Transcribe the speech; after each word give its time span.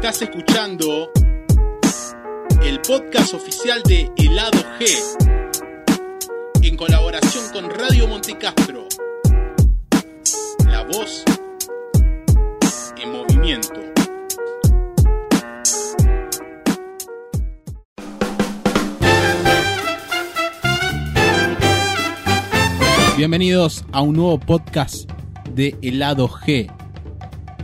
Estás 0.00 0.22
escuchando 0.22 1.10
el 2.62 2.80
podcast 2.82 3.34
oficial 3.34 3.82
de 3.82 4.08
Helado 4.16 4.60
G 4.78 4.86
en 6.62 6.76
colaboración 6.76 7.52
con 7.52 7.68
Radio 7.68 8.06
Montecastro. 8.06 8.86
La 10.66 10.84
voz 10.84 11.24
en 12.96 13.10
movimiento. 13.10 13.74
Bienvenidos 23.16 23.84
a 23.90 24.02
un 24.02 24.14
nuevo 24.14 24.38
podcast 24.38 25.10
de 25.50 25.76
Helado 25.82 26.28
G. 26.28 26.72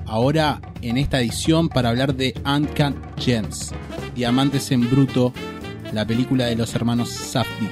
Ahora 0.06 0.60
en 0.88 0.98
esta 0.98 1.20
edición 1.20 1.68
para 1.68 1.88
hablar 1.88 2.14
de 2.14 2.34
Uncut 2.44 2.94
Gems, 3.18 3.72
Diamantes 4.14 4.70
en 4.70 4.88
Bruto, 4.90 5.32
la 5.92 6.06
película 6.06 6.44
de 6.46 6.56
los 6.56 6.74
hermanos 6.74 7.08
Safdie. 7.08 7.70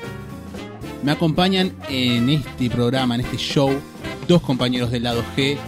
Me 1.02 1.12
acompañan 1.12 1.73
en 1.88 2.30
este 2.30 2.71
programa, 2.71 3.15
en 3.15 3.21
este 3.23 3.37
show, 3.37 3.71
dos 4.29 4.41
compañeros 4.41 4.91
del 4.91 5.02
lado 5.02 5.23
G. 5.37 5.59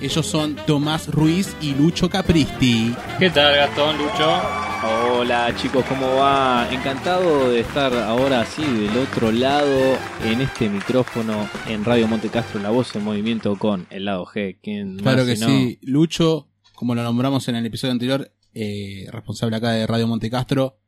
Ellos 0.00 0.26
son 0.26 0.56
Tomás 0.66 1.08
Ruiz 1.08 1.56
y 1.60 1.74
Lucho 1.74 2.08
Capristi. 2.08 2.94
¿Qué 3.18 3.30
tal, 3.30 3.56
Gastón, 3.56 3.98
Lucho? 3.98 4.40
Hola 4.84 5.54
chicos, 5.56 5.84
¿cómo 5.88 6.16
va? 6.16 6.68
Encantado 6.70 7.50
de 7.50 7.60
estar 7.60 7.94
ahora 7.94 8.40
así 8.40 8.62
del 8.64 8.96
otro 8.98 9.30
lado 9.30 9.96
en 10.24 10.40
este 10.40 10.68
micrófono 10.68 11.48
en 11.68 11.84
Radio 11.84 12.08
Monte 12.08 12.28
Castro, 12.28 12.60
la 12.60 12.70
voz 12.70 12.94
en 12.96 13.04
movimiento 13.04 13.56
con 13.56 13.86
el 13.90 14.04
lado 14.04 14.24
G. 14.26 14.56
¿Quién 14.62 14.98
Claro 14.98 15.18
más 15.18 15.26
que 15.26 15.36
si 15.36 15.42
no? 15.42 15.48
sí. 15.48 15.78
Lucho, 15.82 16.48
como 16.74 16.94
lo 16.94 17.02
nombramos 17.02 17.48
en 17.48 17.56
el 17.56 17.66
episodio 17.66 17.92
anterior, 17.92 18.32
eh, 18.54 19.06
responsable 19.10 19.56
acá 19.56 19.70
de 19.72 19.86
Radio 19.86 20.06
Montecastro, 20.06 20.78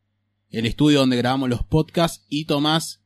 el 0.50 0.66
estudio 0.66 1.00
donde 1.00 1.16
grabamos 1.16 1.48
los 1.48 1.62
podcasts, 1.64 2.24
y 2.28 2.44
Tomás, 2.46 3.02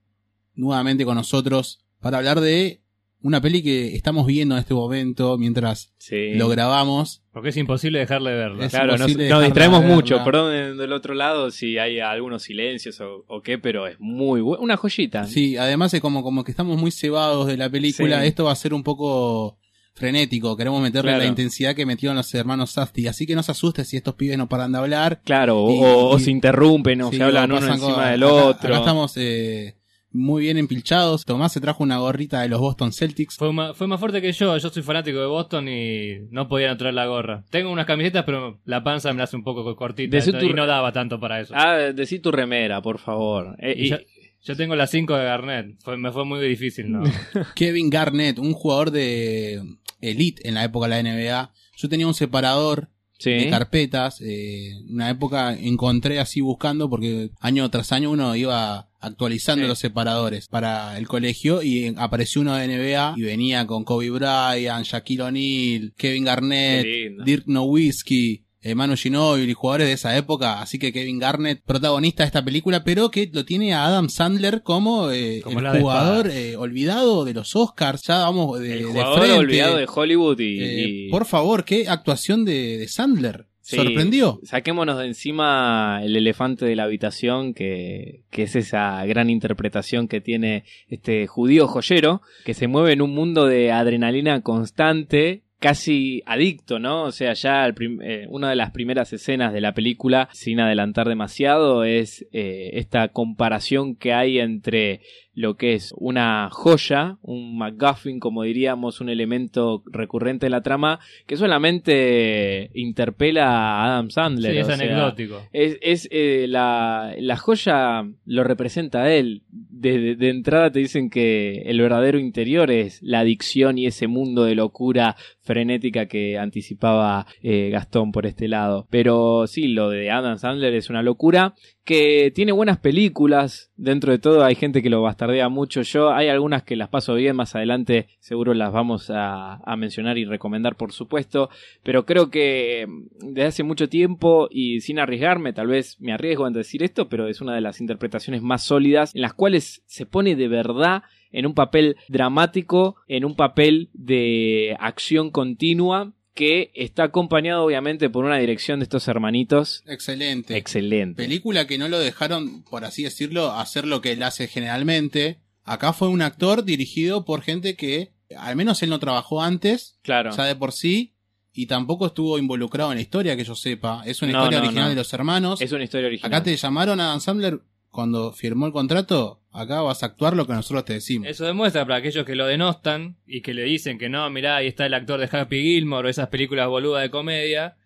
nuevamente 0.55 1.05
con 1.05 1.15
nosotros, 1.17 1.85
para 2.01 2.19
hablar 2.19 2.41
de 2.41 2.83
una 3.21 3.41
peli 3.41 3.63
que 3.65 3.97
estamos 3.97 4.27
viendo 4.27 4.55
en 4.55 4.61
este 4.61 4.75
momento 4.75 5.37
mientras 5.39 5.93
Sí. 5.99 6.35
lo 6.35 6.49
grabamos. 6.49 7.25
Porque 7.33 7.49
es 7.49 7.57
imposible 7.57 7.99
dejarle 7.99 8.31
de 8.31 8.37
verlo. 8.37 8.63
Es 8.63 8.71
Claro, 8.71 8.93
nos, 8.97 9.01
nos 9.17 9.43
distraemos 9.43 9.81
verla. 9.81 9.95
mucho, 9.95 10.23
perdón 10.25 10.53
de- 10.53 10.75
del 10.75 10.93
otro 10.93 11.15
lado 11.15 11.51
si 11.51 11.79
hay 11.79 11.99
algunos 11.99 12.45
silencios 12.45 13.01
o, 13.01 13.25
o 13.27 13.43
qué, 13.43 13.59
pero 13.59 13.89
es 13.89 13.97
muy 13.99 14.41
bueno. 14.41 14.63
Una 14.63 14.77
joyita. 14.77 15.25
Sí, 15.27 15.57
además 15.57 15.93
es 15.95 16.01
como, 16.01 16.23
como 16.23 16.45
que 16.45 16.53
estamos 16.53 16.79
muy 16.79 16.93
cebados 16.93 17.49
de 17.49 17.57
la 17.57 17.69
película. 17.69 18.21
Sí. 18.21 18.29
Esto 18.29 18.45
va 18.45 18.53
a 18.53 18.57
ser 18.57 18.73
un 18.73 18.85
poco 18.85 19.59
frenético. 19.99 20.57
Queremos 20.57 20.81
meterle 20.81 21.11
Claro. 21.11 21.25
la 21.25 21.29
intensidad 21.29 21.75
que 21.75 21.85
metieron 21.87 22.17
los 22.17 22.33
hermanos 22.35 22.71
Safdie. 22.71 23.09
Así 23.09 23.27
que 23.27 23.35
no 23.35 23.43
se 23.43 23.53
asuste 23.53 23.85
si 23.85 23.97
estos 23.97 24.15
pibes 24.15 24.39
no 24.39 24.49
paran 24.49 24.73
de 24.73 24.79
hablar. 24.79 25.21
Claro, 25.25 25.59
o, 25.63 26.17
Y- 26.17 26.21
se 26.23 26.31
interrumpen 26.31 27.03
o 27.03 27.11
Sí, 27.11 27.17
se 27.19 27.23
hablan 27.23 27.53
uno 27.53 27.67
encima 27.67 27.79
cosas. 27.95 28.11
del 28.11 28.23
otro. 28.23 28.69
Acá 28.71 28.79
estamos 28.79 29.13
eh, 29.17 29.75
muy 30.11 30.43
bien 30.45 30.57
empilchados. 30.57 31.25
Tomás 31.27 31.53
se 31.53 31.61
trajo 31.61 31.83
una 31.83 31.99
gorrita 31.99 32.41
de 32.41 32.49
los 32.49 32.61
Boston 32.61 32.93
Celtics. 32.93 33.37
Fue, 33.37 33.53
ma- 33.53 33.75
fue 33.75 33.87
más 33.87 34.01
fuerte 34.01 34.23
que 34.23 34.33
yo. 34.33 34.57
Yo 34.57 34.71
soy 34.71 34.83
fanático 34.83 35.19
de 35.19 35.27
Boston 35.27 35.69
y 35.69 36.29
no 36.31 36.49
podía 36.49 36.69
no 36.69 36.77
traer 36.79 36.95
la 36.95 37.07
gorra. 37.07 37.45
Tengo 37.51 37.71
unas 37.71 37.85
camisetas, 37.87 38.25
pero 38.25 38.59
la 38.65 38.83
panza 38.83 39.13
me 39.13 39.19
la 39.19 39.25
hace 39.25 39.37
un 39.37 39.45
poco 39.45 39.77
cortita. 39.77 40.17
Decí 40.17 40.31
entonces- 40.31 40.49
tu- 40.49 40.55
y 40.55 40.57
no 40.57 40.67
daba 40.67 40.93
tanto 40.93 41.21
para 41.21 41.41
eso. 41.41 41.53
Ah, 41.57 41.77
decí 41.95 42.21
tu 42.21 42.31
remera, 42.33 42.81
por 42.81 42.99
favor. 42.99 43.55
Eh, 43.61 43.75
Y 43.77 43.85
y- 43.85 43.91
yo, 43.91 43.97
yo 44.43 44.57
tengo 44.57 44.75
las 44.77 44.91
5 44.91 45.15
de 45.15 45.25
Garnett. 45.25 45.77
Fue- 45.83 45.99
me 45.99 46.11
fue 46.11 46.25
muy 46.25 46.41
difícil, 46.49 46.91
¿no? 46.91 47.03
Kevin 47.55 47.91
Garnett, 47.91 48.39
un 48.39 48.55
jugador 48.55 48.91
de 48.91 49.61
elite 50.01 50.47
en 50.49 50.55
la 50.55 50.65
época 50.65 50.89
de 50.89 51.03
la 51.03 51.11
NBA. 51.11 51.53
Yo 51.77 51.89
tenía 51.89 52.07
un 52.07 52.15
separador 52.15 52.91
sí. 53.19 53.31
de 53.31 53.51
carpetas. 53.51 54.21
Eh, 54.21 54.73
una 54.91 55.11
época 55.11 55.55
encontré 55.55 56.19
así 56.21 56.41
buscando 56.41 56.89
porque 56.91 57.31
año 57.41 57.71
tras 57.71 57.93
año 57.93 58.11
uno 58.11 58.35
iba 58.37 58.89
actualizando 59.01 59.63
Sí. 59.65 59.69
los 59.69 59.79
separadores 59.79 60.49
para 60.49 60.99
el 60.99 61.07
colegio 61.07 61.63
y 61.63 61.95
apareció 61.97 62.41
uno 62.41 62.57
de 62.57 62.67
NBA 62.67 63.15
y 63.17 63.23
venía 63.23 63.65
con 63.67 63.85
Kobe 63.85 64.11
Bryant, 64.11 64.85
Shaquille 64.85 65.23
O'Neal, 65.23 65.93
Kevin 65.97 66.25
Garnett. 66.25 66.87
Dirk 67.25 67.47
Nowitzki. 67.47 68.45
Eh, 68.69 68.75
Manu 68.75 68.97
Ginóbili, 68.97 69.53
jugadores 69.55 69.87
de 69.89 69.93
esa 69.95 70.17
época, 70.17 70.61
así 70.61 70.79
que 70.79 70.93
Kevin 70.93 71.19
Garnett, 71.19 71.63
protagonista 71.65 72.23
de 72.23 72.27
esta 72.29 72.45
película, 72.45 72.85
pero 72.85 73.11
que 73.11 73.31
lo 73.33 73.45
tiene 73.45 73.73
a 73.75 73.87
Adam 73.87 74.09
Sandler 74.09 74.63
como, 74.63 75.11
eh, 75.11 75.41
Como 75.43 75.61
el 75.61 75.73
de 75.73 75.81
jugador 75.81 76.31
eh, 76.31 76.57
olvidado 76.57 77.25
de 77.25 77.35
los 77.35 77.55
Oscars, 77.57 78.03
ya 78.07 78.19
vamos 78.19 78.61
de, 78.61 78.73
el 78.75 78.93
de 78.93 79.05
frente. 79.05 79.33
olvidado 79.33 79.77
de 79.77 79.87
Hollywood 79.93 80.41
y, 80.41 80.61
Eh, 80.63 80.85
y- 80.89 81.11
Por 81.11 81.25
favor, 81.27 81.65
qué 81.65 81.89
actuación 81.89 82.45
de, 82.45 82.79
de 82.79 82.89
Sandler. 82.89 83.47
Sí, 83.61 83.77
¿Sorprendió? 83.77 84.41
Saquémonos 84.45 84.99
de 84.99 85.05
encima 85.09 86.01
el 86.03 86.17
elefante 86.17 86.65
de 86.65 86.75
la 86.75 86.85
habitación, 86.85 87.53
que, 87.53 88.23
que 88.31 88.45
es 88.45 88.57
esa 88.57 89.05
gran 89.05 89.29
interpretación 89.29 90.09
que 90.09 90.23
tiene 90.23 90.65
este 90.89 91.27
judío 91.27 91.69
joyero, 91.69 92.23
que 92.47 92.55
se 92.55 92.67
mueve 92.67 92.93
en 92.95 93.03
un 93.03 93.15
mundo 93.15 93.45
de 93.47 93.71
adrenalina 93.71 94.41
constante, 94.41 95.43
casi 95.59 96.23
adicto, 96.27 96.79
¿no? 96.79 97.05
O 97.05 97.13
sea, 97.13 97.33
ya 97.33 97.67
eh, 97.69 98.27
una 98.29 98.51
de 98.51 98.57
las 98.57 98.71
primeras 98.71 99.13
escenas 99.13 99.53
de 99.53 99.61
la 99.61 99.75
película, 99.75 100.29
sin 100.33 100.61
adelantar 100.61 101.09
demasiado, 101.09 101.85
es 101.85 102.27
eh, 102.33 102.71
esta 102.75 103.09
comparación 103.09 103.97
que 103.97 104.13
hay 104.13 104.39
entre 104.39 105.01
lo 105.41 105.55
que 105.57 105.75
es 105.75 105.95
una 105.97 106.49
joya, 106.51 107.17
un 107.23 107.57
MacGuffin, 107.59 108.19
como 108.19 108.43
diríamos, 108.43 109.01
un 109.01 109.09
elemento 109.09 109.85
recurrente 109.87 110.47
de 110.47 110.51
la 110.51 110.63
trama, 110.63 110.99
que 111.29 111.37
solamente 111.37 112.71
interpela 112.75 113.47
a 113.47 113.85
Adam 113.87 114.11
Sandler. 114.11 114.53
sí, 114.53 114.59
es 114.59 114.65
o 114.69 114.73
sea, 114.73 114.75
anecdótico. 114.75 115.43
es, 115.53 115.79
es, 115.81 116.09
eh, 116.11 116.47
la, 116.49 117.15
la 117.19 117.37
joya 117.37 118.05
lo 118.25 118.45
representa 118.45 119.03
a 119.05 119.15
él. 119.15 119.43
De, 119.51 119.99
de- 119.99 120.17
de 120.17 120.31
entrada 120.31 120.73
te 120.73 120.81
dicen 120.81 121.09
que 121.09 121.63
el 121.67 121.81
verdadero 121.81 122.19
interior 122.19 122.71
es 122.73 123.01
la 123.03 123.21
adicción 123.21 123.79
y 123.79 123.87
ese 123.87 124.09
mundo 124.09 124.43
de 124.45 124.57
locura 124.57 125.15
frenética 125.41 126.07
que 126.07 126.37
anticipaba 126.37 127.27
eh, 127.43 127.71
Gastón 127.71 128.11
por 128.11 128.27
este 128.27 128.49
lado. 128.49 128.87
Pero 128.91 129.47
sí, 129.47 129.69
lo 129.69 129.89
de 129.91 130.11
Adam 130.11 130.37
Sandler 130.39 130.75
es 130.75 130.91
una 130.91 131.03
locura 131.03 131.55
que 131.85 132.33
tiene 132.35 132.51
buenas 132.53 132.79
películas. 132.79 133.68
Dentro 133.79 134.11
de 134.11 134.19
todo 134.19 134.45
hay 134.45 134.57
gente 134.57 134.83
que 134.83 134.91
lo 134.91 135.03
bastardea 135.03 135.49
mucho. 135.49 135.83
Yo 135.83 136.11
hay 136.11 136.27
algunas 136.27 136.65
que 136.65 136.75
las 136.75 136.89
paso 136.89 137.15
bien. 137.15 137.37
Más 137.37 137.55
adelante 137.55 138.09
seguro 138.19 138.53
las 138.53 138.73
vamos 138.73 139.09
a, 139.15 139.61
mencionar 139.77 140.19
y 140.19 140.25
recomendar 140.25 140.75
por 140.75 140.93
supuesto. 140.93 141.49
Pero 141.85 142.05
creo 142.05 142.29
que 142.29 142.87
mm, 142.89 143.35
desde 143.35 143.49
hace 143.49 143.63
mucho 143.63 143.89
tiempo 143.89 144.49
y 144.51 144.81
sin 144.81 144.99
arriesgarme, 144.99 145.53
tal 145.53 145.69
vez 145.69 145.97
me 146.01 146.13
arriesgo 146.13 146.49
en 146.49 146.55
decir 146.55 146.83
esto, 146.83 147.09
pero 147.09 147.29
es 147.29 147.41
una 147.41 147.55
de 147.55 147.61
las 147.61 147.81
interpretaciones 147.81 148.43
más 148.43 148.65
sólidas 148.65 149.15
en 149.15 149.23
las 149.23 149.33
cuales 149.33 149.85
se 149.87 150.07
pone 150.07 150.35
de 150.35 150.49
verdad 150.49 151.05
en 151.31 151.47
un 151.47 151.55
papel 151.55 151.97
dramático, 152.09 152.97
en 153.07 153.25
un 153.25 153.37
papel 153.37 153.91
de 153.93 154.77
acción 154.81 155.31
continua 155.31 156.15
que 156.39 156.71
está 156.75 157.03
acompañado 157.03 157.65
obviamente 157.65 158.09
por 158.09 158.25
una 158.25 158.39
dirección 158.39 158.79
de 158.79 158.85
estos 158.85 159.09
hermanitos 159.09 159.83
Excelente. 159.89 160.57
excelente. 160.57 161.21
Película 161.23 161.67
que 161.67 161.79
no 161.79 161.89
lo 161.89 161.99
dejaron, 161.99 162.63
por 162.63 162.85
así 162.85 163.03
decirlo, 163.03 163.51
hacer 163.53 163.85
lo 163.85 164.01
que 164.01 164.13
él 164.13 164.23
hace 164.23 164.47
generalmente. 164.47 165.41
Acá 165.65 165.93
fue 165.93 166.07
un 166.09 166.23
actor 166.23 166.65
dirigido 166.65 167.25
por 167.25 167.43
gente 167.43 167.75
que, 167.75 168.13
al 168.37 168.55
menos 168.55 168.83
él 168.85 168.91
no 168.91 169.01
trabajó 169.01 169.43
antes, 169.43 169.99
Claro. 170.03 170.31
ya 170.37 170.45
de 170.45 170.55
por 170.55 170.73
sí, 170.73 171.15
y 171.53 171.67
tampoco 171.67 172.07
estuvo 172.07 172.39
involucrado 172.39 172.93
en 172.93 172.99
la 172.99 173.03
historia, 173.03 173.37
que 173.37 173.43
yo 173.45 173.57
sepa. 173.57 174.03
Es 174.07 174.23
una 174.23 174.31
No, 174.33 174.39
historia 174.39 174.59
no, 174.61 174.65
original 174.67 174.85
no. 174.85 174.91
de 174.91 174.95
los 174.97 175.13
hermanos. 175.13 175.61
Es 175.61 175.73
una 175.73 175.83
historia 175.85 176.07
original. 176.07 176.33
Acá 176.33 176.45
te 176.45 176.57
llamaron 176.57 177.01
a 177.01 177.09
Adam 177.09 177.21
Sandler 177.21 177.61
cuando 177.91 178.33
firmó 178.33 178.67
el 178.67 178.73
contrato. 178.73 179.41
Acá 179.51 179.81
vas 179.81 180.03
a 180.03 180.07
actuar 180.07 180.37
lo 180.37 180.47
que 180.47 180.53
nosotros 180.53 180.85
te 180.85 180.93
decimos. 180.95 181.29
Eso 181.29 181.45
demuestra 181.47 181.85
para 181.85 181.97
aquellos 181.97 182.25
que 182.25 182.35
lo 182.37 182.47
denostan 182.47 183.17
y 183.27 183.41
que 183.41 183.55
le 183.55 183.65
dicen 183.65 183.99
que 183.99 184.09
no, 184.09 184.29
mirá, 184.31 184.57
ahí 184.57 184.67
está 184.67 184.87
el 184.87 184.95
actor 184.95 185.19
de 185.19 185.29
Happy 185.37 185.61
Gilmore 185.63 186.07
o 186.07 186.11
esas 186.11 186.29
películas 186.29 186.69
boludas 186.69 187.03
de 187.03 187.11
comedia, 187.11 187.77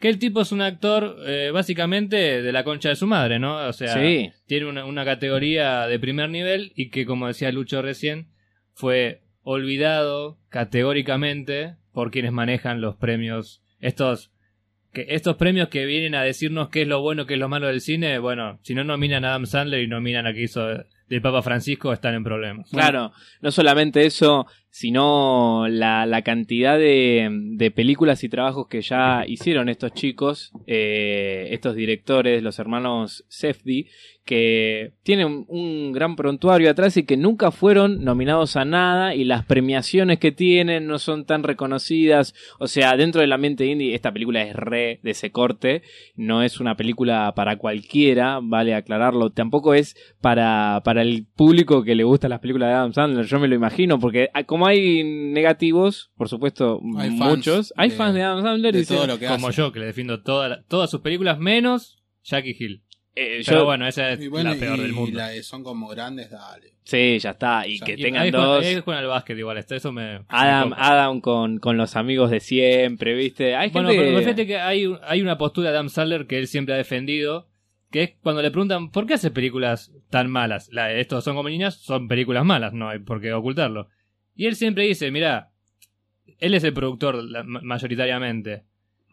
que 0.00 0.08
el 0.08 0.18
tipo 0.18 0.40
es 0.40 0.50
un 0.50 0.62
actor 0.62 1.16
eh, 1.26 1.50
básicamente 1.52 2.40
de 2.42 2.52
la 2.52 2.64
concha 2.64 2.88
de 2.88 2.96
su 2.96 3.06
madre, 3.06 3.38
¿no? 3.38 3.58
O 3.68 3.72
sea, 3.74 3.94
Sí. 3.94 4.32
tiene 4.46 4.66
una, 4.66 4.86
una 4.86 5.04
categoría 5.04 5.86
de 5.86 5.98
primer 5.98 6.30
nivel 6.30 6.72
y 6.74 6.88
que, 6.88 7.04
como 7.04 7.26
decía 7.28 7.52
Lucho 7.52 7.82
recién, 7.82 8.28
fue 8.72 9.20
olvidado 9.42 10.38
categóricamente 10.48 11.76
por 11.92 12.10
quienes 12.10 12.32
manejan 12.32 12.80
los 12.80 12.96
premios, 12.96 13.62
estos 13.78 14.32
que 14.92 15.06
estos 15.08 15.36
premios 15.36 15.68
que 15.68 15.84
vienen 15.86 16.14
a 16.14 16.22
decirnos 16.22 16.68
qué 16.68 16.82
es 16.82 16.88
lo 16.88 17.00
bueno, 17.00 17.26
qué 17.26 17.34
es 17.34 17.40
lo 17.40 17.48
malo 17.48 17.68
del 17.68 17.80
cine, 17.80 18.18
bueno, 18.18 18.58
si 18.62 18.74
no 18.74 18.84
nominan 18.84 19.24
a 19.24 19.30
Adam 19.30 19.46
Sandler 19.46 19.82
y 19.82 19.86
nominan 19.86 20.26
a 20.26 20.32
que 20.32 20.42
hizo 20.42 20.66
del 20.66 21.22
Papa 21.22 21.42
Francisco 21.42 21.92
están 21.92 22.14
en 22.14 22.24
problemas. 22.24 22.70
Claro, 22.70 23.12
no 23.40 23.50
solamente 23.50 24.04
eso, 24.04 24.46
sino 24.70 25.66
la, 25.68 26.06
la 26.06 26.22
cantidad 26.22 26.78
de, 26.78 27.28
de 27.30 27.70
películas 27.70 28.22
y 28.24 28.28
trabajos 28.28 28.68
que 28.68 28.82
ya 28.82 29.24
hicieron 29.26 29.68
estos 29.68 29.92
chicos, 29.92 30.52
eh, 30.66 31.48
estos 31.50 31.74
directores, 31.74 32.42
los 32.42 32.58
hermanos 32.58 33.24
Sefdi, 33.28 33.88
que 34.24 34.92
tienen 35.02 35.44
un 35.48 35.90
gran 35.90 36.14
prontuario 36.14 36.70
atrás 36.70 36.96
y 36.96 37.02
que 37.02 37.16
nunca 37.16 37.50
fueron 37.50 38.04
nominados 38.04 38.56
a 38.56 38.64
nada 38.64 39.14
y 39.14 39.24
las 39.24 39.44
premiaciones 39.44 40.20
que 40.20 40.30
tienen 40.30 40.86
no 40.86 41.00
son 41.00 41.24
tan 41.24 41.42
reconocidas. 41.42 42.32
O 42.60 42.68
sea, 42.68 42.96
dentro 42.96 43.22
del 43.22 43.32
ambiente 43.32 43.66
indie, 43.66 43.92
esta 43.92 44.12
película 44.12 44.42
es 44.42 44.54
re 44.54 45.00
de 45.02 45.10
ese 45.10 45.32
corte, 45.32 45.82
no 46.14 46.44
es 46.44 46.60
una 46.60 46.76
película 46.76 47.32
para 47.34 47.56
cualquiera, 47.56 48.38
vale 48.40 48.74
aclararlo, 48.74 49.30
tampoco 49.30 49.74
es 49.74 49.96
para, 50.20 50.80
para 50.84 51.02
el 51.02 51.26
público 51.26 51.82
que 51.82 51.96
le 51.96 52.04
gusta 52.04 52.28
las 52.28 52.38
películas 52.38 52.68
de 52.68 52.74
Adam 52.74 52.92
Sandler, 52.92 53.26
yo 53.26 53.40
me 53.40 53.48
lo 53.48 53.56
imagino, 53.56 53.98
porque 53.98 54.28
ah, 54.32 54.44
como 54.60 54.66
hay 54.66 55.02
negativos, 55.04 56.10
por 56.16 56.28
supuesto, 56.28 56.80
Hay 56.98 57.16
fans 57.16 57.36
muchos, 57.36 57.74
hay 57.76 57.90
de- 57.90 57.96
fans 57.96 58.14
de 58.14 58.22
Adam 58.22 58.42
Sandler 58.42 58.72
de 58.74 58.78
dicen, 58.80 58.96
todo 58.96 59.06
lo 59.06 59.18
que 59.18 59.26
Como 59.26 59.48
hace. 59.48 59.56
yo, 59.56 59.72
que 59.72 59.80
le 59.80 59.86
defiendo 59.86 60.22
toda 60.22 60.48
la- 60.48 60.62
todas 60.64 60.90
sus 60.90 61.00
películas 61.00 61.38
menos 61.38 61.98
Jackie 62.22 62.54
Hill. 62.58 62.82
eh, 63.16 63.42
Pero 63.44 63.60
yo- 63.60 63.64
bueno, 63.64 63.86
esa 63.88 64.10
es 64.12 64.20
Y 64.20 64.28
bueno, 64.28 64.50
la 64.54 64.56
peor 64.60 64.78
y 64.78 64.82
del 64.82 64.92
mundo. 64.92 65.16
la 65.18 65.28
de 65.28 65.42
son 65.42 65.64
como 65.64 65.88
grandes, 65.88 66.30
dale. 66.30 66.74
sí, 66.84 67.18
ya 67.18 67.30
está, 67.30 67.66
y 67.66 67.80
que 67.80 67.94
Y 67.94 68.02
tengan 68.02 68.22
ahí 68.22 68.28
es 68.28 68.34
con- 68.34 68.44
dos... 68.44 68.64
ahí 68.64 68.82
con 68.82 68.96
el 68.96 69.06
básquet 69.06 69.36
igual, 69.38 69.58
esto, 69.58 69.74
eso 69.74 69.90
me... 69.92 70.20
Adam. 70.28 70.72
Adam 70.76 71.20
con, 71.20 71.58
con 71.58 71.76
los 71.76 71.96
amigos 71.96 72.30
de 72.30 72.38
siempre, 72.40 73.14
¿viste? 73.14 73.56
Hay 73.56 73.70
Bueno, 73.70 73.88
gente... 73.88 74.04
pero 74.04 74.18
fíjate 74.18 74.46
que 74.46 74.58
hay, 74.58 74.86
hay 75.02 75.22
una 75.22 75.36
postura 75.38 75.70
de 75.70 75.76
Adam 75.76 75.88
Sandler 75.88 76.26
que 76.26 76.38
él 76.38 76.46
siempre 76.46 76.74
ha 76.74 76.78
defendido, 76.78 77.48
que 77.90 78.02
es 78.04 78.10
cuando 78.22 78.42
le 78.42 78.50
preguntan 78.52 78.90
¿por 78.92 79.06
qué 79.06 79.14
hace 79.14 79.30
películas 79.32 79.92
tan 80.10 80.30
malas? 80.30 80.68
La, 80.70 80.92
estos 80.92 81.24
son 81.24 81.34
como 81.34 81.48
niñas, 81.48 81.76
son 81.82 82.06
películas 82.06 82.44
malas, 82.44 82.72
no 82.72 82.88
hay 82.90 83.00
por 83.00 83.20
qué 83.20 83.32
ocultarlo. 83.32 83.88
Y 84.40 84.46
él 84.46 84.56
siempre 84.56 84.84
dice, 84.84 85.10
mira, 85.10 85.50
él 86.38 86.54
es 86.54 86.64
el 86.64 86.72
productor 86.72 87.22
la- 87.22 87.42
ma- 87.42 87.60
mayoritariamente. 87.62 88.64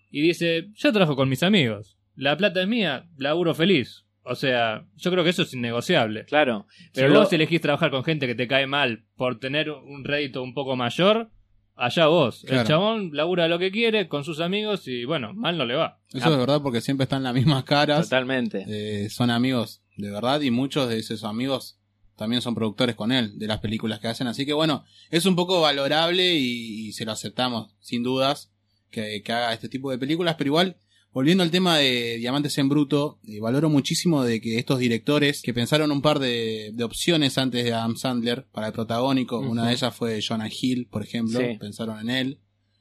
Y 0.09 0.21
dice, 0.21 0.69
yo 0.73 0.93
trabajo 0.93 1.17
con 1.17 1.27
mis 1.27 1.43
amigos, 1.43 1.97
la 2.15 2.37
plata 2.37 2.61
es 2.61 2.67
mía, 2.69 3.07
laburo 3.17 3.53
feliz. 3.53 4.05
O 4.23 4.35
sea, 4.35 4.85
yo 4.95 5.11
creo 5.11 5.25
que 5.25 5.31
eso 5.31 5.41
es 5.41 5.53
innegociable. 5.53 6.23
Claro, 6.23 6.65
Pero 6.93 7.09
pero 7.09 7.19
vos 7.19 7.29
lo- 7.31 7.35
elegís 7.35 7.59
trabajar 7.59 7.91
con 7.91 8.05
gente 8.05 8.25
que 8.25 8.35
te 8.35 8.47
cae 8.47 8.67
mal 8.67 9.03
por 9.17 9.37
tener 9.37 9.69
un 9.69 10.05
rédito 10.05 10.41
un 10.41 10.53
poco 10.53 10.77
mayor, 10.77 11.29
allá 11.75 12.07
vos. 12.07 12.43
Claro. 12.47 12.61
El 12.61 12.67
chabón 12.67 13.09
labura 13.13 13.49
lo 13.49 13.59
que 13.59 13.69
quiere 13.71 14.07
con 14.07 14.23
sus 14.23 14.39
amigos 14.39 14.87
y 14.87 15.03
bueno, 15.03 15.33
mal 15.33 15.57
no 15.57 15.65
le 15.65 15.75
va. 15.75 15.99
Eso 16.13 16.31
es 16.31 16.37
verdad 16.37 16.61
porque 16.61 16.79
siempre 16.79 17.03
están 17.03 17.23
las 17.23 17.33
mismas 17.33 17.65
caras. 17.65 18.03
totalmente. 18.09 18.63
Eh, 18.67 19.09
son 19.09 19.29
amigos 19.29 19.81
de 19.97 20.09
verdad 20.09 20.39
y 20.39 20.51
muchos 20.51 20.87
de 20.87 20.99
esos 20.99 21.25
amigos 21.25 21.76
también 22.17 22.41
son 22.41 22.55
productores 22.55 22.95
con 22.95 23.11
él 23.11 23.37
de 23.39 23.47
las 23.47 23.59
películas 23.59 23.99
que 23.99 24.07
hacen. 24.07 24.27
Así 24.27 24.45
que 24.45 24.53
bueno, 24.53 24.83
es 25.09 25.25
un 25.25 25.35
poco 25.35 25.61
valorable 25.61 26.35
y, 26.35 26.87
y 26.87 26.93
se 26.93 27.05
lo 27.05 27.11
aceptamos 27.13 27.71
sin 27.79 28.03
dudas 28.03 28.51
que, 28.89 29.21
que 29.23 29.31
haga 29.31 29.53
este 29.53 29.69
tipo 29.69 29.91
de 29.91 29.97
películas. 29.97 30.35
Pero 30.37 30.47
igual, 30.49 30.77
volviendo 31.13 31.43
al 31.43 31.51
tema 31.51 31.77
de 31.77 32.17
Diamantes 32.17 32.57
en 32.57 32.69
Bruto, 32.69 33.19
eh, 33.27 33.39
valoro 33.39 33.69
muchísimo 33.69 34.23
de 34.23 34.41
que 34.41 34.57
estos 34.57 34.79
directores 34.79 35.41
que 35.41 35.53
pensaron 35.53 35.91
un 35.91 36.01
par 36.01 36.19
de, 36.19 36.71
de 36.73 36.83
opciones 36.83 37.37
antes 37.37 37.63
de 37.63 37.73
Adam 37.73 37.95
Sandler 37.95 38.47
para 38.51 38.67
el 38.67 38.73
protagónico, 38.73 39.39
una 39.39 39.67
de 39.67 39.73
ellas 39.73 39.95
fue 39.95 40.19
Jonah 40.21 40.49
Hill, 40.49 40.87
por 40.91 41.03
ejemplo, 41.03 41.39
Sí. 41.39 41.57
pensaron 41.59 41.99
en 42.01 42.09
él. 42.09 42.39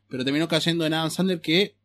Pero 0.09 0.25
terminó 0.25 0.49
cayendo 0.49 0.87
en 0.87 0.95
Adam 0.95 1.11
Sandler 1.11 1.41
que 1.41 1.77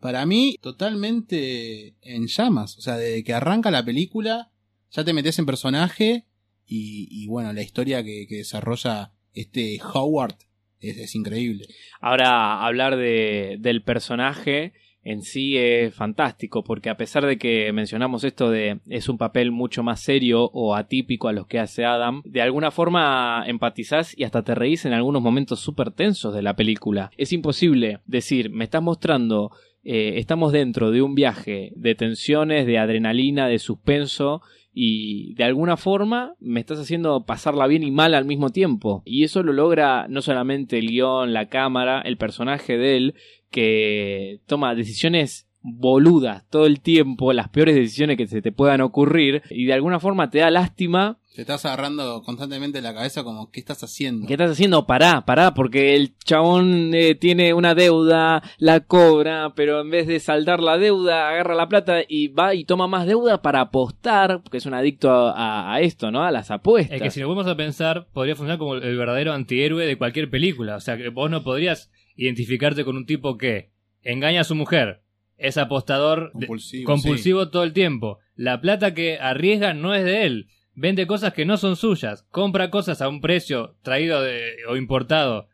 para 0.00 0.24
mí, 0.26 0.56
totalmente 0.60 1.96
en 2.02 2.26
llamas. 2.28 2.76
O 2.78 2.80
sea, 2.80 2.96
desde 2.96 3.24
que 3.24 3.34
arranca 3.34 3.70
la 3.70 3.84
película, 3.84 4.50
ya 4.90 5.04
te 5.04 5.12
metes 5.12 5.38
en 5.38 5.46
personaje 5.46 6.24
y, 6.68 7.08
y 7.10 7.26
bueno, 7.26 7.52
la 7.52 7.62
historia 7.62 8.04
que, 8.04 8.26
que 8.28 8.36
desarrolla 8.36 9.12
este 9.32 9.78
Howard 9.94 10.36
es, 10.80 10.98
es 10.98 11.14
increíble. 11.14 11.66
Ahora, 12.00 12.64
hablar 12.64 12.96
de, 12.96 13.56
del 13.58 13.82
personaje 13.82 14.74
en 15.02 15.22
sí 15.22 15.56
es 15.56 15.94
fantástico, 15.94 16.62
porque 16.64 16.90
a 16.90 16.96
pesar 16.96 17.24
de 17.24 17.38
que 17.38 17.72
mencionamos 17.72 18.24
esto 18.24 18.50
de 18.50 18.80
es 18.88 19.08
un 19.08 19.16
papel 19.16 19.52
mucho 19.52 19.82
más 19.82 20.00
serio 20.00 20.50
o 20.52 20.74
atípico 20.74 21.28
a 21.28 21.32
los 21.32 21.46
que 21.46 21.58
hace 21.58 21.84
Adam, 21.86 22.20
de 22.26 22.42
alguna 22.42 22.70
forma 22.70 23.42
empatizás 23.46 24.12
y 24.18 24.24
hasta 24.24 24.42
te 24.42 24.54
reís 24.54 24.84
en 24.84 24.92
algunos 24.92 25.22
momentos 25.22 25.60
súper 25.60 25.92
tensos 25.92 26.34
de 26.34 26.42
la 26.42 26.56
película. 26.56 27.10
Es 27.16 27.32
imposible 27.32 28.00
decir, 28.04 28.50
me 28.50 28.64
estás 28.64 28.82
mostrando, 28.82 29.52
eh, 29.82 30.14
estamos 30.16 30.52
dentro 30.52 30.90
de 30.90 31.00
un 31.00 31.14
viaje 31.14 31.72
de 31.74 31.94
tensiones, 31.94 32.66
de 32.66 32.76
adrenalina, 32.76 33.48
de 33.48 33.60
suspenso, 33.60 34.42
y 34.80 35.34
de 35.34 35.42
alguna 35.42 35.76
forma 35.76 36.34
me 36.38 36.60
estás 36.60 36.78
haciendo 36.78 37.24
pasarla 37.26 37.66
bien 37.66 37.82
y 37.82 37.90
mal 37.90 38.14
al 38.14 38.26
mismo 38.26 38.50
tiempo. 38.50 39.02
Y 39.04 39.24
eso 39.24 39.42
lo 39.42 39.52
logra 39.52 40.06
no 40.06 40.22
solamente 40.22 40.78
el 40.78 40.86
guion, 40.86 41.32
la 41.32 41.48
cámara, 41.48 42.00
el 42.00 42.16
personaje 42.16 42.78
de 42.78 42.96
él, 42.96 43.14
que 43.50 44.38
toma 44.46 44.76
decisiones 44.76 45.47
boludas 45.60 46.44
todo 46.48 46.66
el 46.66 46.80
tiempo, 46.80 47.32
las 47.32 47.48
peores 47.48 47.74
decisiones 47.74 48.16
que 48.16 48.26
se 48.26 48.42
te 48.42 48.52
puedan 48.52 48.80
ocurrir, 48.80 49.42
y 49.50 49.66
de 49.66 49.72
alguna 49.74 50.00
forma 50.00 50.30
te 50.30 50.38
da 50.38 50.50
lástima. 50.50 51.18
Te 51.34 51.42
estás 51.42 51.64
agarrando 51.66 52.22
constantemente 52.22 52.80
la 52.82 52.92
cabeza 52.94 53.22
como, 53.22 53.50
¿qué 53.52 53.60
estás 53.60 53.84
haciendo? 53.84 54.26
¿Qué 54.26 54.34
estás 54.34 54.50
haciendo? 54.50 54.86
Pará, 54.86 55.24
pará, 55.24 55.54
porque 55.54 55.94
el 55.94 56.16
chabón 56.24 56.90
eh, 56.94 57.14
tiene 57.14 57.54
una 57.54 57.76
deuda, 57.76 58.42
la 58.58 58.80
cobra, 58.80 59.52
pero 59.54 59.80
en 59.82 59.90
vez 59.90 60.08
de 60.08 60.18
saldar 60.18 60.60
la 60.60 60.78
deuda, 60.78 61.28
agarra 61.28 61.54
la 61.54 61.68
plata 61.68 61.98
y 62.08 62.28
va 62.28 62.54
y 62.56 62.64
toma 62.64 62.88
más 62.88 63.06
deuda 63.06 63.40
para 63.40 63.60
apostar, 63.60 64.40
porque 64.42 64.58
es 64.58 64.66
un 64.66 64.74
adicto 64.74 65.10
a, 65.12 65.30
a- 65.32 65.74
a 65.74 65.80
esto, 65.80 66.10
¿no? 66.10 66.24
A 66.24 66.32
las 66.32 66.50
apuestas. 66.50 66.96
Es 66.96 67.02
que 67.02 67.10
si 67.10 67.20
lo 67.20 67.28
vamos 67.28 67.46
a 67.46 67.56
pensar, 67.56 68.08
podría 68.12 68.34
funcionar 68.34 68.58
como 68.58 68.74
el 68.74 68.96
verdadero 68.96 69.32
antihéroe 69.32 69.86
de 69.86 69.96
cualquier 69.98 70.30
película. 70.30 70.74
O 70.76 70.80
sea, 70.80 70.96
que 70.96 71.08
vos 71.10 71.30
no 71.30 71.44
podrías 71.44 71.92
identificarte 72.16 72.84
con 72.84 72.96
un 72.96 73.06
tipo 73.06 73.36
que 73.36 73.70
engaña 74.02 74.40
a 74.40 74.44
su 74.44 74.56
mujer, 74.56 75.02
es 75.38 75.56
apostador 75.56 76.30
de- 76.34 76.46
Compulsivo, 76.46 76.84
compulsivo 76.92 77.48
todo 77.48 77.62
el 77.64 77.72
tiempo. 77.72 78.18
La 78.34 78.60
plata 78.60 78.92
que 78.94 79.18
arriesga 79.18 79.72
no 79.74 79.94
es 79.94 80.04
de 80.04 80.26
él. 80.26 80.48
Vende 80.74 81.06
cosas 81.06 81.32
que 81.32 81.44
no 81.44 81.56
son 81.56 81.74
suyas. 81.76 82.22
Compra 82.30 82.70
cosas 82.70 83.00
a 83.02 83.08
un 83.08 83.20
precio 83.20 83.76
traído 83.82 84.22
de- 84.22 84.52
o 84.68 84.76
importado, 84.76 85.48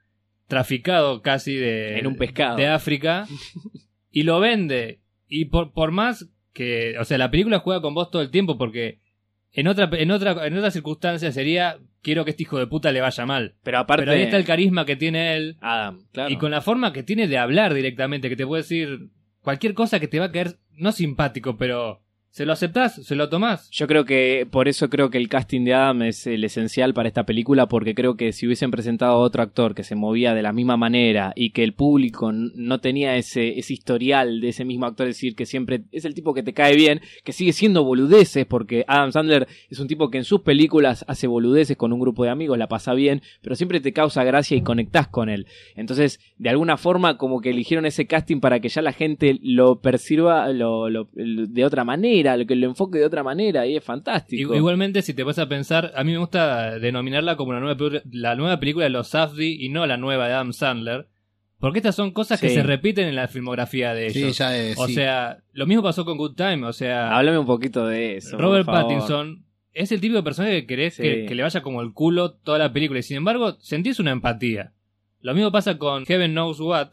traficado 0.46 1.22
casi 1.22 1.54
de, 1.54 1.98
En 1.98 2.06
un 2.06 2.16
pescado. 2.16 2.56
de 2.56 2.66
África, 2.66 3.26
y 4.10 4.22
lo 4.24 4.40
vende. 4.40 5.00
Y 5.28 5.46
por, 5.46 5.72
por 5.72 5.90
más 5.90 6.28
que, 6.52 6.96
o 6.98 7.04
sea, 7.04 7.18
la 7.18 7.30
película 7.30 7.58
juega 7.60 7.80
con 7.80 7.94
vos 7.94 8.10
todo 8.10 8.22
el 8.22 8.30
tiempo 8.30 8.56
porque 8.58 9.00
en 9.52 9.66
otra, 9.68 9.88
en 9.92 10.10
otra, 10.10 10.46
en 10.46 10.56
otra 10.56 10.70
circunstancia 10.70 11.32
sería 11.32 11.78
quiero 12.02 12.24
que 12.24 12.32
este 12.32 12.42
hijo 12.42 12.58
de 12.58 12.66
puta 12.66 12.92
le 12.92 13.00
vaya 13.00 13.24
mal. 13.24 13.54
Pero 13.62 13.78
aparte... 13.78 14.02
Pero 14.02 14.12
ahí 14.12 14.22
está 14.22 14.36
el 14.36 14.44
carisma 14.44 14.84
que 14.84 14.96
tiene 14.96 15.34
él 15.36 15.56
Adam, 15.60 16.06
claro. 16.12 16.30
y 16.30 16.36
con 16.36 16.50
la 16.50 16.60
forma 16.60 16.92
que 16.92 17.02
tiene 17.02 17.26
de 17.28 17.38
hablar 17.38 17.72
directamente, 17.72 18.28
que 18.28 18.36
te 18.36 18.46
puede 18.46 18.62
decir 18.62 19.08
cualquier 19.44 19.74
cosa 19.74 20.00
que 20.00 20.08
te 20.08 20.18
va 20.18 20.26
a 20.26 20.32
caer, 20.32 20.58
no 20.72 20.90
simpático, 20.90 21.56
pero 21.56 22.03
se 22.34 22.46
lo 22.46 22.52
aceptás, 22.52 22.96
se 22.96 23.14
lo 23.14 23.28
tomás. 23.28 23.70
Yo 23.70 23.86
creo 23.86 24.04
que 24.04 24.44
por 24.50 24.66
eso 24.66 24.90
creo 24.90 25.08
que 25.08 25.18
el 25.18 25.28
casting 25.28 25.62
de 25.62 25.72
Adam 25.74 26.02
es 26.02 26.26
el 26.26 26.42
esencial 26.42 26.92
para 26.92 27.06
esta 27.06 27.22
película 27.24 27.68
porque 27.68 27.94
creo 27.94 28.16
que 28.16 28.32
si 28.32 28.44
hubiesen 28.44 28.72
presentado 28.72 29.12
a 29.12 29.18
otro 29.18 29.40
actor 29.40 29.72
que 29.72 29.84
se 29.84 29.94
movía 29.94 30.34
de 30.34 30.42
la 30.42 30.52
misma 30.52 30.76
manera 30.76 31.32
y 31.36 31.50
que 31.50 31.62
el 31.62 31.74
público 31.74 32.32
no 32.32 32.80
tenía 32.80 33.14
ese, 33.16 33.56
ese 33.60 33.72
historial 33.74 34.40
de 34.40 34.48
ese 34.48 34.64
mismo 34.64 34.84
actor, 34.84 35.06
es 35.06 35.14
decir, 35.14 35.36
que 35.36 35.46
siempre 35.46 35.82
es 35.92 36.04
el 36.04 36.14
tipo 36.14 36.34
que 36.34 36.42
te 36.42 36.52
cae 36.54 36.74
bien, 36.74 37.00
que 37.22 37.30
sigue 37.32 37.52
siendo 37.52 37.84
boludeces 37.84 38.46
porque 38.46 38.84
Adam 38.88 39.12
Sandler 39.12 39.46
es 39.70 39.78
un 39.78 39.86
tipo 39.86 40.10
que 40.10 40.18
en 40.18 40.24
sus 40.24 40.40
películas 40.40 41.04
hace 41.06 41.28
boludeces 41.28 41.76
con 41.76 41.92
un 41.92 42.00
grupo 42.00 42.24
de 42.24 42.30
amigos, 42.30 42.58
la 42.58 42.66
pasa 42.66 42.94
bien, 42.94 43.22
pero 43.42 43.54
siempre 43.54 43.78
te 43.78 43.92
causa 43.92 44.24
gracia 44.24 44.56
y 44.56 44.62
conectás 44.62 45.06
con 45.06 45.28
él. 45.28 45.46
Entonces, 45.76 46.18
de 46.38 46.50
alguna 46.50 46.78
forma 46.78 47.16
como 47.16 47.40
que 47.40 47.50
eligieron 47.50 47.86
ese 47.86 48.08
casting 48.08 48.40
para 48.40 48.58
que 48.58 48.70
ya 48.70 48.82
la 48.82 48.92
gente 48.92 49.38
lo 49.40 49.80
perciba 49.80 50.48
lo- 50.48 50.88
de 51.14 51.64
otra 51.64 51.84
manera, 51.84 52.23
lo 52.36 52.46
que 52.46 52.56
lo 52.56 52.66
enfoque 52.66 52.98
de 52.98 53.04
otra 53.06 53.22
manera 53.22 53.66
y 53.66 53.76
es 53.76 53.84
fantástico. 53.84 54.54
Igualmente, 54.54 55.02
si 55.02 55.14
te 55.14 55.22
vas 55.22 55.38
a 55.38 55.48
pensar, 55.48 55.92
a 55.94 56.04
mí 56.04 56.12
me 56.12 56.18
gusta 56.18 56.78
denominarla 56.78 57.36
como 57.36 57.52
la 57.52 57.60
nueva, 57.60 58.00
la 58.10 58.34
nueva 58.34 58.58
película 58.60 58.84
de 58.84 58.90
los 58.90 59.08
Safdie 59.08 59.56
y 59.60 59.68
no 59.68 59.86
la 59.86 59.96
nueva 59.96 60.26
de 60.28 60.34
Adam 60.34 60.52
Sandler, 60.52 61.08
porque 61.58 61.78
estas 61.78 61.94
son 61.94 62.10
cosas 62.10 62.40
que 62.40 62.50
se 62.50 62.62
repiten 62.62 63.08
en 63.08 63.16
la 63.16 63.28
filmografía 63.28 63.94
de 63.94 64.10
Sí, 64.10 64.18
ellos. 64.24 64.38
ya 64.38 64.56
es. 64.56 64.78
o 64.78 64.86
sí. 64.86 64.94
sea, 64.94 65.38
lo 65.52 65.66
mismo 65.66 65.82
pasó 65.82 66.04
con 66.04 66.18
Good 66.18 66.34
Time, 66.36 66.66
o 66.66 66.72
sea, 66.72 67.16
Háblame 67.16 67.38
un 67.38 67.46
poquito 67.46 67.86
de 67.86 68.16
eso. 68.16 68.36
Robert 68.38 68.66
por 68.66 68.74
favor. 68.74 68.92
Pattinson 68.94 69.44
es 69.72 69.90
el 69.92 70.00
tipo 70.00 70.14
de 70.16 70.22
personaje 70.22 70.60
que 70.60 70.66
querés 70.66 70.94
Sí. 70.94 71.02
que, 71.02 71.26
que 71.26 71.34
le 71.34 71.42
vaya 71.42 71.62
como 71.62 71.80
el 71.80 71.92
culo 71.92 72.32
toda 72.32 72.58
la 72.58 72.72
película 72.72 73.00
y 73.00 73.02
sin 73.02 73.16
embargo 73.18 73.56
sentís 73.60 73.98
una 73.98 74.10
empatía. 74.12 74.72
Lo 75.20 75.32
mismo 75.34 75.50
pasa 75.52 75.78
con 75.78 76.04
Heaven 76.04 76.32
Knows 76.32 76.60
What, 76.60 76.88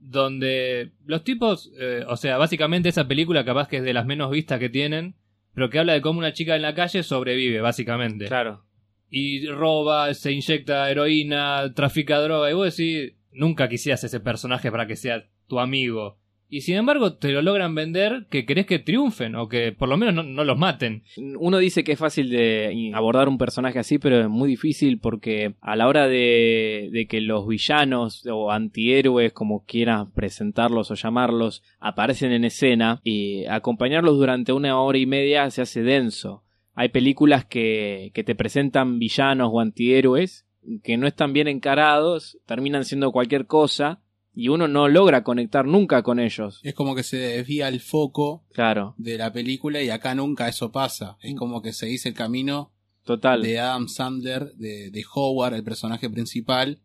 Donde 0.00 0.92
los 1.04 1.24
tipos, 1.24 1.72
eh, 1.78 2.04
o 2.08 2.16
sea, 2.16 2.38
básicamente 2.38 2.88
esa 2.88 3.06
película 3.06 3.44
capaz 3.44 3.68
que 3.68 3.78
es 3.78 3.82
de 3.82 3.92
las 3.94 4.06
menos 4.06 4.30
vistas 4.30 4.58
que 4.58 4.68
tienen, 4.68 5.14
pero 5.54 5.70
que 5.70 5.78
habla 5.78 5.92
de 5.92 6.00
cómo 6.00 6.18
una 6.18 6.32
chica 6.32 6.56
en 6.56 6.62
la 6.62 6.74
calle 6.74 7.02
sobrevive, 7.02 7.60
básicamente. 7.60 8.26
Claro. 8.26 8.64
Y 9.10 9.46
roba, 9.46 10.12
se 10.14 10.32
inyecta 10.32 10.90
heroína, 10.90 11.72
trafica 11.74 12.18
droga, 12.20 12.50
y 12.50 12.54
vos 12.54 12.76
decís, 12.76 13.12
nunca 13.30 13.68
quisieras 13.68 14.02
ese 14.02 14.20
personaje 14.20 14.70
para 14.70 14.86
que 14.86 14.96
sea 14.96 15.24
tu 15.46 15.60
amigo. 15.60 16.18
Y 16.54 16.60
sin 16.60 16.76
embargo 16.76 17.14
te 17.14 17.32
lo 17.32 17.42
logran 17.42 17.74
vender 17.74 18.26
que 18.30 18.46
querés 18.46 18.66
que 18.66 18.78
triunfen 18.78 19.34
o 19.34 19.48
que 19.48 19.72
por 19.72 19.88
lo 19.88 19.96
menos 19.96 20.24
no, 20.24 20.44
los 20.44 20.56
maten. 20.56 21.02
Uno 21.16 21.58
dice 21.58 21.82
que 21.82 21.90
es 21.90 21.98
fácil 21.98 22.30
de 22.30 22.92
abordar 22.94 23.28
un 23.28 23.38
personaje 23.38 23.80
así, 23.80 23.98
pero 23.98 24.20
es 24.20 24.28
muy 24.28 24.48
difícil 24.48 25.00
porque 25.00 25.56
a 25.60 25.74
la 25.74 25.88
hora 25.88 26.06
de, 26.06 26.90
de 26.92 27.08
que 27.08 27.20
los 27.20 27.48
villanos 27.48 28.24
o 28.30 28.52
antihéroes, 28.52 29.32
como 29.32 29.64
quieras 29.64 30.06
presentarlos 30.14 30.92
o 30.92 30.94
llamarlos, 30.94 31.64
aparecen 31.80 32.30
en 32.30 32.44
escena 32.44 33.00
y 33.02 33.46
acompañarlos 33.46 34.16
durante 34.16 34.52
una 34.52 34.80
hora 34.80 34.98
y 34.98 35.06
media 35.06 35.50
se 35.50 35.62
hace 35.62 35.82
denso. 35.82 36.44
Hay 36.76 36.90
películas 36.90 37.44
que, 37.44 38.12
que 38.14 38.22
te 38.22 38.36
presentan 38.36 39.00
villanos 39.00 39.50
o 39.52 39.58
antihéroes 39.58 40.46
que 40.84 40.96
no 40.98 41.08
están 41.08 41.32
bien 41.32 41.48
encarados, 41.48 42.38
terminan 42.46 42.84
siendo 42.84 43.10
cualquier 43.10 43.46
cosa 43.46 44.03
y 44.34 44.48
uno 44.48 44.66
no 44.68 44.88
logra 44.88 45.22
conectar 45.22 45.64
nunca 45.66 46.02
con 46.02 46.18
ellos. 46.18 46.60
Es 46.62 46.74
como 46.74 46.94
que 46.94 47.02
se 47.02 47.16
desvía 47.18 47.68
el 47.68 47.80
foco 47.80 48.44
Claro, 48.52 48.94
de 48.98 49.16
la 49.18 49.32
película 49.32 49.82
y 49.82 49.90
acá 49.90 50.14
nunca 50.14 50.48
eso 50.48 50.72
pasa. 50.72 51.16
Es 51.20 51.34
como 51.36 51.62
que 51.62 51.72
se 51.72 51.86
dice 51.86 52.08
el 52.08 52.14
camino 52.14 52.72
total. 53.04 53.42
de 53.42 53.60
Adam 53.60 53.88
Sandler, 53.88 54.54
de, 54.56 54.90
de 54.90 55.04
Howard, 55.14 55.54
el 55.54 55.62
personaje 55.64 56.08
principal, 56.10 56.80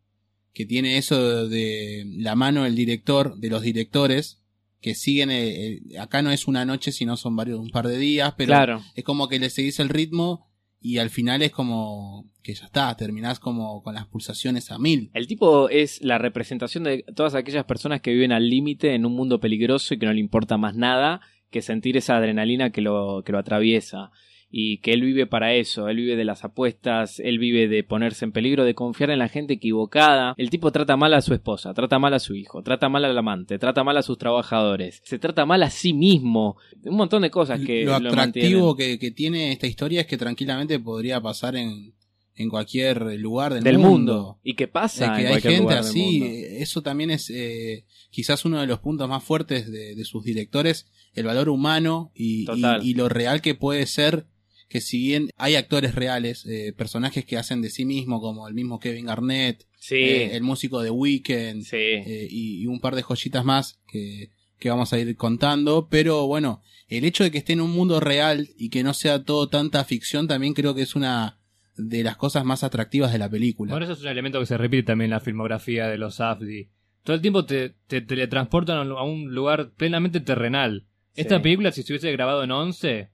que 0.53 0.65
tiene 0.65 0.97
eso 0.97 1.47
de 1.47 2.03
la 2.17 2.35
mano 2.35 2.63
del 2.63 2.75
director, 2.75 3.37
de 3.37 3.49
los 3.49 3.61
directores, 3.61 4.41
que 4.81 4.95
siguen, 4.95 5.29
eh, 5.31 5.81
eh, 5.91 5.99
acá 5.99 6.21
no 6.21 6.31
es 6.31 6.47
una 6.47 6.65
noche, 6.65 6.91
sino 6.91 7.17
son 7.17 7.35
varios, 7.35 7.59
un 7.59 7.69
par 7.69 7.87
de 7.87 7.97
días, 7.97 8.33
pero 8.37 8.49
Claro. 8.49 8.81
es 8.95 9.03
como 9.03 9.27
que 9.27 9.39
le 9.39 9.49
seguís 9.49 9.79
el 9.79 9.89
ritmo 9.89 10.47
y 10.81 10.99
al 10.99 11.09
final 11.09 11.41
es 11.41 11.51
como 11.51 12.25
que 12.49 12.59
ya 12.59 12.65
está, 12.65 12.95
terminás 12.97 13.39
como 13.39 13.83
con 13.83 13.93
las 13.93 14.07
pulsaciones 14.07 14.71
a 14.71 14.79
mil. 14.79 15.11
El 15.13 15.27
tipo 15.27 15.69
es 15.69 16.01
la 16.01 16.17
representación 16.17 16.83
de 16.83 17.05
todas 17.15 17.35
aquellas 17.35 17.65
personas 17.65 18.01
que 18.01 18.11
viven 18.11 18.31
al 18.31 18.49
límite 18.49 18.95
en 18.95 19.05
un 19.05 19.13
mundo 19.13 19.39
peligroso 19.39 19.93
y 19.93 19.99
que 19.99 20.07
no 20.07 20.13
le 20.13 20.19
importa 20.19 20.57
más 20.57 20.75
nada 20.75 21.21
que 21.51 21.61
sentir 21.61 21.95
esa 21.97 22.17
adrenalina 22.17 22.71
que 22.71 22.81
lo, 22.81 23.21
que 23.23 23.31
lo 23.31 23.39
atraviesa. 23.39 24.11
Y 24.51 24.79
que 24.79 24.93
él 24.93 25.01
vive 25.01 25.27
para 25.27 25.53
eso, 25.53 25.89
él 25.89 25.97
vive 25.97 26.15
de 26.15 26.25
las 26.25 26.43
apuestas, 26.43 27.19
él 27.19 27.37
vive 27.37 27.67
de 27.67 27.83
ponerse 27.83 28.25
en 28.25 28.31
peligro, 28.31 28.65
de 28.65 28.73
confiar 28.73 29.11
en 29.11 29.19
la 29.19 29.27
gente 29.27 29.53
equivocada. 29.53 30.33
El 30.37 30.49
tipo 30.49 30.71
trata 30.71 30.97
mal 30.97 31.13
a 31.13 31.21
su 31.21 31.35
esposa, 31.35 31.71
trata 31.75 31.99
mal 31.99 32.15
a 32.15 32.19
su 32.19 32.33
hijo, 32.33 32.63
trata 32.63 32.89
mal 32.89 33.05
al 33.05 33.15
amante, 33.15 33.59
trata 33.59 33.83
mal 33.83 33.95
a 33.97 34.01
sus 34.01 34.17
trabajadores, 34.17 35.03
se 35.05 35.19
trata 35.19 35.45
mal 35.45 35.61
a 35.61 35.69
sí 35.69 35.93
mismo. 35.93 36.57
Un 36.83 36.95
montón 36.95 37.21
de 37.21 37.29
cosas 37.29 37.59
que 37.61 37.85
lo 37.85 37.99
lo 37.99 38.09
atractivo 38.09 38.75
que, 38.75 38.97
que 38.97 39.11
tiene 39.11 39.51
esta 39.51 39.67
historia 39.67 40.01
es 40.01 40.07
que 40.07 40.17
tranquilamente 40.17 40.79
podría 40.79 41.21
pasar 41.21 41.55
en, 41.55 41.93
en 42.39 42.49
cualquier 42.49 43.01
lugar 43.19 43.53
del, 43.53 43.63
del 43.63 43.77
mundo. 43.77 44.39
Y 44.43 44.55
que 44.55 44.67
pasa 44.67 45.13
que 45.15 45.21
en 45.21 45.27
hay 45.27 45.41
gente 45.41 45.59
lugar 45.59 45.77
del 45.83 45.89
así, 45.89 46.19
mundo. 46.19 46.25
eso 46.57 46.81
también 46.81 47.11
es 47.11 47.29
eh, 47.29 47.85
quizás 48.09 48.45
uno 48.45 48.59
de 48.61 48.65
los 48.67 48.79
puntos 48.79 49.07
más 49.07 49.23
fuertes 49.23 49.69
de, 49.71 49.93
de 49.93 50.05
sus 50.05 50.23
directores, 50.23 50.87
el 51.13 51.25
valor 51.25 51.49
humano 51.49 52.11
y- 52.15 52.45
y 52.81 52.93
lo 52.95 53.09
real 53.09 53.41
que 53.41 53.55
puede 53.55 53.85
ser 53.85 54.25
que 54.69 54.81
si 54.81 54.99
bien 54.99 55.29
hay 55.35 55.55
actores 55.55 55.95
reales, 55.95 56.45
eh, 56.45 56.73
personajes 56.77 57.25
que 57.25 57.37
hacen 57.37 57.61
de 57.61 57.71
sí 57.71 57.85
mismo, 57.85 58.21
como 58.21 58.47
el 58.47 58.53
mismo 58.53 58.79
Kevin 58.79 59.05
Garnett, 59.07 59.65
Sí, 59.79 59.95
eh, 59.95 60.35
el 60.35 60.43
músico 60.43 60.81
de 60.81 60.91
Weekend, 60.91 61.63
sí. 61.63 61.75
eh, 61.77 62.27
y, 62.29 62.61
y 62.61 62.67
un 62.67 62.79
par 62.79 62.95
de 62.95 63.01
joyitas 63.01 63.43
más 63.43 63.79
que, 63.91 64.29
que 64.59 64.69
vamos 64.69 64.93
a 64.93 64.99
ir 64.99 65.15
contando, 65.15 65.87
pero 65.89 66.27
bueno, 66.27 66.61
el 66.87 67.03
hecho 67.03 67.23
de 67.23 67.31
que 67.31 67.37
esté 67.39 67.53
en 67.53 67.61
un 67.61 67.71
mundo 67.71 67.99
real 67.99 68.47
y 68.57 68.69
que 68.69 68.83
no 68.83 68.93
sea 68.93 69.23
todo 69.23 69.49
tanta 69.49 69.83
ficción 69.85 70.27
también 70.27 70.53
creo 70.53 70.75
que 70.75 70.83
es 70.83 70.95
una 70.95 71.38
de 71.79 72.03
las 72.03 72.17
cosas 72.17 72.43
más 72.45 72.63
atractivas 72.63 73.11
de 73.11 73.19
la 73.19 73.29
película. 73.29 73.71
Bueno, 73.71 73.85
eso 73.85 73.93
es 73.93 74.01
un 74.01 74.07
elemento 74.09 74.39
que 74.39 74.45
se 74.45 74.57
repite 74.57 74.83
también 74.83 75.05
en 75.07 75.11
la 75.15 75.19
filmografía 75.19 75.87
de 75.87 75.97
los 75.97 76.15
Safdie. 76.15 76.69
Todo 77.03 77.15
el 77.15 77.21
tiempo 77.21 77.45
te, 77.45 77.75
te 77.87 78.01
teletransportan 78.01 78.77
a 78.77 78.81
un- 78.81 78.91
a 78.97 79.03
un 79.03 79.33
lugar 79.33 79.71
plenamente 79.77 80.19
terrenal. 80.19 80.85
Esta 81.15 81.41
película, 81.41 81.71
si 81.71 81.83
se 81.83 81.93
hubiese 81.93 82.11
grabado 82.11 82.43
en 82.43 82.51
11, 82.51 83.09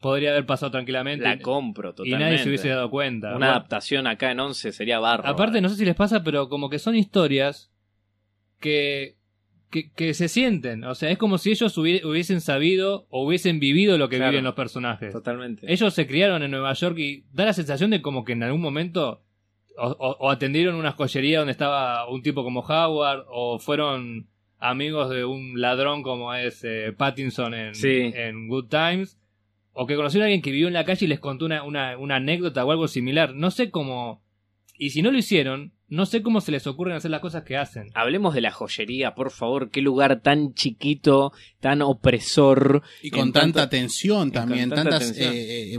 podría 0.00 0.30
haber 0.30 0.46
pasado 0.46 0.70
tranquilamente. 0.72 1.24
La 1.24 1.38
compro 1.38 1.90
y 1.90 1.94
totalmente. 1.94 2.24
nadie 2.24 2.38
se 2.38 2.48
hubiese 2.48 2.68
dado 2.68 2.90
cuenta. 2.90 3.28
Una 3.28 3.36
Bueno, 3.36 3.50
adaptación 3.52 4.06
acá 4.06 4.30
en 4.30 4.40
11 4.40 4.72
sería 4.72 4.98
barro. 4.98 5.26
Aparte, 5.26 5.60
no 5.60 5.68
sé 5.68 5.76
si 5.76 5.84
les 5.84 5.94
pasa, 5.94 6.22
pero 6.22 6.48
como 6.48 6.68
que 6.70 6.78
son 6.78 6.94
historias 6.96 7.70
que, 8.60 9.16
que, 9.72 9.90
que 9.90 10.14
se 10.14 10.28
sienten. 10.28 10.84
O 10.84 10.94
sea, 10.94 11.10
es 11.10 11.18
como 11.18 11.38
si 11.38 11.50
ellos 11.50 11.76
hubie- 11.76 12.04
hubiesen 12.04 12.40
sabido 12.40 13.06
o 13.10 13.26
hubiesen 13.26 13.58
vivido 13.58 13.98
lo 13.98 14.08
que 14.08 14.18
Claro. 14.18 14.30
viven 14.30 14.44
los 14.44 14.54
personajes. 14.54 15.12
Totalmente. 15.12 15.66
Ellos 15.72 15.92
se 15.94 16.06
criaron 16.06 16.44
en 16.44 16.52
Nueva 16.52 16.72
York 16.74 16.96
y 16.98 17.24
da 17.32 17.46
la 17.46 17.52
sensación 17.52 17.90
de 17.90 18.00
como 18.02 18.24
que 18.24 18.32
en 18.34 18.44
algún 18.44 18.60
momento 18.60 19.22
o, 19.76 19.86
o- 19.88 20.16
o 20.20 20.30
atendieron 20.30 20.76
una 20.76 20.92
joyería 20.92 21.38
donde 21.38 21.52
estaba 21.52 22.08
un 22.08 22.22
tipo 22.22 22.44
como 22.44 22.60
Howard 22.60 23.24
o 23.30 23.58
fueron 23.58 24.28
amigos 24.58 25.10
de 25.10 25.24
un 25.24 25.60
ladrón 25.60 26.02
como 26.04 26.32
es 26.34 26.62
eh, 26.62 26.92
Pattinson 26.96 27.54
en, 27.54 27.74
Sí. 27.74 28.12
en 28.14 28.46
Good 28.48 28.66
Times 28.68 29.18
o 29.72 29.86
que 29.86 29.96
conocieron 29.96 30.24
a 30.24 30.26
alguien 30.26 30.42
que 30.42 30.50
vivió 30.52 30.68
en 30.68 30.74
la 30.74 30.84
calle 30.84 31.06
y 31.06 31.08
les 31.08 31.18
contó 31.18 31.46
una, 31.46 31.64
una, 31.64 31.96
una 31.96 32.16
anécdota 32.16 32.64
o 32.64 32.70
algo 32.70 32.86
similar. 32.86 33.34
No 33.34 33.50
sé 33.50 33.70
cómo... 33.70 34.22
Y 34.76 34.90
si 34.90 35.00
no 35.00 35.10
lo 35.10 35.16
hicieron, 35.18 35.72
no 35.94 36.06
sé 36.06 36.22
cómo 36.22 36.40
se 36.40 36.52
les 36.52 36.66
ocurren 36.66 36.96
hacer 36.96 37.10
las 37.10 37.20
cosas 37.20 37.42
que 37.44 37.56
hacen. 37.56 37.90
Hablemos 37.94 38.34
de 38.34 38.40
la 38.40 38.50
joyería, 38.50 39.14
por 39.14 39.30
favor. 39.30 39.70
Qué 39.70 39.82
lugar 39.82 40.20
tan 40.22 40.54
chiquito, 40.54 41.32
tan 41.60 41.82
opresor. 41.82 42.82
Y 43.02 43.10
con 43.10 43.28
en 43.28 43.32
tanta 43.32 43.68
tensión 43.68 44.28
y 44.28 44.30
también, 44.32 44.70
tanta 44.70 44.90
tantas 44.90 45.12
tensión. 45.12 45.34
eh, 45.34 45.72
eh, 45.72 45.74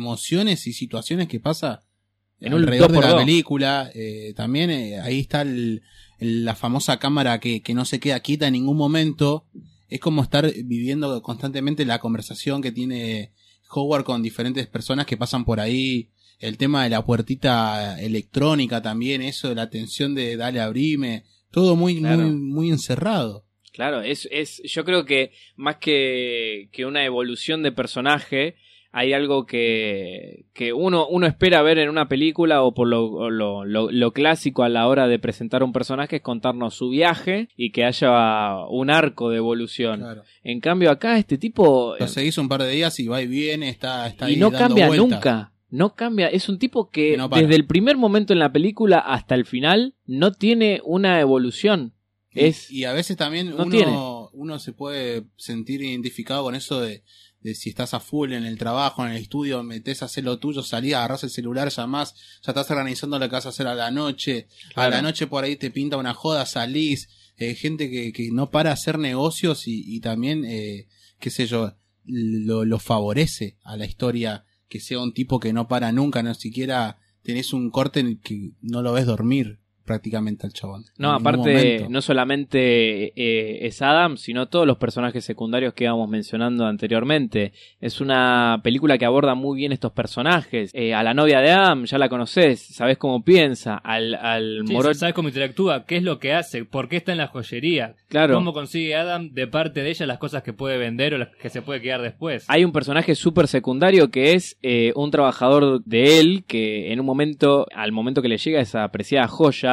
En 2.40 2.54
un 2.54 2.62
alrededor 2.62 2.90
de 2.90 2.94
dos 2.96 3.02
por 3.02 3.06
la 3.06 3.16
dos. 3.18 3.26
película. 3.26 3.90
eh, 3.94 4.34
también 4.36 4.70
eh, 4.70 5.00
ahí 5.00 5.20
está 5.22 5.42
el- 5.42 5.82
el- 6.20 6.46
la 6.46 6.56
famosa 6.56 7.00
cámara 7.00 7.40
que, 7.40 7.62
que 7.62 7.74
no 7.74 7.86
se 7.86 8.00
queda 8.00 8.20
quieta 8.20 8.48
en 8.48 8.54
ningún 8.54 8.78
momento. 8.78 9.46
Es 9.90 10.00
como 10.00 10.22
estar 10.24 10.52
viviendo 10.66 11.22
constantemente 11.22 11.86
la 11.86 12.00
conversación 12.00 12.62
que 12.62 12.72
tiene 12.72 13.32
Howard 13.74 14.04
con 14.04 14.22
diferentes 14.22 14.68
personas 14.68 15.06
que 15.06 15.18
pasan 15.18 15.46
por 15.46 15.60
ahí. 15.60 16.10
El 16.40 16.58
tema 16.58 16.84
de 16.84 16.90
la 16.90 17.06
puertita 17.06 18.00
electrónica 18.02 18.82
también, 18.82 19.22
eso 19.22 19.50
de 19.50 19.56
la 19.56 19.70
tensión 19.70 20.14
de 20.16 20.36
dale 20.36 20.60
abrime. 20.60 21.24
Todo 21.52 21.76
muy, 21.76 22.00
Claro. 22.00 22.24
muy, 22.24 22.32
muy 22.32 22.70
encerrado. 22.70 23.46
Claro, 23.72 24.02
es, 24.02 24.28
es, 24.32 24.62
yo 24.66 24.86
creo 24.86 25.04
que 25.06 25.32
más 25.56 25.78
que, 25.78 26.70
que 26.72 26.86
una 26.86 27.06
evolución 27.06 27.64
de 27.64 27.72
personaje, 27.72 28.56
hay 28.96 29.12
algo 29.14 29.48
que, 29.48 30.46
que 30.54 30.72
uno, 30.72 31.08
uno 31.08 31.26
espera 31.26 31.64
ver 31.64 31.80
en 31.80 31.90
una 31.90 32.08
película 32.08 32.62
o 32.62 32.74
por 32.76 32.88
lo, 32.88 33.06
o 33.12 33.30
lo, 33.32 33.66
lo- 33.66 33.92
lo 33.92 34.12
clásico 34.14 34.62
a 34.64 34.70
la 34.70 34.88
hora 34.88 35.08
de 35.08 35.18
presentar 35.18 35.64
un 35.64 35.74
personaje 35.74 36.18
es 36.18 36.22
contarnos 36.22 36.76
su 36.76 36.90
viaje 36.90 37.50
y 37.58 37.72
que 37.72 37.86
haya 37.86 38.56
un 38.70 38.92
arco 38.92 39.30
de 39.32 39.38
evolución. 39.38 40.00
Claro. 40.02 40.24
En 40.44 40.60
cambio 40.60 40.92
acá 40.92 41.18
este 41.18 41.38
tipo... 41.40 41.96
Lo 42.00 42.08
seguís 42.08 42.38
un 42.38 42.48
par 42.48 42.62
de 42.62 42.70
días 42.70 43.00
y 43.00 43.08
va 43.08 43.22
y 43.22 43.28
viene, 43.28 43.70
está, 43.70 44.06
está 44.08 44.30
y 44.30 44.36
ahí 44.36 44.40
no 44.40 44.52
dando 44.52 44.68
cambia 44.68 44.88
vueltas. 44.88 45.10
nunca. 45.10 45.50
No 45.72 45.96
cambia, 45.96 46.28
es 46.28 46.50
un 46.50 46.60
tipo 46.60 46.92
que 46.92 47.18
no 47.18 47.30
desde 47.30 47.56
el 47.56 47.66
primer 47.66 47.98
momento 47.98 48.32
en 48.32 48.38
la 48.38 48.54
película 48.54 49.00
hasta 49.00 49.34
el 49.34 49.46
final 49.48 49.96
no 50.06 50.32
tiene 50.34 50.82
una 50.86 51.20
evolución. 51.20 51.94
Y- 52.30 52.42
Es 52.46 52.70
y, 52.70 52.84
a 52.86 52.94
veces 52.94 53.18
también 53.18 53.50
no 53.50 53.64
uno, 53.66 54.30
uno 54.34 54.60
se 54.60 54.72
puede 54.74 55.24
sentir 55.36 55.82
identificado 55.82 56.44
con 56.44 56.54
eso 56.54 56.80
de, 56.80 57.02
de 57.44 57.56
si 57.56 57.70
estás 57.70 57.94
a 57.94 58.00
full 58.00 58.32
en 58.32 58.46
el 58.46 58.58
trabajo, 58.58 59.06
en 59.06 59.12
el 59.12 59.22
estudio, 59.22 59.62
metes 59.64 60.02
a 60.02 60.06
hacer 60.06 60.24
lo 60.24 60.40
tuyo, 60.40 60.64
salís, 60.64 60.94
agarrás 60.94 61.24
el 61.24 61.30
celular, 61.30 61.70
llamás, 61.70 62.16
ya 62.42 62.52
estás 62.52 62.72
organizando 62.72 63.20
lo 63.20 63.28
que 63.28 63.36
vas 63.36 63.46
a 63.46 63.50
hacer 63.50 63.68
a 63.68 63.76
la 63.76 63.92
noche, 63.92 64.48
a 64.76 64.90
la 64.90 65.02
noche 65.02 65.28
por 65.28 65.44
ahí 65.44 65.58
te 65.58 65.70
pinta 65.70 65.98
una 65.98 66.14
joda, 66.14 66.46
salís, 66.46 67.10
eh, 67.38 67.56
gente 67.56 67.90
que, 67.90 68.14
que 68.14 68.32
no 68.32 68.50
para 68.50 68.72
hacer 68.72 68.98
negocios 68.98 69.68
y, 69.68 69.84
y 69.86 70.00
también, 70.00 70.46
eh, 70.46 70.88
qué 71.20 71.30
sé 71.30 71.46
yo, 71.46 71.76
lo, 72.06 72.66
lo 72.66 72.80
favorece 72.80 73.58
a 73.64 73.78
la 73.78 73.86
historia 73.86 74.46
que 74.68 74.80
sea 74.80 75.00
un 75.00 75.14
tipo 75.14 75.40
que 75.40 75.54
no 75.54 75.68
para 75.68 75.92
nunca, 75.92 76.24
no 76.24 76.34
siquiera 76.34 76.98
tenés 77.22 77.54
un 77.54 77.70
corte 77.72 78.00
en 78.00 78.08
el 78.08 78.20
que 78.22 78.52
no 78.62 78.82
lo 78.82 78.94
ves 78.94 79.06
dormir 79.06 79.63
prácticamente 79.86 80.46
al 80.48 80.54
chabón. 80.54 80.86
No, 80.98 81.12
aparte, 81.12 81.88
no 81.90 82.02
solamente 82.02 83.08
eh, 83.16 83.66
es 83.68 83.82
Adam, 83.82 84.18
sino 84.18 84.48
todos 84.48 84.66
los 84.68 84.78
personajes 84.78 85.24
secundarios 85.26 85.74
que 85.74 85.86
íbamos 85.86 86.10
mencionando 86.10 86.66
anteriormente. 86.66 87.54
Es 87.82 88.02
una 88.02 88.62
película 88.64 88.98
que 88.98 89.06
aborda 89.06 89.36
muy 89.36 89.58
bien 89.58 89.72
estos 89.72 89.92
personajes. 89.92 90.72
Eh, 90.74 90.94
a 90.94 91.04
la 91.04 91.14
novia 91.14 91.40
de 91.42 91.52
Adam, 91.52 91.86
ya 91.86 91.98
la 91.98 92.10
conoces, 92.10 92.62
sabes 92.62 92.98
cómo 92.98 93.24
piensa. 93.24 93.76
Al, 93.78 94.16
al 94.16 94.64
Sí, 94.68 94.74
moro- 94.74 94.94
¿Sabes 94.94 95.14
cómo 95.16 95.28
interactúa? 95.30 95.86
¿Qué 95.86 95.98
es 95.98 96.04
lo 96.04 96.20
que 96.20 96.34
hace? 96.34 96.66
¿Por 96.66 96.88
qué 96.90 96.98
está 96.98 97.12
en 97.12 97.18
la 97.18 97.28
joyería? 97.28 97.96
Claro. 98.10 98.36
¿Cómo 98.36 98.54
consigue 98.54 98.96
Adam 98.96 99.30
de 99.34 99.48
parte 99.48 99.82
de 99.84 99.90
ella 99.90 100.06
las 100.06 100.18
cosas 100.18 100.44
que 100.44 100.54
puede 100.54 100.78
vender 100.78 101.14
o 101.14 101.18
las 101.18 101.30
que 101.36 101.50
se 101.50 101.62
puede 101.62 101.82
quedar 101.82 102.02
después? 102.02 102.46
Hay 102.48 102.64
un 102.64 102.72
personaje 102.72 103.16
súper 103.16 103.48
secundario 103.48 104.10
que 104.10 104.34
es 104.34 104.58
eh, 104.62 104.92
un 104.96 105.12
trabajador 105.12 105.84
de 105.84 106.20
él 106.20 106.44
que 106.48 106.92
en 106.94 107.00
un 107.00 107.06
momento, 107.06 107.66
al 107.76 107.92
momento 107.92 108.22
que 108.22 108.28
le 108.30 108.38
llega 108.38 108.62
esa 108.62 108.84
apreciada 108.84 109.28
joya, 109.28 109.73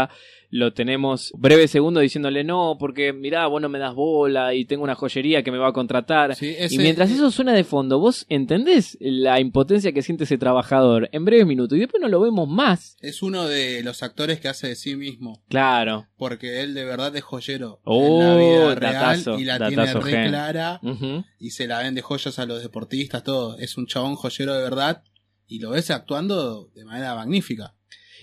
lo 0.52 0.72
tenemos 0.72 1.32
breves 1.36 1.70
segundos 1.70 2.02
diciéndole 2.02 2.42
no, 2.42 2.76
porque 2.78 3.12
mirá, 3.12 3.46
vos 3.46 3.62
no 3.62 3.68
me 3.68 3.78
das 3.78 3.94
bola 3.94 4.52
y 4.52 4.64
tengo 4.64 4.82
una 4.82 4.96
joyería 4.96 5.44
que 5.44 5.52
me 5.52 5.58
va 5.58 5.68
a 5.68 5.72
contratar. 5.72 6.34
Sí, 6.34 6.56
y 6.70 6.78
mientras 6.78 7.08
eso 7.12 7.30
suena 7.30 7.52
de 7.52 7.62
fondo, 7.62 8.00
vos 8.00 8.26
entendés 8.28 8.98
la 9.00 9.38
impotencia 9.38 9.92
que 9.92 10.02
siente 10.02 10.24
ese 10.24 10.38
trabajador 10.38 11.08
en 11.12 11.24
breves 11.24 11.46
minutos 11.46 11.76
y 11.76 11.80
después 11.82 12.00
no 12.00 12.08
lo 12.08 12.20
vemos 12.20 12.48
más. 12.48 12.96
es 13.00 13.22
uno 13.22 13.46
de 13.46 13.82
los 13.84 14.02
actores 14.02 14.40
que 14.40 14.48
hace 14.48 14.66
de 14.68 14.74
sí 14.74 14.96
mismo. 14.96 15.44
Claro. 15.48 16.08
Porque 16.16 16.62
él 16.62 16.74
de 16.74 16.84
verdad 16.84 17.14
es 17.14 17.22
joyero 17.22 17.80
Oh, 17.84 18.20
en 18.20 18.26
la 18.28 18.36
vida 18.36 18.74
real 18.74 18.92
datazo, 18.94 19.38
y 19.38 19.44
la 19.44 19.58
datazo 19.58 19.68
tiene 19.68 19.94
re 20.04 20.10
gen. 20.10 20.28
clara 20.30 20.80
y 21.38 21.50
se 21.50 21.68
la 21.68 21.78
vende 21.78 22.02
joyas 22.02 22.38
a 22.40 22.46
los 22.46 22.60
deportistas, 22.60 23.22
todo. 23.22 23.56
Es 23.58 23.76
un 23.78 23.86
chabón 23.86 24.16
joyero 24.16 24.54
de 24.56 24.62
verdad 24.62 25.04
y 25.46 25.60
lo 25.60 25.70
ves 25.70 25.90
actuando 25.92 26.70
de 26.74 26.84
manera 26.84 27.14
magnífica. 27.14 27.74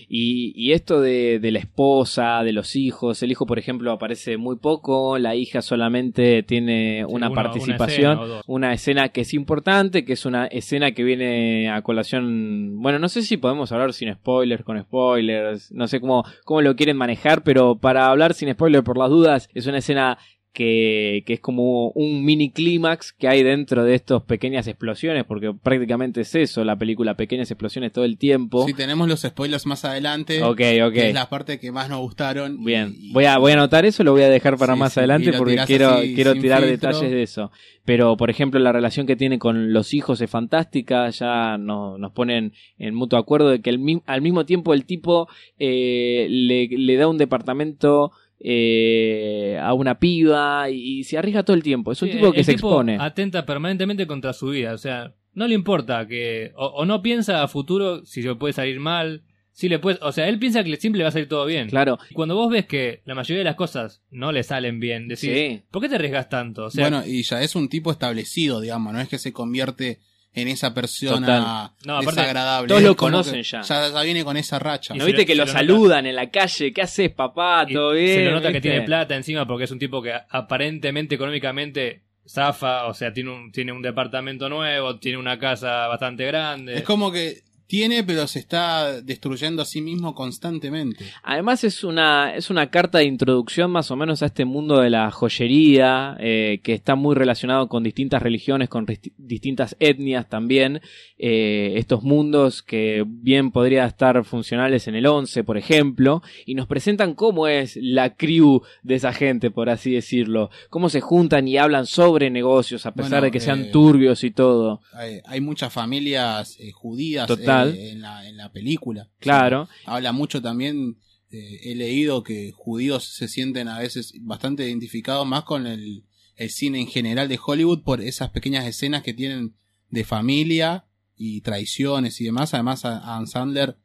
Y, 0.08 0.52
y 0.54 0.72
esto 0.72 1.00
de, 1.00 1.38
de 1.40 1.50
la 1.50 1.58
esposa, 1.58 2.42
de 2.42 2.52
los 2.52 2.76
hijos, 2.76 3.22
el 3.22 3.30
hijo, 3.30 3.46
por 3.46 3.58
ejemplo, 3.58 3.90
aparece 3.92 4.36
muy 4.36 4.56
poco, 4.56 5.18
la 5.18 5.34
hija 5.34 5.62
solamente 5.62 6.42
tiene 6.42 7.04
una 7.06 7.28
una- 7.28 7.34
participación, 7.34 8.18
escena 8.18 8.42
una 8.46 8.72
escena 8.72 9.08
que 9.10 9.22
es 9.22 9.34
importante, 9.34 10.04
que 10.04 10.12
es 10.12 10.24
una 10.26 10.46
escena 10.46 10.92
que 10.92 11.04
viene 11.04 11.70
a 11.70 11.82
colación. 11.82 12.80
Bueno, 12.80 12.98
no 12.98 13.08
sé 13.08 13.22
si 13.22 13.36
podemos 13.36 13.72
hablar 13.72 13.92
sin 13.92 14.12
spoilers, 14.12 14.64
con 14.64 14.80
spoilers, 14.80 15.72
no 15.72 15.86
sé 15.88 16.00
cómo, 16.00 16.24
cómo 16.44 16.60
lo 16.62 16.76
quieren 16.76 16.96
manejar, 16.96 17.42
pero 17.42 17.76
para 17.78 18.06
hablar 18.08 18.34
sin 18.34 18.52
spoilers 18.52 18.84
por 18.84 18.98
las 18.98 19.10
dudas, 19.10 19.48
es 19.54 19.66
una 19.66 19.78
escena 19.78 20.18
que, 20.52 21.22
que 21.26 21.34
es 21.34 21.40
como 21.40 21.90
un 21.90 22.24
mini 22.24 22.50
clímax 22.50 23.12
que 23.12 23.28
hay 23.28 23.42
dentro 23.42 23.84
de 23.84 23.94
estas 23.94 24.22
pequeñas 24.22 24.66
explosiones, 24.66 25.24
porque 25.24 25.52
prácticamente 25.54 26.22
es 26.22 26.34
eso, 26.34 26.64
la 26.64 26.76
película, 26.76 27.14
pequeñas 27.16 27.50
explosiones 27.50 27.92
todo 27.92 28.04
el 28.04 28.18
tiempo. 28.18 28.66
Si 28.66 28.74
tenemos 28.74 29.06
los 29.08 29.20
spoilers 29.22 29.66
más 29.66 29.84
adelante, 29.84 30.42
Ok, 30.42 30.60
ok. 30.86 30.92
que 30.92 31.08
es 31.08 31.14
la 31.14 31.28
parte 31.28 31.60
que 31.60 31.70
más 31.70 31.88
nos 31.88 32.00
gustaron. 32.00 32.64
Bien, 32.64 32.94
y- 32.98 33.12
voy 33.12 33.26
a, 33.26 33.38
voy 33.38 33.52
a 33.52 33.54
anotar 33.54 33.84
eso, 33.86 34.02
lo 34.02 34.12
voy 34.12 34.22
a 34.22 34.28
dejar 34.30 34.56
para 34.56 34.74
Sí, 34.74 34.80
más 34.80 34.92
sí, 34.94 35.00
adelante 35.00 35.32
porque 35.34 35.58
quiero, 35.66 35.90
así, 35.90 36.14
quiero 36.14 36.34
tirar 36.34 36.62
filtro. 36.64 36.88
detalles 36.88 37.10
de 37.10 37.22
eso. 37.22 37.52
Pero, 37.84 38.16
por 38.16 38.28
ejemplo, 38.28 38.58
la 38.60 38.72
relación 38.72 39.06
que 39.06 39.16
tiene 39.16 39.38
con 39.38 39.72
los 39.72 39.94
hijos 39.94 40.20
es 40.20 40.28
fantástica, 40.30 41.08
ya 41.10 41.56
no- 41.56 41.96
nos 41.98 42.12
ponen 42.12 42.52
en 42.78 42.94
mutuo 42.94 43.18
acuerdo 43.18 43.48
de 43.50 43.60
que 43.60 43.70
el 43.70 44.02
al 44.06 44.22
mismo 44.22 44.44
tiempo 44.44 44.74
el 44.74 44.84
tipo 44.84 45.28
eh, 45.58 46.26
le, 46.28 46.68
le 46.68 46.96
da 46.96 47.06
un 47.08 47.16
departamento 47.18 48.12
eh, 48.40 49.58
a 49.60 49.72
una 49.74 49.98
piba 49.98 50.70
y, 50.70 51.04
se 51.04 51.18
arriesga 51.18 51.42
todo 51.44 51.56
el 51.56 51.62
tiempo. 51.62 51.92
Es 51.92 52.02
un 52.02 52.08
Sí, 52.08 52.14
tipo 52.14 52.32
que 52.32 52.40
el 52.40 52.44
se 52.44 52.54
tipo 52.54 52.68
expone. 52.68 52.98
Atenta 53.00 53.44
permanentemente 53.46 54.06
contra 54.06 54.32
su 54.32 54.48
vida. 54.50 54.72
O 54.74 54.78
sea, 54.78 55.14
no 55.34 55.46
le 55.46 55.54
importa 55.54 56.06
que. 56.06 56.52
O, 56.56 56.66
o 56.66 56.84
no 56.84 57.02
piensa 57.02 57.42
a 57.42 57.48
futuro 57.48 58.04
si 58.04 58.22
le 58.22 58.34
puede 58.34 58.52
salir 58.52 58.80
mal. 58.80 59.22
Si 59.52 59.68
le 59.68 59.80
puede, 59.80 59.98
o 60.02 60.12
sea, 60.12 60.28
él 60.28 60.38
piensa 60.38 60.62
que 60.62 60.76
siempre 60.76 60.98
le 60.98 61.02
va 61.04 61.08
a 61.08 61.12
salir 61.12 61.28
todo 61.28 61.44
bien. 61.44 61.68
Claro, 61.68 61.98
Y 62.08 62.14
Cuando 62.14 62.36
vos 62.36 62.48
ves 62.48 62.66
que 62.66 63.02
la 63.06 63.16
mayoría 63.16 63.38
de 63.38 63.44
las 63.44 63.56
cosas 63.56 64.04
no 64.08 64.30
le 64.30 64.44
salen 64.44 64.78
bien, 64.78 65.08
decís, 65.08 65.30
Sí. 65.34 65.62
¿por 65.72 65.82
qué 65.82 65.88
te 65.88 65.96
arriesgas 65.96 66.28
tanto? 66.28 66.66
O 66.66 66.70
sea, 66.70 66.88
bueno, 66.88 67.04
y 67.04 67.24
ya 67.24 67.42
es 67.42 67.56
un 67.56 67.68
tipo 67.68 67.90
establecido, 67.90 68.60
digamos, 68.60 68.92
no 68.92 69.00
es 69.00 69.08
que 69.08 69.18
se 69.18 69.32
convierte 69.32 69.98
en 70.38 70.48
esa 70.48 70.72
persona 70.74 71.20
Total. 71.26 71.70
No, 71.86 71.96
aparte, 71.98 72.20
desagradable. 72.20 72.68
todos 72.68 72.82
lo 72.82 72.96
conocen 72.96 73.34
que 73.34 73.42
ya. 73.42 73.62
ya. 73.62 73.88
ya 73.92 74.02
viene 74.02 74.24
con 74.24 74.36
esa 74.36 74.58
racha. 74.58 74.94
¿no 74.94 75.04
viste 75.04 75.22
lo- 75.22 75.26
que 75.26 75.34
lo 75.34 75.44
nota. 75.46 75.58
saludan 75.58 76.06
en 76.06 76.16
la 76.16 76.30
calle? 76.30 76.72
¿Qué 76.72 76.82
haces, 76.82 77.10
papá? 77.10 77.64
y 77.68 77.74
¿Todo 77.74 77.92
bien? 77.92 78.14
se 78.14 78.24
lo 78.24 78.32
nota 78.32 78.52
que 78.52 78.60
tiene 78.60 78.82
plata 78.82 79.14
encima 79.16 79.46
porque 79.46 79.64
es 79.64 79.70
un 79.70 79.78
tipo 79.78 80.02
que 80.02 80.12
aparentemente 80.28 81.14
económicamente 81.14 82.02
zafa, 82.26 82.86
o 82.86 82.94
sea, 82.94 83.12
tiene 83.12 83.30
un, 83.30 83.52
tiene 83.52 83.72
un 83.72 83.80
departamento 83.82 84.48
nuevo, 84.48 84.98
tiene 84.98 85.16
una 85.18 85.38
casa 85.38 85.86
bastante 85.86 86.26
grande. 86.26 86.74
Es 86.76 86.82
como 86.82 87.10
que 87.10 87.42
tiene, 87.68 88.02
pero 88.02 88.26
se 88.26 88.38
está 88.38 89.02
destruyendo 89.02 89.60
a 89.60 89.66
sí 89.66 89.82
mismo 89.82 90.14
constantemente. 90.14 91.04
Además 91.22 91.64
es 91.64 91.84
una, 91.84 92.34
es 92.34 92.48
una 92.48 92.70
carta 92.70 92.98
de 92.98 93.04
introducción 93.04 93.70
más 93.70 93.90
o 93.90 93.96
menos 93.96 94.22
a 94.22 94.26
este 94.26 94.46
mundo 94.46 94.80
de 94.80 94.88
la 94.88 95.10
joyería, 95.10 96.16
eh, 96.18 96.60
que 96.62 96.72
está 96.72 96.94
muy 96.94 97.14
relacionado 97.14 97.68
con 97.68 97.84
distintas 97.84 98.22
religiones, 98.22 98.70
con 98.70 98.86
distintas 99.18 99.76
etnias 99.80 100.28
también. 100.30 100.80
Eh, 101.18 101.74
estos 101.76 102.02
mundos 102.02 102.62
que 102.62 103.04
bien 103.06 103.50
podría 103.50 103.84
estar 103.84 104.24
funcionales 104.24 104.88
en 104.88 104.94
el 104.94 105.04
11, 105.04 105.44
por 105.44 105.58
ejemplo, 105.58 106.22
y 106.46 106.54
nos 106.54 106.68
presentan 106.68 107.14
cómo 107.14 107.48
es 107.48 107.76
la 107.76 108.14
crew 108.14 108.62
de 108.82 108.94
esa 108.94 109.12
gente, 109.12 109.50
por 109.50 109.68
así 109.68 109.92
decirlo. 109.92 110.48
Cómo 110.70 110.88
se 110.88 111.02
juntan 111.02 111.46
y 111.46 111.58
hablan 111.58 111.84
sobre 111.84 112.30
negocios, 112.30 112.86
a 112.86 112.94
pesar 112.94 113.10
Bueno, 113.10 113.24
de 113.26 113.30
que 113.30 113.40
sean 113.40 113.64
eh, 113.64 113.70
turbios 113.70 114.24
y 114.24 114.30
todo. 114.30 114.80
Hay, 114.94 115.20
hay 115.26 115.42
muchas 115.42 115.70
familias 115.70 116.56
judías 116.72 117.26
Total. 117.26 117.57
Eh, 117.66 117.90
en, 117.90 118.00
la, 118.02 118.28
en 118.28 118.36
la 118.36 118.52
película. 118.52 119.10
Claro. 119.18 119.62
O 119.62 119.66
sea, 119.66 119.94
habla 119.94 120.12
mucho 120.12 120.40
también, 120.40 120.98
eh, 121.30 121.60
he 121.64 121.74
leído 121.74 122.22
que 122.22 122.52
judíos 122.52 123.04
se 123.04 123.26
sienten 123.28 123.68
a 123.68 123.78
veces 123.78 124.12
bastante 124.20 124.66
identificados 124.68 125.26
más 125.26 125.42
con 125.44 125.66
el, 125.66 126.04
el 126.36 126.50
cine 126.50 126.80
en 126.80 126.86
general 126.86 127.28
de 127.28 127.38
Hollywood 127.44 127.82
por 127.82 128.00
esas 128.00 128.30
pequeñas 128.30 128.66
escenas 128.66 129.02
que 129.02 129.12
tienen 129.14 129.54
de 129.90 130.04
familia 130.04 130.86
y 131.16 131.40
traiciones 131.40 132.20
y 132.20 132.24
demás. 132.24 132.54
Además, 132.54 132.84
a- 132.84 132.98
Adam 132.98 133.26
Sandler 133.26 133.76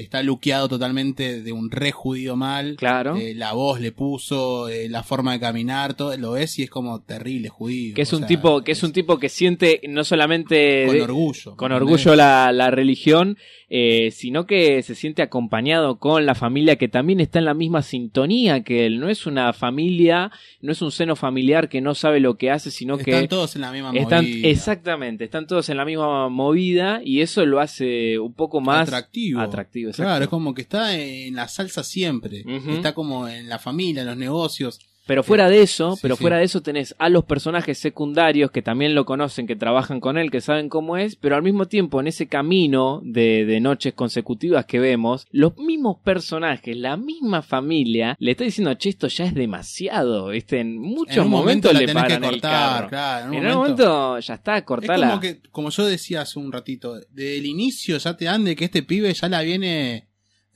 está 0.00 0.22
luqueado 0.22 0.68
totalmente 0.68 1.42
de 1.42 1.52
un 1.52 1.70
re 1.70 1.92
judío 1.92 2.36
mal. 2.36 2.76
Claro. 2.76 3.16
Eh, 3.16 3.34
la 3.34 3.52
voz 3.52 3.80
le 3.80 3.92
puso, 3.92 4.68
eh, 4.68 4.88
la 4.88 5.02
forma 5.02 5.32
de 5.32 5.40
caminar, 5.40 5.94
todo 5.94 6.16
lo 6.16 6.32
ves 6.32 6.58
y 6.58 6.62
es 6.62 6.70
como 6.70 7.00
terrible 7.02 7.48
judío. 7.48 7.94
que 7.94 8.02
es 8.02 8.12
un 8.12 8.20
sea, 8.20 8.28
tipo, 8.28 8.62
que 8.62 8.72
es 8.72 8.82
un 8.82 8.92
tipo 8.92 9.18
que 9.18 9.28
siente 9.28 9.80
no 9.88 10.04
solamente 10.04 10.84
con 10.86 10.94
de- 10.96 11.02
orgullo. 11.02 11.56
con 11.56 11.72
orgullo 11.72 12.14
la, 12.14 12.52
la 12.52 12.70
religión, 12.70 13.36
eh, 13.70 14.10
sino 14.12 14.46
que 14.46 14.82
se 14.82 14.94
siente 14.94 15.20
acompañado 15.20 15.98
con 15.98 16.24
la 16.24 16.34
familia 16.34 16.76
que 16.76 16.88
también 16.88 17.20
está 17.20 17.38
en 17.38 17.44
la 17.44 17.54
misma 17.54 17.82
sintonía 17.82 18.62
que 18.62 18.86
él. 18.86 18.98
No 19.00 19.08
es 19.10 19.26
una 19.26 19.52
familia, 19.52 20.30
no 20.62 20.72
es 20.72 20.80
un 20.80 20.90
seno 20.90 21.16
familiar 21.16 21.68
que 21.68 21.80
no 21.80 21.94
sabe 21.94 22.20
lo 22.20 22.36
que 22.38 22.50
hace, 22.50 22.70
sino 22.70 22.96
Están 22.96 23.22
que 23.22 23.28
todos 23.28 23.54
en 23.56 23.62
la 23.62 23.72
misma 23.72 23.92
están 23.94 24.24
movida. 24.24 24.48
exactamente, 24.48 25.24
están 25.24 25.46
todos 25.46 25.68
en 25.68 25.76
la 25.76 25.84
misma 25.84 26.28
movida 26.28 27.00
y 27.04 27.20
eso 27.20 27.44
lo 27.44 27.60
hace 27.60 28.18
un 28.18 28.32
poco 28.32 28.60
más 28.60 28.88
atractivo. 28.88 29.40
atractivo. 29.40 29.87
Claro, 29.92 30.24
es 30.24 30.30
como 30.30 30.54
que 30.54 30.62
está 30.62 30.96
en 30.96 31.34
la 31.34 31.48
salsa 31.48 31.82
siempre. 31.82 32.44
Está 32.68 32.94
como 32.94 33.28
en 33.28 33.48
la 33.48 33.58
familia, 33.58 34.02
en 34.02 34.08
los 34.08 34.16
negocios. 34.16 34.80
Pero 35.08 35.22
fuera 35.24 35.48
de 35.48 35.62
eso, 35.62 35.94
Sí, 35.96 36.00
pero 36.02 36.14
sí. 36.16 36.20
fuera 36.22 36.36
de 36.38 36.44
eso 36.44 36.60
tenés 36.62 36.94
a 36.98 37.08
los 37.08 37.24
personajes 37.24 37.78
secundarios 37.78 38.50
que 38.52 38.62
también 38.62 38.94
lo 38.94 39.04
conocen, 39.04 39.46
que 39.48 39.56
trabajan 39.56 39.98
con 39.98 40.18
él, 40.18 40.30
que 40.30 40.40
saben 40.40 40.68
cómo 40.68 40.96
es, 40.96 41.16
pero 41.16 41.34
al 41.34 41.42
mismo 41.42 41.66
tiempo 41.66 41.98
en 42.00 42.06
ese 42.06 42.28
camino 42.28 43.00
de, 43.02 43.44
de 43.46 43.58
noches 43.60 43.94
consecutivas 43.94 44.66
que 44.66 44.78
vemos, 44.78 45.26
los 45.32 45.56
mismos 45.56 45.96
personajes, 46.04 46.76
la 46.76 46.96
misma 46.96 47.42
familia, 47.42 48.14
le 48.20 48.32
está 48.32 48.44
diciendo, 48.44 48.72
che, 48.74 48.90
esto 48.90 49.08
ya 49.08 49.24
es 49.24 49.34
demasiado, 49.34 50.28
¿viste? 50.28 50.60
En 50.60 50.78
muchos 50.78 51.16
en 51.16 51.22
un 51.24 51.30
momento 51.30 51.68
momentos 51.68 51.72
la 51.72 51.80
le 51.80 51.86
tenés 51.86 52.02
paran 52.02 52.20
que 52.20 52.26
el 52.26 52.32
cortar, 52.34 52.50
carro. 52.76 52.88
claro. 52.88 53.24
En 53.24 53.30
un 53.30 53.36
En 53.36 53.46
un 53.46 53.54
momento, 53.56 53.88
momento 53.88 54.18
ya 54.20 54.34
está, 54.34 54.56
es 54.58 54.62
cortala. 54.64 55.08
como 55.08 55.20
que, 55.20 55.40
como 55.50 55.70
yo 55.70 55.86
decía 55.86 56.20
hace 56.20 56.38
un 56.38 56.52
ratito, 56.52 56.94
desde 57.10 57.38
el 57.38 57.46
inicio 57.46 57.96
ya 57.96 58.14
te 58.16 58.26
dan 58.26 58.44
de 58.44 58.54
que 58.54 58.66
este 58.66 58.82
pibe 58.82 59.12
ya 59.14 59.28
la 59.28 59.40
viene 59.42 60.06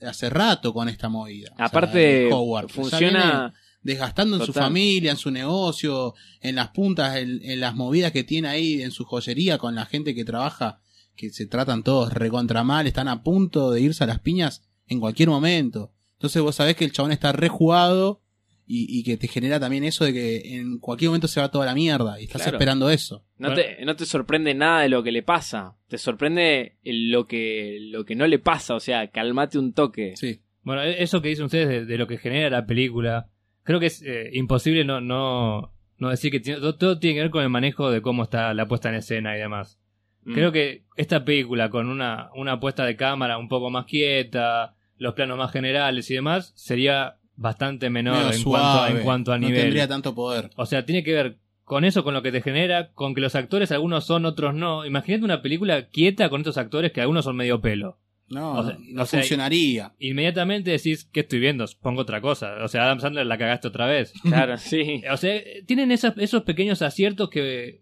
hace 0.01 0.29
rato 0.29 0.73
con 0.73 0.89
esta 0.89 1.09
movida. 1.09 1.49
O 1.53 1.57
sea, 1.57 1.65
Aparte, 1.65 2.29
Howard. 2.31 2.69
Funciona... 2.69 3.51
desgastando 3.83 4.37
en 4.37 4.45
su 4.45 4.53
familia, 4.53 5.11
en 5.11 5.17
su 5.17 5.29
negocio, 5.31 6.13
en 6.41 6.55
las 6.55 6.69
puntas, 6.69 7.17
en, 7.17 7.39
en 7.43 7.59
las 7.59 7.75
movidas 7.75 8.11
que 8.11 8.23
tiene 8.23 8.47
ahí 8.47 8.81
en 8.81 8.91
su 8.91 9.03
joyería 9.05 9.57
con 9.57 9.75
la 9.75 9.85
gente 9.85 10.15
que 10.15 10.25
trabaja, 10.25 10.79
que 11.15 11.29
se 11.29 11.45
tratan 11.45 11.83
todos 11.83 12.11
recontra 12.13 12.63
mal, 12.63 12.87
están 12.87 13.07
a 13.07 13.23
punto 13.23 13.71
de 13.71 13.81
irse 13.81 14.03
a 14.03 14.07
las 14.07 14.19
piñas 14.19 14.63
en 14.87 14.99
cualquier 14.99 15.29
momento. 15.29 15.91
Entonces 16.13 16.41
vos 16.41 16.55
sabés 16.55 16.75
que 16.75 16.85
el 16.85 16.91
chabón 16.91 17.11
está 17.11 17.31
rejugado 17.33 18.21
y, 18.65 18.97
y 18.97 19.03
que 19.03 19.17
te 19.17 19.27
genera 19.27 19.59
también 19.59 19.83
eso 19.83 20.05
de 20.05 20.13
que 20.13 20.55
en 20.55 20.79
cualquier 20.79 21.09
momento 21.09 21.27
se 21.27 21.41
va 21.41 21.51
toda 21.51 21.65
la 21.65 21.75
mierda 21.75 22.19
y 22.19 22.23
estás 22.23 22.41
Claro. 22.43 22.57
esperando 22.57 22.89
eso. 22.89 23.25
No 23.37 23.53
te, 23.53 23.83
no 23.83 23.95
te 23.97 24.05
sorprende 24.05 24.53
nada 24.53 24.81
de 24.83 24.89
lo 24.89 25.03
que 25.03 25.11
le 25.11 25.21
pasa. 25.21 25.75
Te 25.89 25.97
sorprende 25.97 26.77
lo 26.83 27.27
que, 27.27 27.77
lo 27.81 28.05
que 28.05 28.15
no 28.15 28.25
le 28.25 28.39
pasa. 28.39 28.73
O 28.75 28.79
sea, 28.79 29.09
calmate 29.11 29.59
un 29.59 29.73
toque. 29.73 30.13
Sí. 30.15 30.39
Bueno, 30.61 30.81
e- 30.81 31.03
eso 31.03 31.21
que 31.21 31.27
dicen 31.27 31.43
ustedes 31.45 31.67
de, 31.67 31.85
de 31.85 31.97
lo 31.97 32.07
que 32.07 32.17
genera 32.17 32.49
la 32.49 32.65
película, 32.65 33.29
creo 33.63 33.79
que 33.79 33.87
es 33.87 34.01
eh, 34.01 34.29
imposible 34.33 34.83
no, 34.85 35.01
no, 35.01 35.73
no 35.97 36.09
decir 36.09 36.31
que 36.31 36.39
tiene- 36.39 36.59
todo, 36.59 36.75
todo 36.75 36.99
tiene 36.99 37.15
que 37.15 37.21
ver 37.21 37.31
con 37.31 37.43
el 37.43 37.49
manejo 37.49 37.89
de 37.91 38.01
cómo 38.01 38.23
está 38.23 38.53
la 38.53 38.67
puesta 38.67 38.89
en 38.89 38.95
escena 38.95 39.35
y 39.35 39.39
demás. 39.39 39.79
Mm. 40.25 40.33
Creo 40.33 40.51
que 40.51 40.83
esta 40.95 41.25
película 41.25 41.69
con 41.69 41.87
una, 41.89 42.29
una 42.35 42.59
puesta 42.59 42.85
de 42.85 42.95
cámara 42.95 43.37
un 43.37 43.49
poco 43.49 43.69
más 43.69 43.85
quieta, 43.85 44.75
los 44.97 45.13
planos 45.15 45.37
más 45.37 45.51
generales 45.51 46.09
y 46.11 46.13
demás, 46.15 46.53
sería 46.55 47.17
bastante 47.35 47.89
menor 47.89 48.33
en, 48.33 48.43
cuanto, 48.43 48.67
a- 48.67 48.73
suave, 48.85 48.97
en 48.99 49.03
cuanto 49.05 49.33
a 49.33 49.37
no 49.39 49.47
nivel. 49.47 49.61
tendría 49.63 49.87
tanto 49.87 50.13
poder. 50.15 50.51
O 50.55 50.65
sea, 50.65 50.85
tiene 50.85 51.03
que 51.03 51.13
ver 51.13 51.37
con 51.63 51.83
eso, 51.85 52.03
con 52.03 52.13
lo 52.13 52.21
que 52.21 52.31
te 52.31 52.41
genera, 52.41 52.91
con 52.91 53.15
que 53.15 53.21
los 53.21 53.35
actores 53.35 53.71
algunos 53.71 54.05
son, 54.05 54.25
otros 54.25 54.53
no. 54.53 54.85
Imagínate 54.85 55.23
una 55.25 55.41
película 55.41 55.87
quieta 55.87 56.29
con 56.29 56.41
estos 56.41 56.57
actores 56.57 56.91
que 56.91 57.01
algunos 57.01 57.25
son 57.25 57.35
medio 57.37 57.61
pelo. 57.61 57.97
No, 58.29 58.53
O 58.53 58.63
sea, 58.65 58.77
no 58.79 59.03
o 59.03 59.05
sea, 59.05 59.19
funcionaría. 59.19 59.93
Inmediatamente 59.99 60.71
decís, 60.71 61.07
¿qué 61.11 61.19
estoy 61.21 61.39
viendo? 61.39 61.65
Pongo 61.81 62.01
otra 62.01 62.21
cosa. 62.21 62.63
O 62.63 62.67
sea, 62.67 62.83
Adam 62.83 62.99
Sandler 62.99 63.25
la 63.25 63.37
cagaste 63.37 63.67
otra 63.67 63.85
vez. 63.85 64.13
Claro, 64.23 64.57
sí. 64.57 65.03
O 65.11 65.17
sea, 65.17 65.39
tienen 65.67 65.91
esas- 65.91 66.17
esos 66.17 66.43
pequeños 66.43 66.81
aciertos 66.81 67.29
que, 67.29 67.81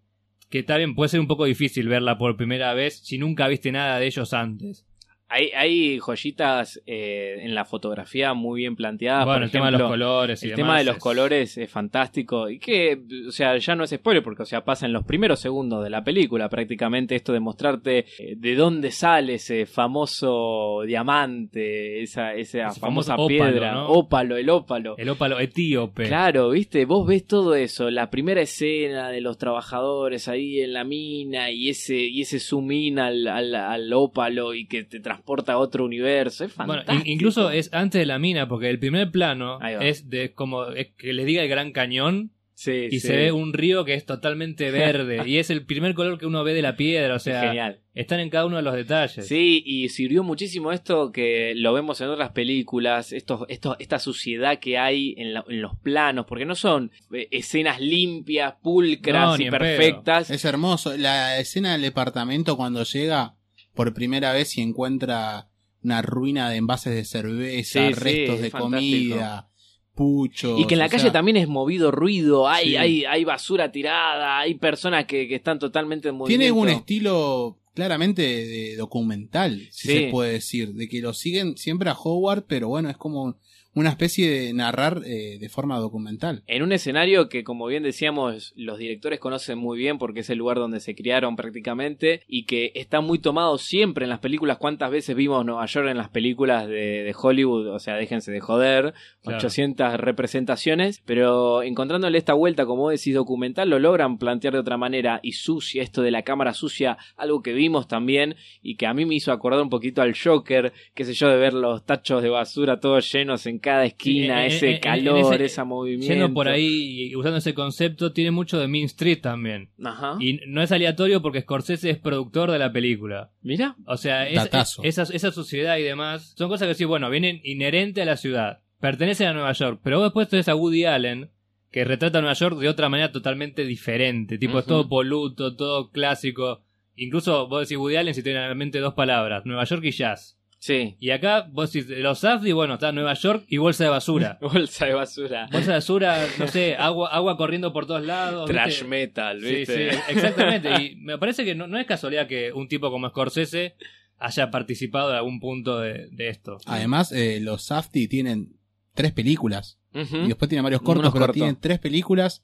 que 0.49 0.63
también 0.63 0.95
puede 0.95 1.09
ser 1.09 1.19
un 1.19 1.27
poco 1.27 1.45
difícil 1.45 1.87
verla 1.87 2.17
por 2.17 2.35
primera 2.37 2.73
vez 2.73 2.99
si 3.05 3.17
nunca 3.17 3.47
viste 3.47 3.71
nada 3.71 3.99
de 3.99 4.07
ellos 4.07 4.33
antes. 4.33 4.85
Hay, 5.31 5.49
hay 5.55 5.99
joyitas 5.99 6.81
eh, 6.85 7.37
en 7.41 7.55
la 7.55 7.63
fotografía 7.65 8.33
muy 8.33 8.61
bien 8.61 8.75
planteadas. 8.75 9.25
bueno, 9.25 9.39
por 9.39 9.43
el 9.45 9.51
tema 9.51 9.65
de 9.71 9.77
los 9.77 9.89
colores 9.89 10.43
y 10.43 10.47
El 10.47 10.55
demás 10.55 10.57
tema 10.67 10.77
de 10.79 10.83
los 10.83 10.95
es- 10.97 11.01
colores 11.01 11.57
es 11.57 11.69
fantástico 11.71 12.49
y 12.49 12.59
que, 12.59 13.01
o 13.27 13.31
sea, 13.31 13.57
ya 13.57 13.75
no 13.75 13.83
es 13.85 13.91
spoiler 13.91 14.21
porque, 14.23 14.43
o 14.43 14.45
sea, 14.45 14.63
pasa 14.65 14.85
en 14.85 14.93
los 14.93 15.05
primeros 15.05 15.39
segundos 15.39 15.83
de 15.83 15.89
la 15.89 16.03
película 16.03 16.49
prácticamente 16.49 17.15
esto 17.15 17.31
de 17.33 17.39
mostrarte 17.39 18.05
eh, 18.19 18.35
de 18.37 18.55
dónde 18.55 18.91
sale 18.91 19.35
ese 19.35 19.65
famoso 19.65 20.81
diamante, 20.85 22.01
esa, 22.03 22.33
esa 22.33 22.67
Ese 22.67 22.79
famosa 22.79 23.13
ópalo, 23.15 23.27
piedra, 23.27 23.73
¿no? 23.73 23.87
ópalo, 23.89 24.37
el 24.37 24.49
ópalo. 24.49 24.97
El 24.97 25.09
ópalo 25.09 25.39
etíope. 25.39 26.07
Claro, 26.07 26.49
viste, 26.49 26.85
vos 26.85 27.07
ves 27.07 27.25
todo 27.25 27.55
eso, 27.55 27.89
la 27.89 28.09
primera 28.09 28.41
escena 28.41 29.09
de 29.09 29.21
los 29.21 29.37
trabajadores 29.37 30.27
ahí 30.27 30.59
en 30.59 30.73
la 30.73 30.83
mina 30.83 31.51
y 31.51 31.69
ese, 31.69 31.95
y 31.97 32.21
ese 32.21 32.39
zoom 32.39 32.71
in 32.71 32.99
al, 32.99 33.27
al, 33.27 33.55
al 33.55 33.93
ópalo 33.93 34.53
y 34.53 34.65
que 34.65 34.83
te 34.83 34.99
transporta 34.99 35.20
a 35.47 35.57
otro 35.57 35.85
universo, 35.85 36.43
es 36.45 36.55
Bueno, 36.55 36.73
fantástico. 36.75 37.07
in- 37.07 37.13
incluso 37.13 37.49
es 37.51 37.73
antes 37.73 37.99
de 37.99 38.05
la 38.05 38.19
mina, 38.19 38.47
porque 38.47 38.69
el 38.69 38.79
primer 38.79 39.11
plano 39.11 39.59
es 39.81 40.09
de 40.09 40.33
como 40.33 40.65
es 40.67 40.87
que 40.97 41.13
les 41.13 41.25
diga 41.25 41.43
el 41.43 41.49
Gran 41.49 41.71
Cañón 41.71 42.31
Sí, 42.53 42.89
y 42.91 42.99
sí. 42.99 43.07
se 43.07 43.15
ve 43.15 43.31
un 43.31 43.53
río 43.53 43.85
que 43.85 43.95
es 43.95 44.05
totalmente 44.05 44.69
verde 44.71 45.23
y 45.27 45.37
es 45.37 45.49
el 45.49 45.65
primer 45.65 45.95
color 45.95 46.19
que 46.19 46.27
uno 46.27 46.43
ve 46.43 46.53
de 46.53 46.61
la 46.61 46.75
piedra, 46.75 47.15
o 47.15 47.19
sea, 47.19 47.41
Genial. 47.41 47.79
están 47.95 48.19
en 48.19 48.29
cada 48.29 48.45
uno 48.45 48.57
de 48.57 48.61
los 48.61 48.75
detalles. 48.75 49.27
Sí, 49.27 49.63
y 49.65 49.89
sirvió 49.89 50.21
muchísimo 50.21 50.71
esto 50.71 51.11
que 51.11 51.53
lo 51.55 51.73
vemos 51.73 51.99
en 52.01 52.09
otras 52.09 52.33
películas, 52.33 53.13
estos, 53.13 53.45
estos, 53.49 53.77
esta 53.79 53.97
suciedad 53.97 54.59
que 54.59 54.77
hay 54.77 55.15
en, 55.17 55.33
la- 55.33 55.45
en 55.49 55.59
los 55.59 55.75
planos, 55.79 56.27
porque 56.27 56.45
no 56.45 56.53
son 56.53 56.91
eh, 57.11 57.29
escenas 57.31 57.81
limpias, 57.81 58.53
pulcras 58.61 59.39
No, 59.39 59.43
y 59.43 59.49
perfectas. 59.49 60.29
Es 60.29 60.45
hermoso. 60.45 60.95
La 60.97 61.39
escena 61.39 61.71
del 61.71 61.81
departamento 61.81 62.57
cuando 62.57 62.83
llega 62.83 63.33
por 63.73 63.93
primera 63.93 64.33
vez 64.33 64.57
y 64.57 64.61
encuentra 64.61 65.47
una 65.83 66.01
ruina 66.01 66.49
de 66.49 66.57
envases 66.57 66.93
de 66.93 67.05
cerveza, 67.05 67.87
Sí, 67.87 67.93
restos 67.93 68.35
es 68.35 68.41
de 68.41 68.49
fantástico. 68.49 69.09
comida, 69.15 69.49
puchos. 69.95 70.59
Y 70.59 70.65
que 70.67 70.75
en 70.75 70.79
la 70.79 70.89
calle 70.89 71.03
sea, 71.03 71.11
también 71.11 71.37
es 71.37 71.47
movido 71.47 71.91
ruido, 71.91 72.47
hay, 72.47 72.69
Sí. 72.69 72.75
hay, 72.75 73.05
hay 73.05 73.23
basura 73.23 73.71
tirada, 73.71 74.39
hay 74.39 74.55
personas 74.55 75.05
que, 75.05 75.27
que 75.27 75.35
están 75.35 75.59
totalmente 75.59 76.09
en 76.09 76.15
movimiento. 76.15 76.39
Tiene 76.43 76.51
un 76.51 76.69
estilo 76.69 77.57
claramente 77.73 78.21
de 78.21 78.75
documental, 78.75 79.67
si 79.71 79.87
se 79.87 80.07
puede 80.11 80.33
decir, 80.33 80.73
de 80.73 80.87
que 80.87 81.01
lo 81.01 81.13
siguen 81.13 81.57
siempre 81.57 81.89
a 81.89 81.93
Howard, 81.93 82.43
pero 82.47 82.67
bueno, 82.67 82.89
es 82.89 82.97
como 82.97 83.37
una 83.73 83.89
especie 83.89 84.29
de 84.29 84.53
narrar 84.53 85.01
eh, 85.05 85.37
de 85.39 85.49
forma 85.49 85.77
documental. 85.77 86.43
En 86.47 86.63
un 86.63 86.71
escenario 86.71 87.29
que, 87.29 87.43
como 87.43 87.67
bien 87.67 87.83
decíamos, 87.83 88.53
los 88.55 88.77
directores 88.77 89.19
conocen 89.19 89.57
muy 89.57 89.77
bien 89.77 89.97
porque 89.97 90.21
es 90.21 90.29
el 90.29 90.37
lugar 90.37 90.57
donde 90.57 90.79
se 90.79 90.95
criaron 90.95 91.35
prácticamente 91.35 92.23
y 92.27 92.45
que 92.45 92.71
está 92.75 93.01
muy 93.01 93.19
tomado 93.19 93.57
siempre 93.57 94.05
en 94.05 94.09
las 94.09 94.19
películas. 94.19 94.57
¿Cuántas 94.57 94.91
veces 94.91 95.15
vimos 95.15 95.45
Nueva 95.45 95.65
York 95.65 95.87
en 95.89 95.97
las 95.97 96.09
películas 96.09 96.67
de, 96.67 97.03
de 97.03 97.15
Hollywood? 97.19 97.67
O 97.67 97.79
sea, 97.79 97.95
déjense 97.95 98.31
de 98.31 98.39
joder, 98.39 98.93
Claro. 99.23 99.37
800 99.37 99.97
representaciones, 99.97 101.03
pero 101.05 101.61
encontrándole 101.61 102.17
esta 102.17 102.33
vuelta, 102.33 102.65
como 102.65 102.89
decís, 102.89 103.13
documental, 103.13 103.69
lo 103.69 103.77
logran 103.77 104.17
plantear 104.17 104.53
de 104.53 104.59
otra 104.59 104.77
manera 104.77 105.19
y 105.21 105.33
sucia, 105.33 105.83
esto 105.83 106.01
de 106.01 106.09
la 106.09 106.23
cámara 106.23 106.53
sucia, 106.55 106.97
algo 107.17 107.43
que 107.43 107.53
vimos 107.53 107.87
también 107.87 108.35
y 108.63 108.77
que 108.77 108.87
a 108.87 108.95
mí 108.95 109.05
me 109.05 109.13
hizo 109.13 109.31
acordar 109.31 109.61
un 109.61 109.69
poquito 109.69 110.01
al 110.01 110.15
Joker, 110.17 110.73
qué 110.95 111.05
sé 111.05 111.13
yo, 111.13 111.29
de 111.29 111.37
ver 111.37 111.53
los 111.53 111.85
tachos 111.85 112.23
de 112.23 112.29
basura 112.29 112.79
todos 112.79 113.11
llenos 113.11 113.45
en 113.45 113.59
cada 113.61 113.85
esquina, 113.85 114.45
en- 114.45 114.51
ese 114.51 114.67
en- 114.69 114.75
en- 114.75 114.81
calor, 114.81 115.19
en 115.19 115.33
ese- 115.35 115.45
ese 115.45 115.63
movimiento. 115.63 116.07
Yendo 116.13 116.33
por 116.33 116.47
ahí 116.49 117.09
y 117.11 117.15
usando 117.15 117.37
ese 117.37 117.53
concepto, 117.53 118.11
tiene 118.11 118.31
mucho 118.31 118.59
de 118.59 118.67
Mean 118.67 118.85
Street 118.85 119.21
también. 119.21 119.69
Ajá. 119.83 120.17
Y 120.19 120.41
no 120.47 120.61
es 120.61 120.71
aleatorio 120.71 121.21
porque 121.21 121.41
Scorsese 121.41 121.89
es 121.91 121.97
productor 121.97 122.51
de 122.51 122.59
la 122.59 122.73
película. 122.73 123.31
Mira. 123.41 123.75
O 123.85 123.95
sea, 123.97 124.27
es- 124.27 124.37
esa, 124.83 125.03
esa 125.03 125.31
suciedad 125.31 125.77
y 125.77 125.83
demás 125.83 126.33
son 126.35 126.49
cosas 126.49 126.67
que 126.67 126.75
sí, 126.75 126.83
bueno, 126.85 127.09
vienen 127.09 127.39
inherente 127.43 128.01
a 128.01 128.05
la 128.05 128.17
ciudad. 128.17 128.59
Pertenecen 128.79 129.27
a 129.27 129.33
Nueva 129.33 129.51
York. 129.53 129.79
Pero 129.83 129.97
vos 129.99 130.07
después 130.07 130.27
tenés 130.27 130.49
a 130.49 130.55
Woody 130.55 130.85
Allen, 130.85 131.29
que 131.71 131.85
retrata 131.85 132.17
a 132.17 132.21
Nueva 132.21 132.33
York 132.33 132.57
de 132.59 132.67
otra 132.67 132.89
manera 132.89 133.11
totalmente 133.11 133.63
diferente. 133.63 134.37
Tipo, 134.37 134.59
es 134.59 134.65
todo 134.65 134.89
poluto, 134.89 135.55
todo 135.55 135.89
clásico. 135.91 136.63
Incluso 136.95 137.47
vos 137.47 137.61
decís 137.61 137.77
Woody 137.77 137.95
Allen 137.95 138.13
si 138.13 138.23
tiene 138.23 138.41
en 138.43 138.49
la 138.49 138.55
mente 138.55 138.79
dos 138.79 138.93
palabras, 138.93 139.45
Nueva 139.45 139.63
York 139.63 139.83
y 139.85 139.91
jazz. 139.91 140.37
Sí. 140.63 140.95
Y 140.99 141.09
acá 141.09 141.47
vos 141.51 141.73
decís 141.73 141.89
los 141.89 142.19
Safdie, 142.19 142.53
bueno, 142.53 142.75
está 142.75 142.91
Nueva 142.91 143.15
York 143.15 143.45
y 143.47 143.57
bolsa 143.57 143.83
de 143.85 143.89
basura. 143.89 144.37
Bolsa 144.41 144.85
de 144.85 144.93
basura. 144.93 145.49
Bolsa 145.51 145.71
de 145.71 145.77
basura, 145.77 146.27
no 146.37 146.47
sé, 146.47 146.75
agua, 146.75 147.09
agua 147.09 147.35
corriendo 147.35 147.73
por 147.73 147.87
todos 147.87 148.05
lados. 148.05 148.47
Trash 148.47 148.83
metal, 148.85 149.41
Sí, 149.41 149.55
¿viste? 149.55 149.91
sí, 149.91 149.99
exactamente. 150.09 150.69
Y 150.83 150.95
me 150.97 151.17
parece 151.17 151.43
que 151.45 151.55
no, 151.55 151.65
no 151.65 151.79
es 151.79 151.87
casualidad 151.87 152.27
que 152.27 152.53
un 152.53 152.67
tipo 152.67 152.91
como 152.91 153.09
Scorsese 153.09 153.75
haya 154.19 154.51
participado 154.51 155.09
de 155.09 155.17
algún 155.17 155.39
punto 155.39 155.79
de, 155.79 156.09
de 156.11 156.29
esto. 156.29 156.59
Además, 156.67 157.11
eh, 157.11 157.39
los 157.41 157.63
Safdie 157.63 158.07
tienen 158.07 158.55
tres 158.93 159.13
películas. 159.13 159.79
Y 159.93 160.27
después 160.27 160.47
tienen 160.47 160.63
varios 160.63 160.83
cortos, 160.83 161.01
Unos 161.11 161.13
pero 161.13 161.33
tienen 161.33 161.57
tres 161.59 161.79
películas. 161.79 162.43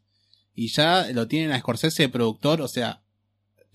Y 0.56 0.70
ya 0.70 1.06
lo 1.14 1.28
tienen 1.28 1.52
a 1.52 1.60
Scorsese 1.60 2.02
de 2.04 2.10
productor. 2.10 2.62
O 2.62 2.68
sea, 2.68 3.04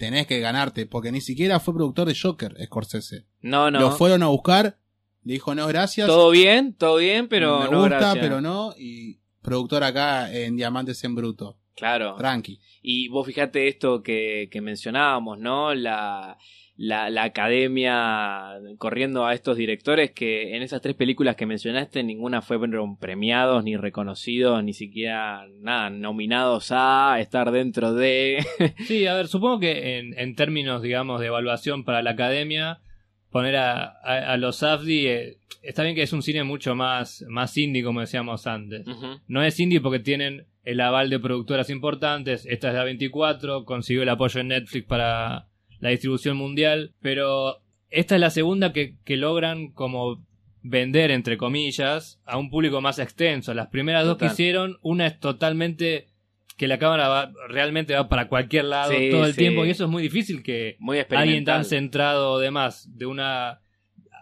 tenés 0.03 0.27
que 0.27 0.41
ganarte. 0.41 0.85
Porque 0.87 1.13
ni 1.13 1.21
siquiera 1.21 1.61
fue 1.61 1.75
productor 1.75 2.09
de 2.09 2.19
Joker, 2.21 2.57
Scorsese. 2.65 3.27
No, 3.41 3.71
no. 3.71 3.79
Lo 3.79 3.93
fueron 3.93 4.25
a 4.25 4.27
buscar. 4.27 4.77
Le 5.23 5.35
dijo, 5.35 5.55
no, 5.55 5.69
gracias. 5.69 6.09
Todo 6.09 6.31
bien, 6.31 6.75
todo 6.75 6.97
bien, 6.97 7.29
pero 7.29 7.61
me 7.61 7.71
no 7.71 7.83
gusta, 7.83 7.99
gracias. 7.99 8.25
pero 8.25 8.41
no. 8.41 8.75
Y 8.77 9.21
productor 9.43 9.85
acá 9.85 10.33
en 10.35 10.57
Diamantes 10.57 11.05
en 11.05 11.15
Bruto. 11.15 11.57
Claro. 11.77 12.17
Tranqui. 12.17 12.59
Y 12.83 13.07
vos 13.07 13.25
fijate 13.25 13.69
esto 13.69 14.03
que, 14.03 14.49
que 14.51 14.61
mencionábamos, 14.61 15.39
¿no? 15.39 15.73
La, 15.73 16.37
la, 16.77 17.11
la 17.11 17.25
academia 17.25 18.59
corriendo 18.79 19.27
a 19.27 19.35
estos 19.35 19.57
directores 19.57 20.11
que 20.13 20.57
en 20.57 20.63
esas 20.63 20.81
tres 20.81 20.95
películas 20.95 21.37
que 21.37 21.47
mencionaste 21.47 22.03
ninguna 22.03 22.43
fueron 22.43 22.97
premiados 22.97 23.63
ni 23.65 23.77
reconocidos, 23.77 24.63
ni 24.65 24.73
siquiera 24.73 25.47
nada, 25.61 25.91
nominados 25.91 26.69
a 26.73 27.17
estar 27.21 27.51
dentro 27.51 27.95
de... 27.95 28.45
Sí, 28.87 29.07
a 29.07 29.15
ver, 29.15 29.29
supongo 29.29 29.61
que 29.61 29.99
en, 29.99 30.19
en 30.19 30.35
términos, 30.35 30.83
digamos, 30.83 31.21
de 31.21 31.27
evaluación 31.27 31.85
para 31.85 32.03
la 32.03 32.11
academia, 32.13 32.81
poner 33.31 33.57
a, 33.57 33.85
a- 34.03 34.33
a 34.33 34.37
los 34.37 34.57
Safdie, 34.57 35.13
eh, 35.15 35.37
está 35.63 35.83
bien 35.83 35.95
que 35.95 36.03
es 36.03 36.13
un 36.13 36.23
cine 36.23 36.43
mucho 36.45 36.75
más, 36.75 37.25
más 37.29 37.57
indie, 37.59 37.85
como 37.85 38.01
decíamos 38.01 38.47
antes. 38.47 38.87
No 39.29 39.43
es 39.43 39.61
indie 39.61 39.81
porque 39.81 40.01
tienen 40.01 40.47
el 40.65 40.81
aval 40.81 41.11
de 41.11 41.19
productoras 41.21 41.71
importantes. 41.71 42.47
Esta 42.47 42.69
es 42.69 42.75
la 42.75 42.85
24, 42.85 43.65
consiguió 43.65 44.03
el 44.03 44.09
apoyo 44.09 44.41
en 44.41 44.49
Netflix 44.49 44.87
para 44.87 45.47
la 45.83 45.91
distribución 45.91 46.39
mundial. 46.39 46.95
Pero 47.03 47.59
esta 47.91 48.15
es 48.15 48.21
la 48.21 48.31
segunda 48.31 48.73
que, 48.73 48.97
que 49.05 49.19
logran 49.19 49.69
como 49.73 50.25
vender, 50.63 51.11
entre 51.11 51.37
comillas, 51.37 52.21
a 52.25 52.39
un 52.39 52.49
público 52.49 52.81
más 52.81 52.99
extenso. 52.99 53.53
Las 53.53 53.67
primeras 53.69 54.07
dos 54.07 54.17
que 54.17 54.27
hicieron, 54.27 54.79
una 54.81 55.07
es 55.09 55.19
totalmente 55.21 56.07
que 56.57 56.69
la 56.69 56.79
cámara 56.79 57.09
va, 57.09 57.33
realmente 57.49 57.95
va 57.95 58.09
para 58.09 58.29
cualquier 58.29 58.67
lado 58.67 58.93
Sí, 58.93 59.11
todo 59.11 59.25
el 59.27 59.33
sí. 59.33 59.39
tiempo 59.39 59.65
y 59.65 59.71
eso 59.71 59.85
es 59.85 59.91
muy 59.91 60.03
difícil 60.03 60.43
que 60.45 60.77
Muy 60.79 60.99
alguien 61.11 61.45
tan 61.45 61.65
centrado 61.65 62.39
demás 62.39 62.89
de 62.97 63.07
una 63.07 63.61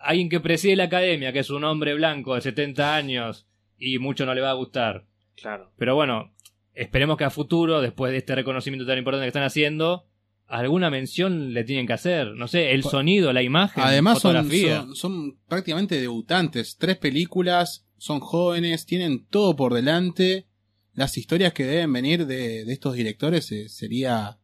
alguien 0.01 0.29
que 0.31 0.41
preside 0.41 0.77
la 0.77 0.85
academia 0.85 1.33
que 1.33 1.41
es 1.41 1.51
un 1.51 1.65
hombre 1.65 1.93
blanco 1.93 2.37
de 2.37 2.41
70 2.41 2.95
años 2.95 3.47
y 3.77 3.99
mucho 3.99 4.25
no 4.25 4.33
le 4.33 4.41
va 4.41 4.51
a 4.51 4.55
gustar 4.55 5.05
Claro. 5.37 5.73
pero 5.77 5.97
bueno 5.97 6.33
esperemos 6.73 7.17
que 7.19 7.25
a 7.25 7.31
futuro 7.31 7.83
después 7.83 8.13
de 8.13 8.19
este 8.19 8.35
reconocimiento 8.37 8.87
tan 8.87 8.97
importante 8.97 9.25
que 9.25 9.29
están 9.29 9.43
haciendo 9.43 10.07
alguna 10.51 10.91
mención 10.91 11.55
le 11.55 11.65
tienen 11.65 11.87
que 11.87 11.93
hacer 11.93 12.35
no 12.35 12.49
sé 12.49 12.73
el 12.73 12.83
sonido 12.83 13.33
la 13.33 13.43
imagen 13.43 13.83
Además 13.83 14.21
son, 14.21 14.51
son 14.95 15.39
prácticamente 15.49 16.01
debutantes. 16.01 16.77
Tres 16.77 16.97
películas, 16.97 17.87
son 17.97 18.21
jóvenes, 18.21 18.87
tienen 18.87 19.27
todo 19.27 19.57
por 19.57 19.75
delante. 19.75 20.47
Las 20.95 21.17
historias 21.17 21.53
que 21.53 21.65
deben 21.65 21.93
venir 21.93 22.27
de, 22.27 22.65
de 22.65 22.73
estos 22.73 22.95
directores 22.95 23.51
eh, 23.53 23.69
sería 23.69 24.39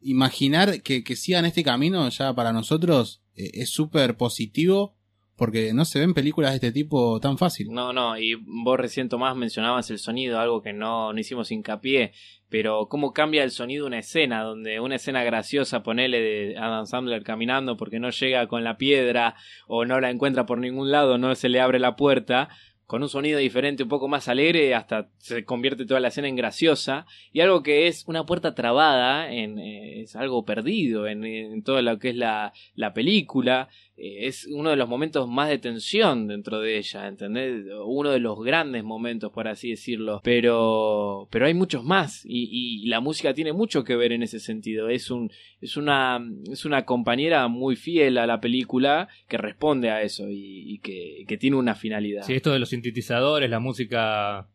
imaginar 0.00 0.82
que, 0.82 1.04
que 1.04 1.16
sigan 1.16 1.44
este 1.44 1.62
camino 1.62 2.08
ya 2.08 2.34
para 2.34 2.52
nosotros 2.52 3.22
eh, 3.34 3.50
es 3.54 3.70
súper 3.70 4.16
positivo 4.16 4.96
porque 5.42 5.72
no 5.74 5.84
se 5.84 5.98
ven 5.98 6.14
películas 6.14 6.52
de 6.52 6.54
este 6.54 6.70
tipo 6.70 7.18
tan 7.18 7.36
fácil. 7.36 7.72
No, 7.72 7.92
no, 7.92 8.16
y 8.16 8.36
vos 8.36 8.78
recién 8.78 9.08
Tomás 9.08 9.34
mencionabas 9.34 9.90
el 9.90 9.98
sonido, 9.98 10.38
algo 10.38 10.62
que 10.62 10.72
no, 10.72 11.12
no 11.12 11.18
hicimos 11.18 11.50
hincapié, 11.50 12.12
pero 12.48 12.86
cómo 12.88 13.12
cambia 13.12 13.42
el 13.42 13.50
sonido 13.50 13.88
una 13.88 13.98
escena, 13.98 14.44
donde 14.44 14.78
una 14.78 14.94
escena 14.94 15.24
graciosa, 15.24 15.82
ponele 15.82 16.20
de 16.20 16.56
Adam 16.56 16.86
Sandler 16.86 17.24
caminando 17.24 17.76
porque 17.76 17.98
no 17.98 18.10
llega 18.10 18.46
con 18.46 18.62
la 18.62 18.76
piedra 18.76 19.34
o 19.66 19.84
no 19.84 19.98
la 19.98 20.10
encuentra 20.10 20.46
por 20.46 20.58
ningún 20.58 20.92
lado, 20.92 21.18
no 21.18 21.34
se 21.34 21.48
le 21.48 21.60
abre 21.60 21.80
la 21.80 21.96
puerta, 21.96 22.48
con 22.86 23.02
un 23.02 23.08
sonido 23.08 23.38
diferente, 23.38 23.82
un 23.82 23.88
poco 23.88 24.06
más 24.06 24.28
alegre, 24.28 24.74
hasta 24.74 25.08
se 25.16 25.44
convierte 25.44 25.86
toda 25.86 25.98
la 25.98 26.08
escena 26.08 26.28
en 26.28 26.36
graciosa, 26.36 27.06
y 27.32 27.40
algo 27.40 27.62
que 27.62 27.88
es 27.88 28.04
una 28.06 28.26
puerta 28.26 28.54
trabada, 28.54 29.32
en, 29.32 29.58
eh, 29.58 30.02
es 30.02 30.14
algo 30.14 30.44
perdido 30.44 31.06
en, 31.08 31.24
en 31.24 31.62
todo 31.62 31.80
lo 31.80 31.98
que 31.98 32.10
es 32.10 32.16
la, 32.16 32.52
la 32.74 32.92
película, 32.92 33.70
es 34.04 34.48
uno 34.50 34.70
de 34.70 34.76
los 34.76 34.88
momentos 34.88 35.28
más 35.28 35.48
de 35.48 35.58
tensión 35.58 36.26
dentro 36.26 36.58
de 36.60 36.76
ella, 36.76 37.06
¿entendés? 37.06 37.64
Uno 37.86 38.10
de 38.10 38.18
los 38.18 38.40
grandes 38.42 38.82
momentos, 38.82 39.30
por 39.30 39.46
así 39.46 39.70
decirlo. 39.70 40.20
Pero, 40.24 41.28
pero 41.30 41.46
hay 41.46 41.54
muchos 41.54 41.84
más 41.84 42.22
y, 42.24 42.48
y 42.82 42.86
la 42.88 43.00
música 43.00 43.32
tiene 43.32 43.52
mucho 43.52 43.84
que 43.84 43.94
ver 43.94 44.10
en 44.10 44.24
ese 44.24 44.40
sentido. 44.40 44.88
Es 44.88 45.10
un, 45.10 45.30
es 45.60 45.76
una, 45.76 46.20
es 46.50 46.64
una 46.64 46.84
compañera 46.84 47.46
muy 47.46 47.76
fiel 47.76 48.18
a 48.18 48.26
la 48.26 48.40
película 48.40 49.08
que 49.28 49.38
responde 49.38 49.90
a 49.90 50.02
eso 50.02 50.28
y, 50.28 50.74
y 50.74 50.78
que, 50.80 51.24
que 51.28 51.38
tiene 51.38 51.56
una 51.56 51.76
finalidad. 51.76 52.22
Sí, 52.24 52.34
esto 52.34 52.50
de 52.52 52.58
los 52.58 52.70
sintetizadores, 52.70 53.48
la 53.48 53.60
música 53.60 54.48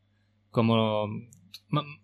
como 0.51 1.07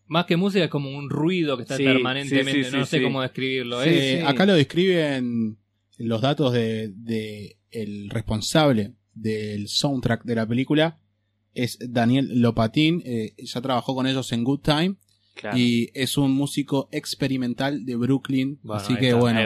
más 0.08 0.25
que 0.25 0.38
música 0.38 0.65
es 0.65 0.69
como 0.69 0.89
un 0.95 1.10
ruido 1.10 1.56
que 1.58 1.63
está 1.63 1.77
Sí, 1.77 1.86
permanentemente, 1.86 2.63
sí, 2.63 2.69
sí, 2.69 2.77
no 2.77 2.86
sí, 2.86 2.91
sé 2.91 2.97
sí. 2.97 3.03
cómo 3.03 3.21
describirlo. 3.21 3.82
Sí, 3.82 3.89
es, 3.89 4.25
Acá 4.25 4.45
lo 4.45 4.53
describen 4.53 5.58
los 5.97 6.21
datos 6.21 6.53
de, 6.53 6.91
de 6.95 7.58
el 7.71 8.10
responsable 8.10 8.93
del 9.13 9.67
soundtrack 9.67 10.23
de 10.23 10.36
la 10.36 10.47
película 10.47 10.99
es 11.53 11.77
Daniel 11.88 12.41
Lopatin, 12.41 13.01
eh, 13.06 13.34
ya 13.38 13.62
trabajó 13.62 13.93
con 13.95 14.08
ellos 14.08 14.32
en 14.32 14.43
Good 14.43 14.62
Time 14.62 14.95
Claro. 15.36 15.58
y 15.58 15.89
es 15.95 16.17
un 16.17 16.32
músico 16.32 16.89
experimental 16.91 17.86
de 17.86 17.95
Brooklyn, 17.95 18.60
Bueno, 18.62 18.82
así 18.82 18.95
que 18.97 19.08
está, 19.10 19.19
bueno, 19.19 19.39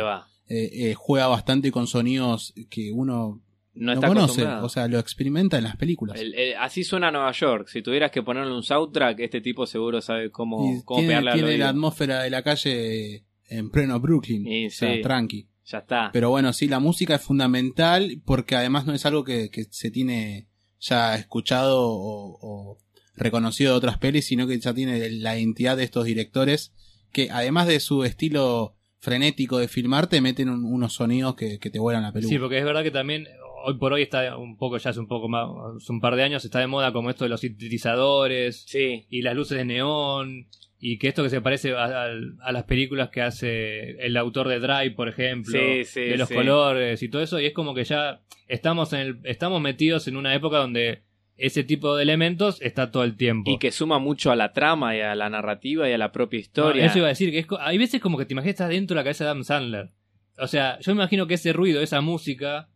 eh, 0.49 0.69
eh, 0.73 0.93
juega 0.97 1.27
bastante 1.27 1.71
con 1.71 1.87
sonidos 1.87 2.53
que 2.69 2.91
uno 2.91 3.41
No 3.73 3.85
no 3.85 3.93
está 3.93 4.07
conoce, 4.07 4.45
o 4.45 4.67
sea, 4.69 4.87
lo 4.89 4.99
experimenta 4.99 5.57
en 5.57 5.63
las 5.63 5.75
películas. 5.77 6.19
El- 6.19 6.33
el- 6.35 6.55
así 6.57 6.83
suena 6.83 7.09
Nueva 7.11 7.31
York. 7.31 7.67
Si 7.69 7.81
tuvieras 7.81 8.11
que 8.11 8.21
ponerle 8.23 8.53
un 8.53 8.63
soundtrack, 8.63 9.19
este 9.19 9.39
tipo 9.39 9.65
seguro 9.65 10.01
sabe 10.01 10.29
cómo, 10.31 10.73
Y 10.77 10.83
cómo 10.83 10.99
tiene 10.99 11.19
pegarle 11.19 11.57
la 11.57 11.69
atmósfera 11.69 12.21
de 12.23 12.29
la 12.31 12.41
calle 12.43 13.23
en 13.49 13.69
pleno 13.69 13.99
Brooklyn, 13.99 14.45
Y 14.45 14.67
o 14.67 14.69
sea, 14.69 14.93
sí. 14.93 15.01
tranqui. 15.01 15.47
Ya 15.69 15.79
está. 15.79 16.09
Pero 16.13 16.29
bueno, 16.29 16.53
sí, 16.53 16.67
la 16.67 16.79
música 16.79 17.15
es 17.15 17.21
fundamental 17.21 18.21
porque 18.25 18.55
además 18.55 18.85
no 18.85 18.93
es 18.93 19.05
algo 19.05 19.23
que, 19.23 19.49
que 19.49 19.65
se 19.69 19.91
tiene 19.91 20.47
ya 20.79 21.15
escuchado 21.15 21.81
o, 21.89 22.37
o 22.41 22.77
reconocido 23.15 23.71
de 23.73 23.77
otras 23.77 23.97
pelis, 23.97 24.25
sino 24.27 24.47
que 24.47 24.59
ya 24.59 24.73
tiene 24.73 25.09
la 25.09 25.37
identidad 25.37 25.75
de 25.75 25.83
estos 25.83 26.05
directores 26.05 26.73
que 27.11 27.29
además 27.31 27.67
de 27.67 27.79
su 27.79 28.03
estilo 28.03 28.75
frenético 28.99 29.57
de 29.59 29.67
filmar, 29.67 30.07
te 30.07 30.21
meten 30.21 30.49
un- 30.49 30.65
unos 30.65 30.93
sonidos 30.93 31.35
que, 31.35 31.59
que 31.59 31.69
te 31.69 31.79
vuelan 31.79 32.03
la 32.03 32.11
peluca. 32.11 32.29
Sí, 32.29 32.39
porque 32.39 32.57
es 32.59 32.65
verdad 32.65 32.83
que 32.83 32.91
también 32.91 33.27
hoy 33.65 33.75
por 33.77 33.93
hoy 33.93 34.01
está 34.03 34.37
un 34.37 34.57
poco, 34.57 34.77
ya 34.77 34.89
hace 34.91 34.99
un 34.99 35.07
poco 35.07 35.27
más, 35.29 35.47
hace 35.77 35.91
un 35.91 35.99
par 35.99 36.15
de 36.15 36.23
años 36.23 36.45
está 36.45 36.59
de 36.59 36.67
moda 36.67 36.91
como 36.93 37.09
esto 37.09 37.23
de 37.25 37.29
los 37.29 37.41
sintetizadores 37.41 38.63
Sí. 38.67 39.05
y 39.09 39.21
las 39.21 39.35
luces 39.35 39.57
de 39.57 39.65
neón 39.65 40.47
y 40.79 40.99
que 40.99 41.07
esto 41.07 41.23
que 41.23 41.29
se 41.29 41.41
parece 41.41 41.73
a, 41.73 41.85
a- 41.85 42.11
a 42.41 42.51
las 42.51 42.63
películas 42.65 43.09
que 43.09 43.21
hace 43.21 43.91
el 44.05 44.15
autor 44.17 44.47
de 44.47 44.59
Drive, 44.59 44.91
por 44.91 45.07
ejemplo, 45.09 45.57
Sí, 45.57 45.83
sí, 45.85 46.01
de 46.01 46.17
los 46.17 46.29
colores 46.29 47.01
y 47.01 47.09
todo 47.09 47.21
eso 47.21 47.39
y 47.39 47.45
es 47.47 47.53
como 47.53 47.73
que 47.73 47.83
ya 47.83 48.21
estamos 48.47 48.93
en 48.93 48.99
el, 48.99 49.19
estamos 49.23 49.59
metidos 49.61 50.07
en 50.07 50.17
una 50.17 50.33
época 50.35 50.57
donde 50.57 51.01
ese 51.35 51.63
tipo 51.63 51.95
de 51.95 52.01
elementos 52.03 52.59
está 52.63 52.89
todo 52.89 53.03
el 53.03 53.15
tiempo. 53.15 53.51
Y 53.51 53.59
que 53.59 53.71
suma 53.71 53.99
mucho 53.99 54.31
a 54.31 54.35
la 54.35 54.53
trama 54.53 54.95
y 54.95 55.01
a 55.01 55.13
la 55.13 55.29
narrativa 55.29 55.87
y 55.87 55.93
a 55.93 55.97
la 55.99 56.11
propia 56.11 56.37
No, 56.37 56.41
historia. 56.41 56.85
eso 56.85 56.97
iba 56.97 57.07
a 57.07 57.09
decir, 57.09 57.29
que 57.31 57.39
es 57.39 57.47
hay 57.59 57.77
veces 57.77 58.01
como 58.01 58.17
que 58.17 58.25
te 58.25 58.33
imaginas 58.33 58.45
que 58.45 58.49
estás 58.51 58.69
dentro 58.69 58.95
de 58.95 58.99
la 58.99 59.03
cabeza 59.03 59.23
de 59.23 59.29
Adam 59.31 59.43
Sandler. 59.43 59.89
O 60.39 60.47
sea, 60.47 60.79
yo 60.79 60.93
me 60.95 61.01
imagino 61.01 61.27
que 61.27 61.35
ese 61.35 61.53
ruido, 61.53 61.81
esa 61.81 62.01
música, 62.01 62.69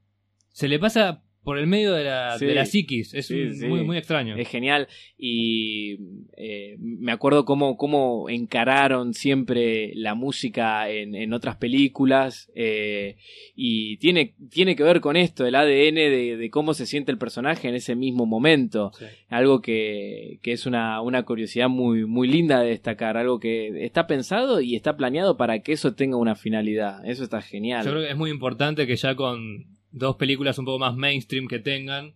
se 0.52 0.68
le 0.68 0.80
pasa 0.80 1.24
por 1.44 1.58
el 1.58 1.66
medio 1.66 1.94
de 1.94 2.04
la, 2.04 2.38
Sí. 2.38 2.46
de 2.46 2.54
la 2.54 2.66
psiquis. 2.68 3.16
Es 3.16 3.26
Sí, 3.26 3.42
un- 3.42 3.56
sí. 3.56 3.66
Muy, 3.66 3.84
muy 3.84 3.98
extraño. 3.98 4.36
Es 4.38 4.48
genial. 4.48 4.88
Y 5.18 5.98
eh, 6.38 6.76
me 6.80 7.12
acuerdo 7.12 7.46
cómo, 7.46 7.78
cómo 7.78 8.30
encararon 8.30 9.16
siempre 9.16 9.92
la 9.96 10.14
música 10.14 10.88
en, 10.92 11.16
en 11.16 11.34
otras 11.34 11.56
películas. 11.56 12.52
eh, 12.54 13.18
y 13.56 13.98
tiene, 13.98 14.36
tiene 14.52 14.76
que 14.76 14.84
ver 14.84 15.02
con 15.02 15.16
esto, 15.16 15.48
el 15.48 15.56
ADN 15.56 15.96
de, 15.96 16.38
de 16.38 16.50
cómo 16.52 16.76
se 16.76 16.86
siente 16.86 17.12
el 17.12 17.18
personaje 17.18 17.68
en 17.70 17.74
ese 17.74 17.96
mismo 17.96 18.28
momento. 18.28 18.92
Algo 19.30 19.64
que, 19.64 20.38
que 20.44 20.52
es 20.52 20.68
una, 20.68 21.02
una 21.02 21.24
curiosidad 21.24 21.70
muy, 21.70 22.06
muy 22.06 22.28
linda 22.28 22.62
de 22.62 22.70
destacar. 22.70 23.18
Algo 23.18 23.40
que 23.40 23.84
está 23.84 24.06
pensado 24.06 24.62
y 24.62 24.76
está 24.76 24.96
planeado 24.96 25.38
para 25.38 25.64
que 25.64 25.72
eso 25.72 25.96
tenga 25.96 26.18
una 26.18 26.36
finalidad. 26.36 27.04
Eso 27.04 27.24
está 27.24 27.42
genial. 27.42 27.84
Yo 27.84 27.92
creo 27.92 28.04
que 28.04 28.12
es 28.12 28.18
muy 28.18 28.30
importante 28.30 28.86
que 28.86 28.96
ya 28.96 29.16
con 29.16 29.71
dos 29.92 30.16
películas 30.16 30.58
un 30.58 30.66
poco 30.66 30.80
más 30.80 30.96
mainstream 30.96 31.48
que 31.48 31.60
tengan, 31.60 32.14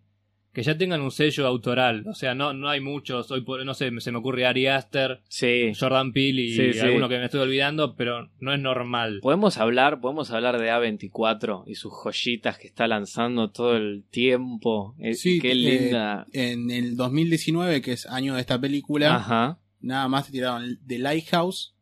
que 0.54 0.64
ya 0.64 0.78
tengan 0.78 1.02
un 1.02 1.12
sello 1.12 1.46
autoral. 1.48 2.06
O 2.08 2.14
sea, 2.14 2.34
no, 2.34 2.54
no 2.54 2.70
hay 2.70 2.80
muchos. 2.80 3.30
Hoy 3.30 3.42
por, 3.42 3.66
no 3.66 3.74
sé, 3.74 3.92
se 4.00 4.12
me 4.14 4.20
ocurre 4.20 4.46
Ari 4.46 4.68
Aster, 4.68 5.22
Sí. 5.28 5.74
Jordan 5.78 6.14
Peele 6.14 6.44
y 6.44 6.54
Sí, 6.54 6.72
sí. 6.74 6.80
alguno 6.80 7.10
que 7.10 7.18
me 7.18 7.26
estoy 7.26 7.42
olvidando, 7.42 7.96
pero 7.98 8.30
no 8.40 8.54
es 8.54 8.60
normal. 8.62 9.20
Podemos 9.22 9.58
hablar, 9.58 10.00
podemos 10.00 10.32
hablar 10.32 10.58
de 10.58 10.72
A24 10.72 11.64
y 11.68 11.76
sus 11.76 11.92
joyitas 11.94 12.58
que 12.58 12.68
está 12.68 12.88
lanzando 12.88 13.52
todo 13.52 13.76
el 13.76 14.06
tiempo. 14.10 14.96
Eh, 15.00 15.14
Sí, 15.16 15.40
qué 15.42 15.52
eh, 15.52 15.56
linda. 15.56 16.26
En 16.32 16.72
el 16.72 16.96
2019, 16.96 17.82
que 17.82 17.92
es 17.92 18.06
año 18.06 18.36
de 18.36 18.40
esta 18.42 18.60
película, 18.60 19.16
Ajá. 19.16 19.60
nada 19.82 20.08
más 20.08 20.28
te 20.28 20.32
tiraron 20.32 20.80
The 20.88 21.00
Lighthouse, 21.00 21.76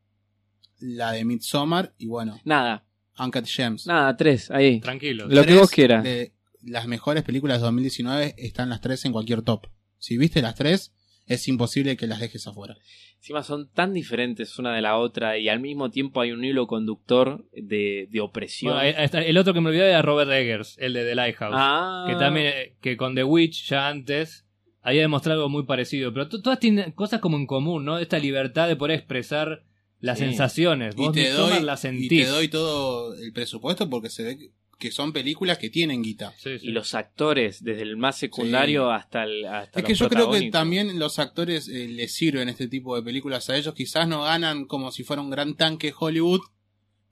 la 0.80 1.12
de 1.12 1.24
Midsommar 1.26 1.94
y 2.00 2.08
bueno, 2.08 2.40
Nada, 2.44 2.86
Uncut 3.20 3.46
Gems. 3.46 3.86
nada, 3.88 4.16
tres, 4.18 4.50
ahí. 4.52 4.80
Tranquilos. 4.80 5.32
Lo 5.32 5.44
que 5.46 5.54
vos 5.56 5.70
quieras. 5.72 6.04
de 6.04 6.34
las 6.64 6.88
mejores 6.88 7.24
películas 7.24 7.60
de 7.60 7.66
2019 7.66 8.36
están 8.38 8.70
las 8.70 8.82
tres 8.82 9.04
en 9.06 9.12
cualquier 9.12 9.42
top. 9.42 9.68
Si 10.00 10.18
viste 10.18 10.42
las 10.42 10.56
tres, 10.56 10.94
es 11.28 11.48
imposible 11.48 11.96
que 11.98 12.08
las 12.08 12.20
dejes 12.20 12.48
afuera. 12.48 12.76
Encima 13.18 13.42
son 13.44 13.70
tan 13.70 13.94
diferentes 13.94 14.60
una 14.60 14.76
de 14.76 14.82
la 14.82 14.98
otra 14.98 15.38
y 15.38 15.48
al 15.48 15.62
mismo 15.62 15.90
tiempo 15.92 16.20
hay 16.20 16.32
un 16.34 16.44
hilo 16.44 16.68
conductor 16.68 17.46
de, 17.54 18.08
de 18.12 18.20
opresión. 18.20 18.74
Bueno, 18.74 18.98
el 19.26 19.38
otro 19.38 19.54
que 19.54 19.62
me 19.62 19.70
olvidé 19.70 19.90
era 19.90 20.02
Robert 20.02 20.30
Eggers, 20.30 20.78
el 20.80 20.92
de 20.94 21.06
The 21.06 21.16
Lighthouse. 21.16 21.54
ah, 21.58 22.06
que 22.10 22.16
también 22.16 22.54
que 22.82 22.98
con 22.98 23.16
The 23.16 23.24
Witch 23.24 23.70
ya 23.70 23.88
antes 23.88 24.46
había 24.82 25.02
demostrado 25.04 25.40
algo 25.40 25.50
muy 25.50 25.64
parecido 25.64 26.14
pero 26.14 26.28
to- 26.28 26.42
todas 26.42 26.60
tienen 26.60 26.92
cosas 26.92 27.22
como 27.22 27.38
en 27.38 27.46
común 27.48 27.86
no 27.86 27.98
esta 28.00 28.20
libertad 28.20 28.68
de 28.68 28.76
poder 28.76 28.98
expresar 29.00 29.64
las 30.04 30.20
Sí. 30.20 30.26
sensaciones 30.26 30.96
vos 30.96 31.16
y, 31.16 31.22
te 31.22 31.30
doy, 31.32 31.62
la 31.64 31.74
y 31.74 31.78
sentís 31.78 32.10
te 32.10 32.26
doy 32.28 32.48
todo 32.50 33.14
el 33.16 33.32
presupuesto 33.32 33.90
porque 33.90 34.10
se 34.10 34.24
ve 34.24 34.38
que- 34.80 34.92
son 34.92 35.14
películas 35.14 35.58
que 35.60 35.70
tienen 35.70 36.02
guita. 36.04 36.34
Sí, 36.38 36.60
sí. 36.60 36.68
Y 36.68 36.72
los 36.72 36.94
actores, 36.94 37.64
desde 37.64 37.84
el 37.84 37.96
más 37.96 38.18
secundario 38.18 38.92
hasta 38.92 39.24
el. 39.24 39.46
Hasta 39.46 39.80
Es 39.80 39.86
que 39.86 39.92
los 39.94 40.00
yo 40.00 40.10
creo 40.10 40.30
que 40.30 40.52
también 40.52 41.00
los 41.00 41.20
actores 41.20 41.70
eh, 41.70 41.88
les 41.88 42.14
sirven 42.14 42.50
este 42.50 42.68
tipo 42.68 42.96
de 42.98 43.02
películas 43.02 43.50
a 43.50 43.56
ellos. 43.56 43.74
Quizás 43.74 44.10
no 44.10 44.24
ganan 44.24 44.66
como 44.66 44.92
si 44.92 45.04
fuera 45.06 45.22
un 45.22 45.30
gran 45.30 45.56
tanque 45.56 45.94
Hollywood, 45.98 46.42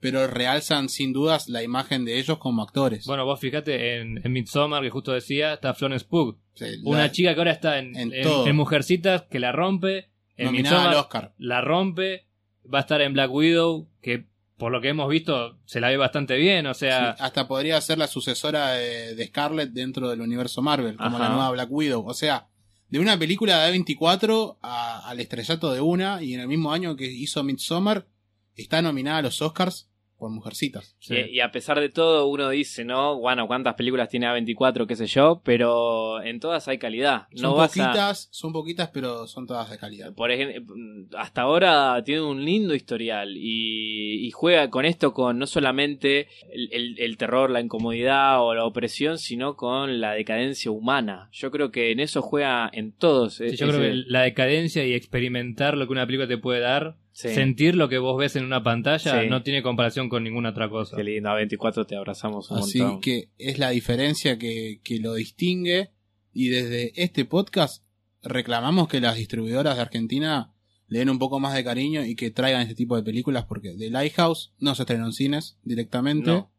pero 0.00 0.26
realzan 0.26 0.90
sin 0.90 1.14
dudas 1.14 1.48
la 1.48 1.62
imagen 1.62 2.04
de 2.04 2.18
ellos 2.18 2.36
como 2.36 2.62
actores. 2.62 3.06
bueno 3.06 3.24
vos 3.24 3.40
fíjate 3.40 4.00
en, 4.00 4.20
en 4.22 4.32
Midsommar 4.32 4.82
que 4.82 4.90
justo 4.90 5.12
decía 5.12 5.54
está 5.54 5.72
Florence 5.72 6.04
Pugh 6.04 6.36
sea, 6.54 6.68
una 6.84 6.98
la- 6.98 7.12
chica 7.12 7.32
que 7.32 7.40
ahora 7.40 7.52
está 7.52 7.78
en, 7.78 7.96
en 7.96 8.12
en- 8.12 8.56
Mujercitas 8.56 9.22
que 9.30 9.38
la 9.38 9.52
rompe 9.52 10.10
en 10.36 10.46
nominada 10.46 10.76
al 10.76 10.82
Midsommar 10.82 10.96
Oscar. 11.04 11.34
la 11.38 11.60
rompe 11.62 12.26
va 12.72 12.78
a 12.78 12.80
estar 12.82 13.00
en 13.00 13.12
Black 13.12 13.30
Widow 13.32 13.88
que 14.00 14.26
por 14.56 14.70
lo 14.72 14.80
que 14.80 14.88
hemos 14.90 15.08
visto 15.08 15.58
se 15.64 15.80
la 15.80 15.88
ve 15.88 15.96
bastante 15.96 16.36
bien 16.36 16.66
o 16.66 16.74
sea 16.74 17.14
Sí, 17.16 17.22
hasta 17.24 17.48
podría 17.48 17.80
ser 17.80 17.98
la 17.98 18.06
sucesora 18.06 18.72
de, 18.72 19.14
de 19.14 19.26
Scarlett 19.26 19.70
dentro 19.70 20.08
del 20.08 20.20
universo 20.20 20.62
Marvel, 20.62 20.96
como 20.96 21.16
Ajá. 21.16 21.24
la 21.28 21.28
nueva 21.30 21.50
Black 21.50 21.68
Widow. 21.70 22.06
O 22.06 22.14
sea, 22.14 22.48
de 22.88 23.00
una 23.00 23.18
película 23.18 23.64
de 23.64 23.72
A24 23.78 24.58
a- 24.62 25.08
al 25.08 25.18
estrellato 25.20 25.72
de 25.72 25.80
una, 25.80 26.22
y 26.22 26.34
en 26.34 26.40
el 26.40 26.48
mismo 26.48 26.72
año 26.72 26.94
que 26.94 27.06
hizo 27.06 27.42
Midsommar, 27.42 28.06
está 28.54 28.82
nominada 28.82 29.18
a 29.18 29.22
los 29.22 29.40
Oscars 29.42 29.88
por 30.22 30.30
Mujercitas. 30.30 30.94
sí. 31.00 31.16
Y, 31.16 31.38
y 31.38 31.40
a 31.40 31.50
pesar 31.50 31.80
de 31.80 31.88
todo, 31.88 32.28
uno 32.28 32.48
dice, 32.48 32.84
¿no? 32.84 33.18
Bueno, 33.18 33.48
¿cuántas 33.48 33.74
películas 33.74 34.08
tiene 34.08 34.28
A24, 34.28 34.86
qué 34.86 34.94
sé 34.94 35.06
yo? 35.08 35.42
Pero 35.44 36.22
en 36.22 36.38
todas 36.38 36.68
hay 36.68 36.78
calidad. 36.78 37.26
Son 37.34 37.42
No 37.50 37.54
vas 37.56 37.76
a- 37.76 37.86
poquitas, 37.86 38.28
son 38.30 38.52
poquitas, 38.52 38.90
pero 38.94 39.26
son 39.26 39.48
todas 39.48 39.68
de 39.68 39.78
calidad. 39.78 40.14
Por 40.14 40.30
ejemplo, 40.30 40.76
hasta 41.18 41.42
ahora 41.42 42.00
tiene 42.04 42.20
un 42.22 42.44
lindo 42.44 42.72
historial 42.74 43.36
y, 43.36 44.24
y 44.24 44.30
juega 44.30 44.70
con 44.70 44.84
esto, 44.84 45.12
con 45.12 45.38
no 45.40 45.46
solamente 45.48 46.28
el, 46.52 46.68
el- 46.72 46.98
el 47.00 47.16
terror, 47.16 47.50
la 47.50 47.60
incomodidad 47.60 48.40
o 48.42 48.54
la 48.54 48.64
opresión, 48.64 49.18
sino 49.18 49.56
con 49.56 50.00
la 50.00 50.12
decadencia 50.12 50.70
humana. 50.70 51.28
Yo 51.32 51.50
creo 51.50 51.72
que 51.72 51.90
en 51.90 51.98
eso 51.98 52.22
juega 52.22 52.70
en 52.72 52.92
todos. 52.92 53.34
Sí, 53.34 53.56
yo 53.56 53.66
creo 53.66 53.80
que 53.80 54.04
la 54.06 54.22
decadencia 54.22 54.86
y 54.86 54.94
experimentar 54.94 55.76
lo 55.76 55.86
que 55.86 55.92
una 55.92 56.06
película 56.06 56.28
te 56.28 56.38
puede 56.38 56.60
dar, 56.60 56.96
Sí. 57.12 57.28
sentir 57.34 57.74
lo 57.74 57.88
que 57.90 57.98
vos 57.98 58.16
ves 58.18 58.36
en 58.36 58.44
una 58.44 58.62
pantalla, 58.62 59.22
Sí. 59.22 59.28
no 59.28 59.42
tiene 59.42 59.62
comparación 59.62 60.08
con 60.08 60.24
ninguna 60.24 60.50
otra 60.50 60.68
cosa. 60.70 60.96
Qué 60.96 61.04
lindo, 61.04 61.28
A24 61.30 61.86
te 61.86 61.96
abrazamos 61.96 62.50
un 62.50 62.58
Así 62.58 62.78
montón. 62.80 63.00
que 63.02 63.28
es 63.38 63.58
la 63.58 63.70
diferencia 63.70 64.38
que, 64.38 64.80
que 64.82 64.98
lo 64.98 65.14
distingue. 65.14 65.90
Y 66.32 66.48
desde 66.48 66.92
este 67.02 67.24
podcast 67.26 67.84
reclamamos 68.22 68.88
que 68.88 69.00
las 69.00 69.16
distribuidoras 69.16 69.76
de 69.76 69.82
Argentina 69.82 70.52
le 70.86 71.00
den 71.00 71.10
un 71.10 71.18
poco 71.18 71.40
más 71.40 71.54
de 71.54 71.64
cariño 71.64 72.04
y 72.04 72.14
que 72.14 72.30
traigan 72.30 72.62
este 72.62 72.74
tipo 72.74 72.96
de 72.96 73.02
películas 73.02 73.46
porque 73.46 73.74
The 73.76 73.90
Lighthouse 73.90 74.52
no 74.58 74.74
se 74.74 74.82
estrenó 74.82 75.06
en 75.06 75.12
cines 75.12 75.58
directamente. 75.64 76.30
No. 76.30 76.51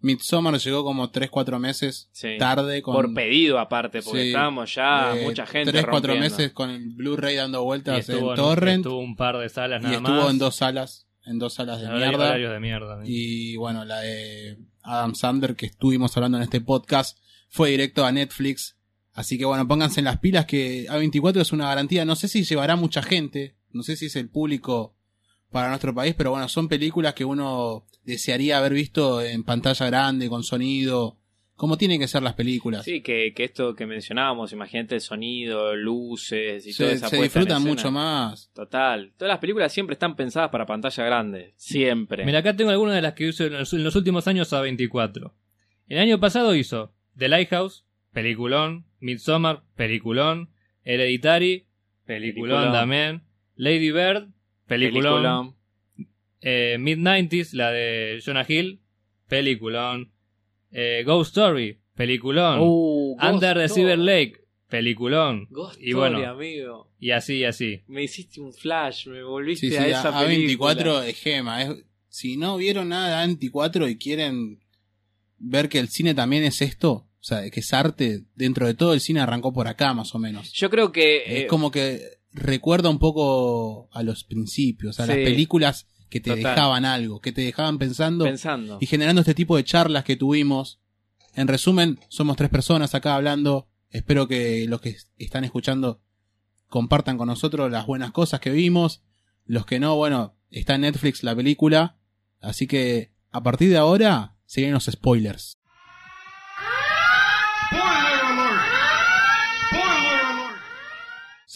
Midsommar 0.00 0.58
llegó 0.58 0.84
como 0.84 1.10
3-4 1.10 1.58
meses 1.58 2.08
Sí. 2.12 2.36
tarde 2.38 2.82
con 2.82 2.94
Por 2.94 3.14
pedido 3.14 3.58
aparte, 3.58 4.02
porque 4.02 4.22
Sí. 4.22 4.26
estábamos 4.28 4.74
ya 4.74 5.16
eh, 5.16 5.24
mucha 5.24 5.46
gente 5.46 5.72
3-4 5.72 6.12
rompiendo. 6.12 6.20
meses 6.36 6.52
con 6.52 6.70
el 6.70 6.90
Blu-ray 6.94 7.36
dando 7.36 7.62
Y 7.62 7.64
vueltas 7.64 7.98
estuvo, 8.00 8.26
en 8.26 8.30
en, 8.30 8.36
Torrent 8.36 8.86
estuvo 8.86 8.98
un 9.00 9.16
par 9.16 9.38
de 9.38 9.48
salas 9.48 9.80
y 9.80 9.84
nada 9.84 9.96
estuvo 9.96 10.16
más. 10.22 10.30
en 10.30 10.38
dos 10.38 10.56
salas, 10.56 11.06
en 11.24 11.38
dos 11.38 11.54
salas 11.54 11.80
de 11.80 11.88
mierda. 11.88 12.08
horarios 12.26 12.52
de 12.52 12.60
mierda. 12.60 13.00
Y 13.04 13.56
bueno, 13.56 13.84
la 13.84 14.00
de 14.00 14.58
Adam 14.82 15.14
Sandler 15.14 15.56
que 15.56 15.66
estuvimos 15.66 16.16
hablando 16.16 16.36
en 16.38 16.44
este 16.44 16.60
podcast 16.60 17.18
fue 17.48 17.70
directo 17.70 18.04
a 18.04 18.12
Netflix. 18.12 18.76
Así 19.12 19.38
que 19.38 19.44
bueno, 19.46 19.66
pónganse 19.66 20.00
en 20.00 20.04
las 20.04 20.18
pilas 20.18 20.44
que 20.46 20.86
A24 20.88 21.40
es 21.40 21.52
una 21.52 21.66
garantía. 21.68 22.04
No 22.04 22.16
sé 22.16 22.28
si 22.28 22.44
llevará 22.44 22.76
mucha 22.76 23.02
gente, 23.02 23.56
no 23.70 23.82
sé 23.82 23.96
si 23.96 24.06
es 24.06 24.16
el 24.16 24.28
público 24.28 24.94
para 25.56 25.70
nuestro 25.70 25.94
país, 25.94 26.14
pero 26.14 26.32
bueno, 26.32 26.50
son 26.50 26.68
películas 26.68 27.14
que 27.14 27.24
uno 27.24 27.86
desearía 28.04 28.58
haber 28.58 28.74
visto 28.74 29.22
en 29.22 29.42
pantalla 29.42 29.86
grande, 29.86 30.28
con 30.28 30.44
sonido, 30.44 31.16
como 31.54 31.78
tienen 31.78 31.98
que 31.98 32.06
ser 32.06 32.22
las 32.22 32.34
películas. 32.34 32.84
Sí, 32.84 33.00
que, 33.00 33.32
que 33.34 33.44
esto 33.44 33.74
que 33.74 33.86
mencionábamos, 33.86 34.52
imagínate 34.52 34.96
el 34.96 35.00
sonido, 35.00 35.74
luces 35.74 36.66
y 36.66 36.76
toda 36.76 36.90
se, 36.90 36.96
esa 36.96 37.08
se 37.08 37.22
disfrutan 37.22 37.62
mucho 37.62 37.90
más. 37.90 38.50
Total. 38.52 39.14
Todas 39.16 39.30
las 39.30 39.38
películas 39.38 39.72
siempre 39.72 39.94
están 39.94 40.14
pensadas 40.14 40.50
para 40.50 40.66
pantalla 40.66 41.04
grande. 41.06 41.54
Siempre. 41.56 42.26
Mira, 42.26 42.40
acá 42.40 42.54
tengo 42.54 42.70
algunas 42.70 42.94
de 42.94 43.00
las 43.00 43.14
que 43.14 43.26
hizo 43.26 43.46
en 43.46 43.54
los, 43.54 43.72
en 43.72 43.82
los 43.82 43.96
últimos 43.96 44.28
años 44.28 44.52
a 44.52 44.60
24. 44.60 45.34
El 45.88 45.98
año 45.98 46.20
pasado 46.20 46.54
hizo 46.54 46.92
The 47.16 47.30
Lighthouse, 47.30 47.86
peliculón, 48.12 48.84
Midsommar, 49.00 49.62
peliculón, 49.74 50.50
Hereditary, 50.84 51.66
peliculón, 52.04 52.58
Peliculón. 52.58 52.72
también, 52.72 53.22
Lady 53.54 53.90
Bird, 53.90 54.35
peliculón, 54.66 55.14
Peliculón. 55.22 55.56
eh, 56.40 56.76
Mid-90s, 56.78 57.52
la 57.54 57.70
de 57.70 58.20
Jonah 58.24 58.44
Hill, 58.48 58.80
peliculón, 59.28 60.12
eh, 60.70 61.02
Ghost 61.06 61.36
Story, 61.36 61.78
peliculón, 61.94 62.58
Uh, 62.62 63.16
Under 63.22 63.56
the. 63.56 63.68
Silver 63.68 63.98
Lake, 63.98 64.44
peliculón, 64.68 65.46
Ghost 65.50 65.80
y 65.80 65.92
bueno, 65.92 66.18
Story, 66.18 66.46
amigo. 66.46 66.90
y 66.98 67.10
así 67.12 67.36
y 67.38 67.44
así. 67.44 67.82
Me 67.86 68.02
hiciste 68.04 68.40
un 68.40 68.52
flash, 68.52 69.06
me 69.08 69.22
volviste 69.22 69.66
Sí, 69.68 69.72
sí, 69.72 69.78
a 69.78 69.86
esa 69.88 70.18
A- 70.20 70.26
película. 70.26 70.74
A24 70.74 71.02
es 71.04 71.20
gema. 71.20 71.62
es- 71.62 71.84
si 72.08 72.36
no 72.36 72.56
vieron 72.56 72.88
nada 72.88 73.08
de 73.26 73.32
A24 73.34 73.88
y 73.90 73.96
quieren 73.98 74.60
ver 75.38 75.68
que 75.68 75.78
el 75.78 75.88
cine 75.88 76.14
también 76.14 76.44
es 76.44 76.62
esto, 76.62 76.90
o 76.92 77.22
sea, 77.22 77.48
que 77.50 77.60
es 77.60 77.72
arte, 77.74 78.22
dentro 78.34 78.66
de 78.66 78.74
todo 78.74 78.94
el 78.94 79.00
cine 79.00 79.20
arrancó 79.20 79.52
por 79.52 79.68
acá 79.68 79.92
más 79.92 80.14
o 80.14 80.18
menos. 80.18 80.50
Yo 80.52 80.70
creo 80.70 80.92
que... 80.92 81.16
Es 81.26 81.44
eh, 81.44 81.46
como 81.46 81.70
que 81.70 82.00
recuerda 82.36 82.88
un 82.90 82.98
poco 82.98 83.88
a 83.92 84.02
los 84.02 84.24
principios, 84.24 85.00
a 85.00 85.04
Sí. 85.04 85.08
las 85.08 85.16
películas 85.18 85.86
que 86.08 86.20
te 86.20 86.30
Total. 86.30 86.44
dejaban 86.54 86.84
algo, 86.84 87.20
que 87.20 87.32
te 87.32 87.40
dejaban 87.40 87.78
pensando 87.78 88.24
pensando. 88.24 88.78
y 88.80 88.86
generando 88.86 89.20
este 89.22 89.34
tipo 89.34 89.56
de 89.56 89.64
charlas 89.64 90.04
que 90.04 90.16
tuvimos. 90.16 90.80
En 91.34 91.48
resumen, 91.48 91.98
somos 92.08 92.36
tres 92.36 92.48
personas 92.50 92.94
acá 92.94 93.16
hablando. 93.16 93.68
Espero 93.90 94.28
que 94.28 94.66
los 94.68 94.80
que 94.80 94.96
están 95.18 95.44
escuchando 95.44 96.00
compartan 96.68 97.18
con 97.18 97.28
nosotros 97.28 97.70
las 97.70 97.86
buenas 97.86 98.12
cosas 98.12 98.40
que 98.40 98.50
vimos. 98.50 99.02
Los 99.44 99.66
que 99.66 99.78
no, 99.80 99.96
bueno, 99.96 100.36
está 100.50 100.74
en 100.76 100.82
Netflix 100.82 101.22
la 101.22 101.34
película. 101.34 101.98
Así 102.40 102.66
que 102.66 103.12
a 103.30 103.42
partir 103.42 103.68
de 103.70 103.76
ahora, 103.76 104.36
siguen 104.46 104.72
los 104.72 104.84
spoilers. 104.86 105.58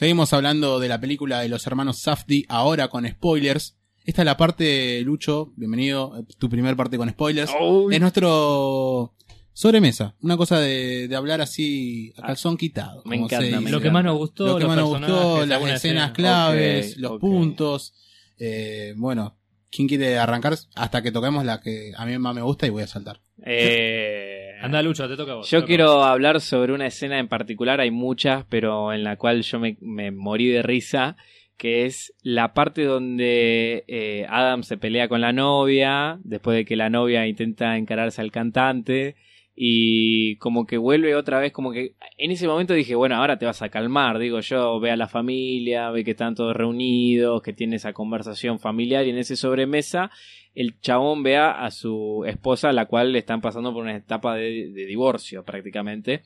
Seguimos 0.00 0.32
hablando 0.32 0.80
de 0.80 0.88
la 0.88 0.98
película 0.98 1.40
de 1.40 1.50
los 1.50 1.66
hermanos 1.66 1.98
Safdie, 1.98 2.46
ahora 2.48 2.88
con 2.88 3.06
spoilers. 3.06 3.76
Esta 4.06 4.22
es 4.22 4.24
la 4.24 4.38
parte, 4.38 5.02
Lucho, 5.02 5.52
bienvenido, 5.56 6.16
eh, 6.18 6.24
tu 6.38 6.48
primer 6.48 6.74
parte 6.74 6.96
con 6.96 7.10
spoilers. 7.10 7.52
Uy, 7.60 7.94
Es 7.94 8.00
nuestro 8.00 9.14
sobremesa, 9.52 10.16
una 10.22 10.38
cosa 10.38 10.58
de, 10.58 11.06
de 11.06 11.14
hablar 11.16 11.42
así 11.42 12.14
a 12.16 12.28
calzón 12.28 12.56
quitado. 12.56 13.00
Ah, 13.04 13.08
me 13.10 13.16
encanta, 13.16 13.60
me. 13.60 13.70
Lo 13.70 13.82
que 13.82 13.90
más 13.90 14.02
nos 14.02 14.16
gustó, 14.16 14.46
Lo 14.46 14.54
que 14.56 14.60
los 14.64 14.68
más 14.68 14.78
nos 14.78 14.88
gustó, 14.88 15.44
las 15.44 15.60
escenas 15.60 15.74
escena. 15.76 16.12
claves, 16.14 16.96
los 16.96 17.20
puntos. 17.20 17.92
Eh, 18.38 18.94
bueno, 18.96 19.36
¿quién 19.70 19.86
quiere 19.86 20.16
arrancar? 20.16 20.56
Hasta 20.76 21.02
que 21.02 21.12
toquemos 21.12 21.44
la 21.44 21.60
que 21.60 21.92
a 21.94 22.06
mí 22.06 22.16
más 22.16 22.34
me 22.34 22.40
gusta 22.40 22.66
y 22.66 22.70
voy 22.70 22.84
a 22.84 22.86
saltar. 22.86 23.20
eh, 23.44 24.39
Anda, 24.60 24.82
Lucho, 24.82 25.08
te 25.08 25.16
toca 25.16 25.32
a 25.32 25.34
vos. 25.36 25.50
Yo 25.50 25.60
toca 25.60 25.66
quiero 25.68 26.04
hablar 26.04 26.40
sobre 26.40 26.72
una 26.72 26.86
escena 26.86 27.18
en 27.18 27.28
particular, 27.28 27.80
hay 27.80 27.90
muchas, 27.90 28.44
pero 28.48 28.92
en 28.92 29.04
la 29.04 29.16
cual 29.16 29.42
yo 29.42 29.58
me, 29.58 29.76
me 29.80 30.10
morí 30.10 30.48
de 30.48 30.62
risa, 30.62 31.16
que 31.56 31.86
es 31.86 32.14
la 32.22 32.52
parte 32.52 32.84
donde 32.84 33.84
eh, 33.86 34.26
Adam 34.28 34.62
se 34.62 34.76
pelea 34.76 35.08
con 35.08 35.20
la 35.20 35.32
novia, 35.32 36.18
después 36.24 36.56
de 36.56 36.64
que 36.64 36.76
la 36.76 36.90
novia 36.90 37.26
intenta 37.26 37.76
encararse 37.76 38.20
al 38.20 38.30
cantante, 38.30 39.16
y 39.54 40.36
como 40.36 40.66
que 40.66 40.78
vuelve 40.78 41.14
otra 41.14 41.38
vez, 41.38 41.52
como 41.52 41.72
que 41.72 41.94
en 42.16 42.30
ese 42.30 42.46
momento 42.46 42.72
dije, 42.72 42.94
bueno, 42.94 43.16
ahora 43.16 43.38
te 43.38 43.46
vas 43.46 43.60
a 43.60 43.68
calmar, 43.68 44.18
digo 44.18 44.40
yo, 44.40 44.80
ve 44.80 44.90
a 44.90 44.96
la 44.96 45.06
familia, 45.06 45.90
ve 45.90 46.02
que 46.04 46.12
están 46.12 46.34
todos 46.34 46.56
reunidos, 46.56 47.42
que 47.42 47.52
tiene 47.52 47.76
esa 47.76 47.92
conversación 47.92 48.58
familiar, 48.58 49.06
y 49.06 49.10
en 49.10 49.18
ese 49.18 49.36
sobremesa 49.36 50.10
el 50.54 50.80
chabón 50.80 51.22
vea 51.22 51.50
a 51.52 51.70
su 51.70 52.24
esposa, 52.26 52.72
la 52.72 52.86
cual 52.86 53.12
le 53.12 53.20
están 53.20 53.40
pasando 53.40 53.72
por 53.72 53.82
una 53.82 53.96
etapa 53.96 54.34
de, 54.34 54.72
divorcio 54.86 55.44
prácticamente. 55.44 56.22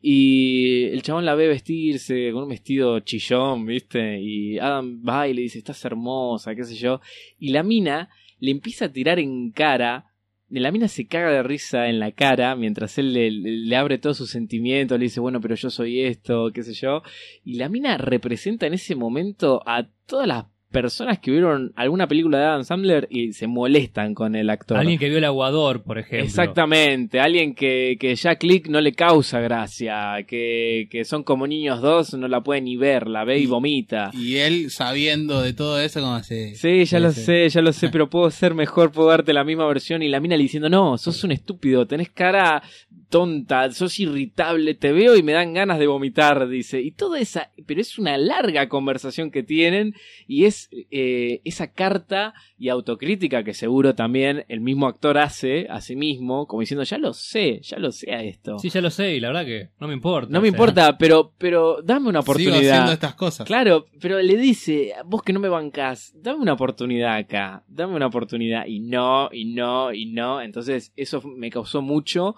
Y 0.00 0.84
el 0.84 1.02
chabón 1.02 1.24
la 1.24 1.34
ve 1.34 1.48
vestirse 1.48 2.30
con 2.32 2.44
un 2.44 2.48
vestido 2.50 3.00
chillón, 3.00 3.64
¿viste? 3.66 4.20
Y 4.20 4.58
Adam 4.58 5.02
va 5.08 5.28
y 5.28 5.34
le 5.34 5.42
dice, 5.42 5.58
estás 5.58 5.84
hermosa, 5.84 6.54
qué 6.54 6.64
sé 6.64 6.74
yo. 6.74 7.00
Y 7.38 7.50
la 7.50 7.62
mina 7.62 8.10
le 8.40 8.50
empieza 8.50 8.86
a 8.86 8.92
tirar 8.92 9.18
en 9.18 9.52
cara. 9.52 10.06
La 10.50 10.70
mina 10.70 10.86
se 10.88 11.06
caga 11.06 11.30
de 11.30 11.42
risa 11.42 11.88
en 11.88 11.98
la 11.98 12.12
cara 12.12 12.54
mientras 12.56 12.98
él 12.98 13.14
le- 13.14 13.30
le 13.30 13.76
abre 13.76 13.96
todos 13.96 14.18
sus 14.18 14.30
sentimientos, 14.30 14.98
le 14.98 15.04
dice, 15.04 15.20
bueno, 15.20 15.40
pero 15.40 15.54
yo 15.54 15.70
soy 15.70 16.02
esto, 16.02 16.50
qué 16.52 16.62
sé 16.62 16.74
yo. 16.74 17.02
Y 17.42 17.54
la 17.54 17.70
mina 17.70 17.96
representa 17.96 18.66
en 18.66 18.74
ese 18.74 18.94
momento 18.94 19.62
a 19.64 19.88
todas 20.04 20.26
las 20.28 20.44
personas 20.72 21.18
que 21.20 21.30
vieron 21.30 21.72
alguna 21.76 22.08
película 22.08 22.38
de 22.38 22.44
Adam 22.46 22.64
Sandler 22.64 23.06
y 23.10 23.32
se 23.32 23.46
molestan 23.46 24.14
con 24.14 24.34
el 24.34 24.50
actor. 24.50 24.76
Alguien 24.78 24.98
que 24.98 25.08
vio 25.08 25.18
el 25.18 25.24
aguador, 25.24 25.82
por 25.82 25.98
ejemplo. 25.98 26.24
Exactamente, 26.26 27.20
alguien 27.20 27.54
que, 27.54 27.96
que 28.00 28.14
ya 28.16 28.36
click 28.36 28.68
no 28.68 28.80
le 28.80 28.92
causa 28.92 29.38
gracia, 29.40 30.16
que, 30.26 30.88
que 30.90 31.04
son 31.04 31.22
como 31.22 31.46
niños 31.46 31.80
dos, 31.80 32.14
no 32.14 32.26
la 32.26 32.40
puede 32.40 32.60
ni 32.62 32.76
ver, 32.76 33.06
la 33.06 33.24
ve 33.24 33.38
y 33.38 33.42
Y- 33.44 33.46
vomita. 33.46 34.10
Y 34.14 34.36
él, 34.36 34.70
sabiendo 34.70 35.40
de 35.42 35.52
todo 35.52 35.80
eso, 35.80 36.00
como 36.00 36.20
se... 36.22 36.54
Sí, 36.56 36.84
ya 36.86 36.98
lo 36.98 37.12
sé, 37.12 37.48
ya 37.48 37.60
lo 37.60 37.72
sé, 37.72 37.88
pero 37.92 38.08
puedo 38.10 38.30
ser 38.30 38.54
mejor, 38.54 38.90
puedo 38.90 39.08
darte 39.10 39.32
la 39.32 39.44
misma 39.44 39.66
versión 39.66 40.02
y 40.02 40.08
la 40.08 40.18
mina 40.20 40.36
le 40.36 40.42
diciendo, 40.42 40.68
no, 40.68 40.96
sos 40.98 41.22
un 41.24 41.32
estúpido, 41.32 41.86
tenés 41.86 42.10
cara 42.10 42.62
tonta, 43.12 43.70
sos 43.72 44.00
irritable, 44.00 44.72
te 44.74 44.90
veo 44.90 45.16
y 45.16 45.22
me 45.22 45.32
dan 45.32 45.52
ganas 45.52 45.78
de 45.78 45.86
vomitar, 45.86 46.48
dice. 46.48 46.80
Y 46.80 46.92
toda 46.92 47.20
esa, 47.20 47.50
pero 47.66 47.82
es 47.82 47.98
una 47.98 48.16
larga 48.16 48.70
conversación 48.70 49.30
que 49.30 49.42
tienen 49.42 49.94
y 50.26 50.46
es 50.46 50.70
eh, 50.90 51.42
esa 51.44 51.72
carta 51.72 52.32
y 52.56 52.70
autocrítica 52.70 53.44
que 53.44 53.52
seguro 53.52 53.94
también 53.94 54.46
el 54.48 54.62
mismo 54.62 54.86
actor 54.86 55.18
hace 55.18 55.66
a 55.68 55.82
sí 55.82 55.94
mismo, 55.94 56.46
como 56.46 56.60
diciendo, 56.60 56.84
ya 56.84 56.96
lo 56.96 57.12
sé, 57.12 57.60
ya 57.60 57.78
lo 57.78 57.92
sé 57.92 58.14
a 58.14 58.22
esto. 58.22 58.58
Sí, 58.58 58.70
ya 58.70 58.80
lo 58.80 58.88
sé, 58.88 59.14
y 59.14 59.20
la 59.20 59.28
verdad 59.28 59.44
que 59.44 59.68
no 59.78 59.88
me 59.88 59.92
importa. 59.92 60.32
no 60.32 60.40
me 60.40 60.48
o 60.48 60.50
sea, 60.50 60.56
importa, 60.56 60.96
pero, 60.96 61.34
pero 61.36 61.82
dame 61.82 62.08
una 62.08 62.22
Sigo 62.22 62.32
haciendo 62.32 62.56
oportunidad. 62.56 62.92
estas 62.94 63.14
cosas. 63.14 63.46
Claro, 63.46 63.84
pero 64.00 64.22
le 64.22 64.36
dice, 64.38 64.94
vos 65.04 65.22
que 65.22 65.34
no 65.34 65.40
me 65.40 65.50
bancás, 65.50 66.14
dame 66.16 66.40
una 66.40 66.54
oportunidad 66.54 67.16
acá, 67.16 67.62
dame 67.68 67.94
una 67.94 68.06
oportunidad. 68.06 68.64
Y 68.66 68.80
no, 68.80 69.28
y 69.30 69.44
no, 69.44 69.92
y 69.92 70.06
no. 70.06 70.40
Entonces 70.40 70.94
eso 70.96 71.20
me 71.22 71.50
causó 71.50 71.82
mucho. 71.82 72.36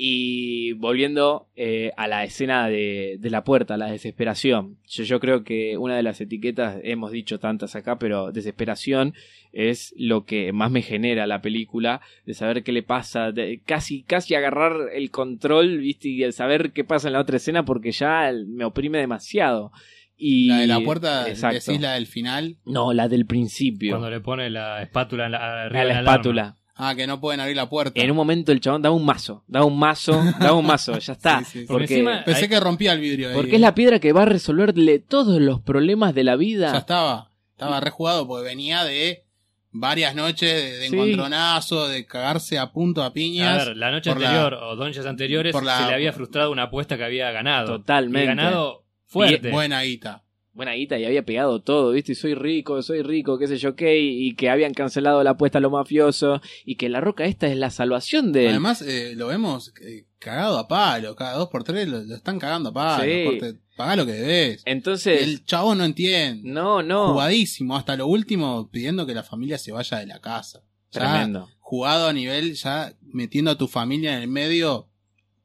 Y 0.00 0.74
volviendo 0.74 1.48
eh, 1.56 1.90
a 1.96 2.06
la 2.06 2.22
escena 2.22 2.68
de, 2.68 3.16
de 3.18 3.30
la 3.30 3.42
puerta, 3.42 3.76
la 3.76 3.90
desesperación. 3.90 4.78
Yo, 4.86 5.02
yo 5.02 5.18
creo 5.18 5.42
que 5.42 5.76
una 5.76 5.96
de 5.96 6.04
las 6.04 6.20
etiquetas, 6.20 6.78
hemos 6.84 7.10
dicho 7.10 7.40
tantas 7.40 7.74
acá, 7.74 7.98
pero 7.98 8.30
desesperación 8.30 9.12
es 9.52 9.92
lo 9.96 10.24
que 10.24 10.52
más 10.52 10.70
me 10.70 10.82
genera 10.82 11.26
la 11.26 11.42
película, 11.42 12.00
de 12.26 12.34
saber 12.34 12.62
qué 12.62 12.70
le 12.70 12.84
pasa, 12.84 13.32
de 13.32 13.60
casi, 13.64 14.04
casi 14.04 14.36
agarrar 14.36 14.90
el 14.92 15.10
control, 15.10 15.78
viste, 15.78 16.10
y 16.10 16.22
el 16.22 16.32
saber 16.32 16.70
qué 16.72 16.84
pasa 16.84 17.08
en 17.08 17.14
la 17.14 17.20
otra 17.20 17.38
escena 17.38 17.64
porque 17.64 17.90
ya 17.90 18.30
me 18.46 18.64
oprime 18.64 18.98
demasiado. 18.98 19.72
Y... 20.16 20.48
La 20.48 20.58
de 20.58 20.66
la 20.68 20.80
puerta, 20.80 21.28
Exacto. 21.28 21.54
decís 21.54 21.80
la 21.80 21.94
del 21.94 22.06
final. 22.06 22.56
No, 22.64 22.92
la 22.92 23.08
del 23.08 23.26
principio. 23.26 23.92
Cuando 23.92 24.10
le 24.10 24.20
pone 24.20 24.48
la 24.50 24.82
espátula 24.82 25.26
en 25.26 25.32
la, 25.32 25.38
a 25.38 25.68
la 25.68 25.84
la 25.84 25.98
alarma. 25.98 26.57
Ah, 26.80 26.94
que 26.94 27.06
no 27.08 27.20
pueden 27.20 27.40
abrir 27.40 27.56
la 27.56 27.68
puerta. 27.68 28.00
En 28.00 28.08
un 28.10 28.16
momento 28.16 28.52
el 28.52 28.60
chabón 28.60 28.80
daba 28.82 28.94
un 28.94 29.04
mazo, 29.04 29.42
daba 29.48 29.66
un 29.66 29.76
mazo, 29.78 30.22
daba 30.38 30.54
un 30.54 30.64
mazo, 30.64 30.96
ya 30.98 31.12
está. 31.14 31.40
Sí, 31.40 31.44
sí, 31.44 31.50
sí. 31.60 31.64
Porque 31.66 31.82
Porque, 31.86 31.94
encima- 31.94 32.24
Pensé 32.24 32.48
que 32.48 32.60
rompía 32.60 32.92
el 32.92 33.00
vidrio. 33.00 33.30
ahí. 33.30 33.34
porque 33.34 33.56
es 33.56 33.60
la 33.60 33.74
piedra 33.74 33.98
que 33.98 34.12
va 34.12 34.22
a 34.22 34.26
resolverle 34.26 35.00
todos 35.00 35.40
los 35.40 35.60
problemas 35.60 36.14
de 36.14 36.22
la 36.24 36.36
vida. 36.36 36.70
Ya 36.72 36.78
estaba. 36.78 37.30
Estaba 37.50 37.80
rejugado 37.80 38.28
porque 38.28 38.44
venía 38.44 38.84
de 38.84 39.24
varias 39.72 40.14
noches 40.14 40.50
de, 40.54 40.78
de 40.78 40.88
Sí. 40.88 40.94
encontronazo, 40.94 41.88
de 41.88 42.06
cagarse 42.06 42.58
a 42.58 42.70
punto 42.70 43.02
a 43.02 43.12
piñas. 43.12 43.62
A 43.62 43.64
ver, 43.66 43.76
la 43.76 43.90
noche 43.90 44.10
por 44.12 44.20
la- 44.20 44.28
anterior 44.28 44.54
o 44.54 44.76
noches 44.76 45.04
anteriores 45.04 45.52
por 45.52 45.64
la- 45.64 45.78
se 45.78 45.86
le 45.88 45.94
había 45.94 46.12
frustrado 46.12 46.52
una 46.52 46.64
apuesta 46.64 46.96
que 46.96 47.04
había 47.04 47.30
ganado. 47.32 47.78
Totalmente. 47.78 48.22
Y 48.24 48.26
ganado 48.36 48.84
fuerte. 49.06 49.50
Buena 49.50 49.82
guita. 49.82 50.22
Buena 50.58 50.72
guita 50.72 50.98
y 50.98 51.04
había 51.04 51.24
pegado 51.24 51.62
todo, 51.62 51.92
¿viste? 51.92 52.10
Y 52.10 52.14
soy 52.16 52.34
rico, 52.34 52.82
soy 52.82 53.02
rico, 53.02 53.38
qué 53.38 53.46
sé 53.46 53.58
yo 53.58 53.76
qué, 53.76 54.00
y, 54.00 54.26
y 54.26 54.34
que 54.34 54.50
habían 54.50 54.74
cancelado 54.74 55.22
la 55.22 55.30
apuesta 55.30 55.58
a 55.58 55.60
los 55.60 55.70
mafiosos, 55.70 56.40
y 56.64 56.74
que 56.74 56.88
la 56.88 57.00
roca 57.00 57.26
esta 57.26 57.46
es 57.46 57.56
la 57.56 57.70
salvación 57.70 58.32
de 58.32 58.46
él. 58.46 58.48
Además, 58.48 58.82
eh, 58.82 59.14
lo 59.14 59.28
vemos 59.28 59.72
eh, 59.80 60.06
cagado 60.18 60.58
a 60.58 60.66
palo. 60.66 61.14
Cada 61.14 61.34
dos 61.34 61.48
por 61.48 61.62
tres 61.62 61.86
lo, 61.86 62.02
lo 62.02 62.16
están 62.16 62.40
cagando 62.40 62.70
a 62.70 62.72
palo. 62.72 63.04
Sí. 63.04 63.24
corte, 63.24 63.60
pagá 63.76 63.94
lo 63.94 64.04
que 64.04 64.14
debes. 64.14 64.62
Entonces, 64.66 65.22
el 65.22 65.44
chabón 65.44 65.78
no 65.78 65.84
entiende. 65.84 66.50
no, 66.50 66.82
no, 66.82 67.12
Jugadísimo. 67.12 67.76
Hasta 67.76 67.94
lo 67.94 68.08
último 68.08 68.68
pidiendo 68.68 69.06
que 69.06 69.14
la 69.14 69.22
familia 69.22 69.58
se 69.58 69.70
vaya 69.70 69.98
de 69.98 70.06
la 70.06 70.20
casa. 70.20 70.64
Ya, 70.90 71.02
tremendo. 71.02 71.48
jugado 71.60 72.08
a 72.08 72.12
nivel 72.12 72.54
ya 72.54 72.94
metiendo 73.02 73.52
a 73.52 73.58
tu 73.58 73.68
familia 73.68 74.16
en 74.16 74.22
el 74.22 74.28
medio 74.28 74.88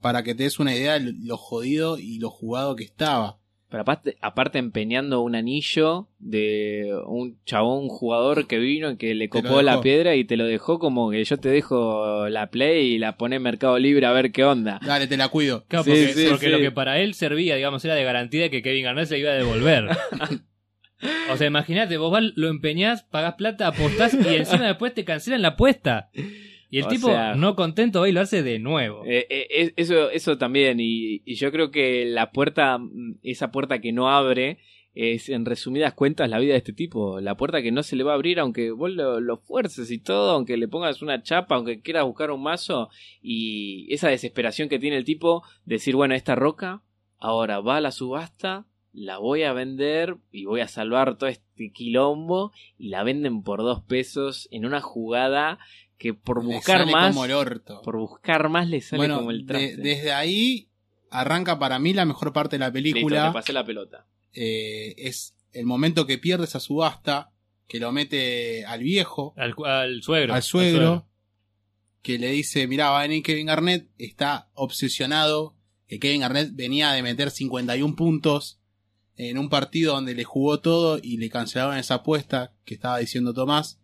para 0.02 0.23
que 0.23 0.34
te 0.34 0.41
des 0.41 0.58
una 0.58 0.76
idea 0.76 0.93
de 0.93 1.13
lo 1.19 1.38
jodido 1.38 1.99
y 1.99 2.17
lo 2.17 2.32
jugado 2.32 2.76
que 2.76 2.84
estaba. 2.84 3.42
Pero 3.73 3.81
aparte, 3.81 4.17
aparte 4.21 4.59
empeñando 4.59 5.21
un 5.21 5.33
anillo 5.33 6.07
de 6.19 6.93
un 7.07 7.39
chabón, 7.43 7.86
un 7.86 7.89
jugador 7.89 8.45
que 8.45 8.59
vino 8.59 8.91
y 8.91 8.97
que 8.97 9.15
le 9.15 9.29
copó 9.29 9.63
la 9.63 9.81
piedra 9.81 10.13
y 10.13 10.25
te 10.25 10.38
lo 10.38 10.45
dejó 10.45 10.77
como 10.77 11.09
que 11.09 11.23
yo 11.23 11.38
te 11.38 11.49
dejo 11.49 12.29
la 12.29 12.51
play 12.51 12.93
y 12.93 12.97
la 12.99 13.17
pone 13.17 13.38
en 13.38 13.41
Mercado 13.41 13.79
Libre 13.79 14.05
a 14.05 14.12
ver 14.12 14.31
qué 14.31 14.43
onda. 14.43 14.79
Dale, 14.86 15.07
te 15.07 15.17
la 15.17 15.30
cuido. 15.30 15.65
Claro, 15.67 15.86
Sí, 15.86 15.89
porque, 15.89 16.13
sí, 16.13 16.26
porque 16.30 16.45
sí. 16.45 16.51
lo 16.51 16.59
que 16.59 16.69
para 16.69 16.99
él 16.99 17.15
servía, 17.15 17.55
digamos, 17.55 17.84
era 17.84 17.95
de 17.95 18.03
garantía 18.03 18.43
de 18.43 18.51
que 18.51 18.61
Kevin 18.61 18.84
Garnett 18.84 19.07
se 19.07 19.17
iba 19.17 19.32
a 19.32 19.34
devolver. 19.34 19.89
o 21.32 21.38
sea, 21.38 21.47
imagínate, 21.47 21.97
vos 21.97 22.15
lo 22.36 22.49
empeñás, 22.49 23.01
pagás 23.01 23.34
plata, 23.34 23.65
apostás 23.65 24.13
y 24.13 24.36
encima 24.36 24.67
después 24.67 24.93
te 24.93 25.03
cancelan 25.03 25.41
la 25.41 25.47
apuesta. 25.47 26.11
Y 26.74 26.80
el 26.80 26.86
O 26.86 26.88
tipo, 26.88 27.07
sea- 27.07 27.36
no 27.36 27.55
contento, 27.55 27.99
va 28.01 28.09
y 28.09 28.13
lo 28.13 28.21
hace 28.21 28.41
de 28.41 28.57
nuevo. 28.57 29.03
Eh, 29.05 29.28
eh, 29.30 29.47
es- 29.51 29.74
eso, 29.76 30.09
eso 30.09 30.39
también, 30.39 30.80
y, 30.80 31.21
y 31.24 31.36
yo 31.36 31.51
creo 31.51 31.69
que 31.69 32.05
la 32.05 32.32
puerta, 32.32 32.80
mm, 32.80 33.17
esa 33.21 33.51
puerta 33.51 33.80
que 33.80 33.91
no 33.91 34.09
abre, 34.09 34.57
es 34.95 35.30
en 35.30 35.45
resumidas 35.45 35.93
cuentas 35.93 36.28
la 36.30 36.39
vida 36.39 36.53
de 36.53 36.57
este 36.59 36.74
tipo. 36.74 37.19
La 37.19 37.36
puerta 37.38 37.61
que 37.61 37.71
no 37.71 37.84
se 37.84 37.95
le 37.95 38.03
va 38.03 38.11
a 38.11 38.15
abrir 38.15 38.39
aunque 38.39 38.71
vos 38.71 38.91
lo, 38.91 39.19
lo 39.19 39.38
fuerces 39.38 39.91
y 39.91 39.99
todo, 39.99 40.32
aunque 40.32 40.57
le 40.57 40.67
pongas 40.67 41.03
una 41.03 41.21
chapa, 41.21 41.55
aunque 41.55 41.82
quieras 41.82 42.05
buscar 42.05 42.32
un 42.32 42.41
mazo, 42.41 42.89
y 43.21 43.88
esa 43.93 44.09
desesperación 44.09 44.67
que 44.67 44.80
tiene 44.80 44.97
el 44.97 45.03
tipo, 45.05 45.43
decir, 45.65 45.95
bueno, 45.95 46.15
esta 46.15 46.34
roca 46.36 46.82
ahora 47.19 47.59
va 47.59 47.78
a 47.78 47.82
la 47.82 47.91
subasta, 47.91 48.65
la 48.93 49.17
voy 49.17 49.41
a 49.41 49.53
vender 49.53 50.17
y 50.32 50.45
voy 50.45 50.61
a 50.61 50.67
salvar 50.67 51.17
todo 51.17 51.28
este 51.30 51.71
quilombo, 51.71 52.51
y 52.78 52.89
la 52.89 53.03
venden 53.03 53.41
por 53.41 53.59
dos 53.61 53.82
pesos 53.82 54.47
en 54.51 54.65
una 54.65 54.82
jugada 54.82 55.57
que 56.04 56.14
por 56.14 56.43
Le 56.45 56.56
buscar 56.56 56.80
sale 56.82 56.91
más 56.91 57.12
como 57.14 57.24
el 57.24 57.32
orto. 57.32 57.82
por 57.82 57.95
buscar 57.97 58.49
más 58.49 58.68
le 58.68 58.82
sale 58.82 58.97
bueno, 58.97 59.20
como 59.20 59.32
el 59.32 59.45
de- 59.45 59.45
traste. 59.45 59.78
desde 59.78 60.12
ahí 60.12 60.68
arranca 61.10 61.58
para 61.60 61.80
mí 61.80 61.93
la 61.93 62.04
mejor 62.04 62.34
parte 62.34 62.56
de 62.58 62.60
la 62.60 62.68
Listo, 62.72 62.93
película. 62.93 63.28
te 63.30 63.34
pasé 63.34 63.54
la 63.54 63.66
pelota. 63.66 64.06
Eh, 64.34 64.95
es 64.97 65.34
el 65.54 65.66
momento 65.66 66.06
que 66.06 66.18
pierde 66.18 66.43
esa 66.43 66.60
subasta, 66.60 67.32
que 67.68 67.80
lo 67.80 67.91
mete 67.93 68.66
al 68.66 68.82
viejo, 68.84 69.34
Al, 69.38 69.56
cu- 69.56 69.66
al 69.66 70.04
suegro. 70.04 70.34
al 70.34 70.43
suegro, 70.43 71.08
que 72.01 72.20
le 72.20 72.32
dice, 72.32 72.68
mirá, 72.68 72.89
va 72.89 72.99
a 72.99 73.04
venir 73.04 73.24
Kevin 73.24 73.45
Garnett, 73.47 73.88
está 73.97 74.49
obsesionado, 74.56 75.56
que 75.88 75.99
Kevin 75.99 76.20
Garnett 76.22 76.49
venía 76.54 76.91
de 76.91 77.01
meter 77.01 77.32
51 77.32 77.95
puntos 77.95 78.60
en 79.16 79.38
un 79.38 79.47
partido 79.47 79.93
donde 79.93 80.16
le 80.16 80.24
jugó 80.26 80.60
todo 80.60 80.99
y 81.01 81.16
le 81.18 81.30
cancelaron 81.30 81.78
esa 81.78 81.95
apuesta 81.95 82.54
que 82.66 82.74
estaba 82.74 82.97
diciendo 82.97 83.34
Tomás. 83.34 83.80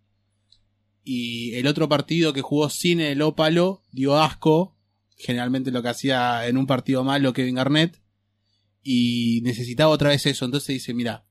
Y 1.12 1.56
el 1.56 1.66
otro 1.66 1.90
partido 1.90 2.34
que 2.34 2.44
jugó 2.44 2.70
sin 2.70 3.00
el 3.02 3.24
ópalo 3.24 3.84
dio 3.92 4.16
asco, 4.20 4.78
generalmente 5.18 5.72
lo 5.72 5.82
que 5.82 5.90
hacía 5.90 6.46
en 6.48 6.56
un 6.56 6.68
partido 6.68 7.04
malo 7.04 7.34
Kevin 7.34 7.56
Garnett, 7.56 8.00
y 8.84 9.42
necesitaba 9.44 9.90
otra 9.90 10.10
vez 10.10 10.28
eso. 10.28 10.46
Entonces 10.46 10.68
dice, 10.76 10.94
mira, 10.94 11.26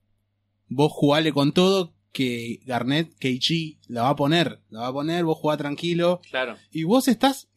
vos 0.66 0.90
jugale 0.92 1.32
con 1.32 1.52
todo, 1.52 1.94
que 2.10 2.58
Garnett, 2.66 3.14
KG, 3.20 3.78
la 3.86 4.02
va 4.02 4.08
a 4.10 4.16
poner, 4.16 4.62
la 4.70 4.80
va 4.80 4.86
a 4.88 4.92
poner, 4.92 5.24
vos 5.24 5.38
jugá 5.38 5.56
tranquilo, 5.56 6.20
Claro. 6.28 6.56
y 6.72 6.82
vos 6.82 7.06
estás, 7.06 7.48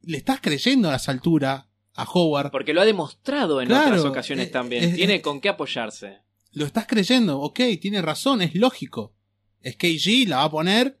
le 0.00 0.16
estás 0.16 0.40
creyendo 0.40 0.88
a 0.90 0.96
esa 0.96 1.12
altura 1.12 1.68
a 1.94 2.04
Howard, 2.04 2.52
Porque 2.52 2.72
lo 2.72 2.80
ha 2.80 2.84
demostrado 2.86 3.60
en 3.60 3.68
Claro, 3.68 3.88
otras 3.88 4.04
ocasiones 4.06 4.46
eh, 4.48 4.50
también. 4.50 4.84
eh, 4.84 4.92
Tiene 4.94 5.14
eh, 5.16 5.20
con 5.22 5.40
qué 5.42 5.50
apoyarse. 5.50 6.20
lo 6.52 6.64
estás 6.64 6.86
creyendo, 6.86 7.38
ok, 7.40 7.60
tiene 7.82 8.00
razón, 8.00 8.40
es 8.40 8.54
lógico. 8.54 9.14
Es 9.60 9.76
KG, 9.76 10.26
la 10.28 10.36
va 10.38 10.44
a 10.44 10.50
poner, 10.50 11.00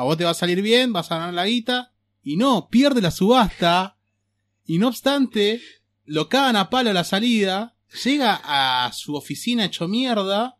a 0.00 0.04
vos 0.04 0.16
te 0.16 0.24
va 0.24 0.30
a 0.30 0.34
salir 0.34 0.62
bien, 0.62 0.92
vas 0.92 1.10
a 1.12 1.18
ganar 1.18 1.34
la 1.34 1.46
guita, 1.46 1.92
y 2.22 2.36
no, 2.36 2.68
pierde 2.70 3.02
la 3.02 3.10
subasta, 3.10 3.98
y 4.64 4.78
no 4.78 4.88
obstante, 4.88 5.60
lo 6.04 6.28
cagan 6.28 6.56
a 6.56 6.70
palo 6.70 6.90
a 6.90 6.94
la 6.94 7.04
salida, 7.04 7.76
llega 8.02 8.40
a 8.42 8.90
su 8.92 9.14
oficina 9.14 9.66
hecho 9.66 9.88
mierda, 9.88 10.56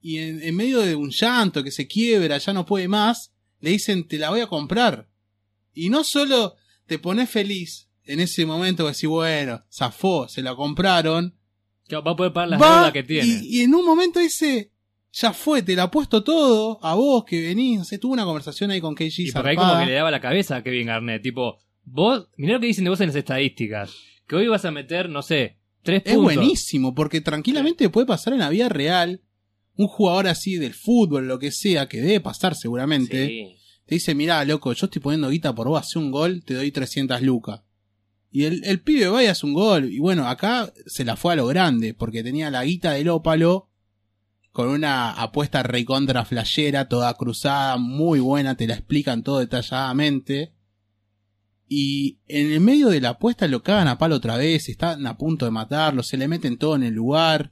y 0.00 0.18
en, 0.18 0.42
en 0.42 0.56
medio 0.56 0.80
de 0.80 0.94
un 0.94 1.10
llanto 1.10 1.62
que 1.62 1.70
se 1.70 1.86
quiebra, 1.86 2.38
ya 2.38 2.54
no 2.54 2.64
puede 2.64 2.88
más, 2.88 3.32
le 3.60 3.70
dicen, 3.70 4.08
te 4.08 4.16
la 4.18 4.30
voy 4.30 4.40
a 4.40 4.46
comprar. 4.46 5.08
Y 5.74 5.90
no 5.90 6.02
solo 6.02 6.56
te 6.86 6.98
pones 6.98 7.28
feliz 7.28 7.88
en 8.04 8.20
ese 8.20 8.46
momento 8.46 8.84
que 8.84 8.92
decís, 8.92 9.08
bueno, 9.08 9.62
zafó, 9.70 10.28
se 10.28 10.42
la 10.42 10.56
compraron, 10.56 11.36
va 11.92 12.12
a 12.12 12.16
poder 12.16 12.32
pagar 12.32 12.48
las 12.48 12.60
deudas 12.60 12.92
que 12.92 13.02
tiene. 13.02 13.28
Y, 13.28 13.58
y 13.58 13.60
en 13.60 13.74
un 13.74 13.84
momento 13.84 14.18
dice, 14.18 14.71
ya 15.12 15.32
fue, 15.32 15.62
te 15.62 15.76
la 15.76 15.84
apuesto 15.84 16.24
todo, 16.24 16.78
a 16.82 16.94
vos 16.94 17.24
que 17.24 17.40
venís, 17.40 17.78
no 17.78 17.84
sé, 17.84 17.98
tuvo 17.98 18.12
una 18.14 18.24
conversación 18.24 18.70
ahí 18.70 18.80
con 18.80 18.94
KG 18.94 19.12
Y 19.18 19.32
por 19.32 19.46
ahí 19.46 19.56
como 19.56 19.78
que 19.78 19.86
le 19.86 19.92
daba 19.92 20.10
la 20.10 20.20
cabeza 20.20 20.56
a 20.56 20.62
Kevin 20.62 20.86
Garnett. 20.86 21.22
Tipo, 21.22 21.58
vos, 21.84 22.28
mirá 22.36 22.54
lo 22.54 22.60
que 22.60 22.66
dicen 22.68 22.84
de 22.84 22.90
vos 22.90 23.00
en 23.00 23.08
las 23.08 23.16
estadísticas. 23.16 23.92
Que 24.26 24.36
hoy 24.36 24.48
vas 24.48 24.64
a 24.64 24.70
meter, 24.70 25.08
no 25.10 25.20
sé, 25.22 25.58
tres 25.82 26.02
Es 26.06 26.14
puntos. 26.14 26.34
buenísimo, 26.36 26.94
porque 26.94 27.20
tranquilamente 27.20 27.88
puede 27.90 28.06
pasar 28.06 28.32
en 28.32 28.38
la 28.38 28.48
vida 28.48 28.68
real, 28.70 29.20
un 29.76 29.86
jugador 29.86 30.28
así 30.28 30.56
del 30.56 30.74
fútbol, 30.74 31.28
lo 31.28 31.38
que 31.38 31.50
sea, 31.52 31.88
que 31.88 32.00
debe 32.00 32.20
pasar 32.20 32.54
seguramente, 32.54 33.26
Sí. 33.26 33.56
te 33.86 33.94
dice, 33.96 34.14
mirá, 34.14 34.44
loco, 34.44 34.72
yo 34.72 34.86
estoy 34.86 35.02
poniendo 35.02 35.28
guita 35.28 35.54
por 35.54 35.68
vos, 35.68 35.80
hace 35.80 35.98
un 35.98 36.10
gol, 36.10 36.42
te 36.44 36.54
doy 36.54 36.70
300 36.72 37.20
lucas. 37.22 37.62
Y 38.30 38.44
el, 38.44 38.64
el 38.64 38.80
pibe 38.80 39.08
va 39.08 39.22
y 39.22 39.26
hace 39.26 39.44
un 39.44 39.52
gol. 39.52 39.92
Y 39.92 39.98
bueno, 39.98 40.26
acá 40.26 40.72
se 40.86 41.04
la 41.04 41.16
fue 41.16 41.34
a 41.34 41.36
lo 41.36 41.46
grande, 41.48 41.92
porque 41.92 42.22
tenía 42.22 42.50
la 42.50 42.64
guita 42.64 42.92
del 42.92 43.10
ópalo, 43.10 43.68
con 44.52 44.68
una 44.68 45.12
apuesta 45.12 45.62
recontra 45.62 46.26
flashera, 46.26 46.88
toda 46.88 47.14
cruzada, 47.14 47.78
muy 47.78 48.20
buena, 48.20 48.54
te 48.54 48.66
la 48.66 48.74
explican 48.74 49.22
todo 49.22 49.38
detalladamente. 49.38 50.52
Y 51.66 52.18
en 52.28 52.52
el 52.52 52.60
medio 52.60 52.88
de 52.88 53.00
la 53.00 53.10
apuesta 53.10 53.48
lo 53.48 53.62
cagan 53.62 53.88
a 53.88 53.96
palo 53.96 54.16
otra 54.16 54.36
vez, 54.36 54.68
están 54.68 55.06
a 55.06 55.16
punto 55.16 55.46
de 55.46 55.50
matarlo, 55.50 56.02
se 56.02 56.18
le 56.18 56.28
meten 56.28 56.58
todo 56.58 56.76
en 56.76 56.82
el 56.82 56.92
lugar. 56.92 57.50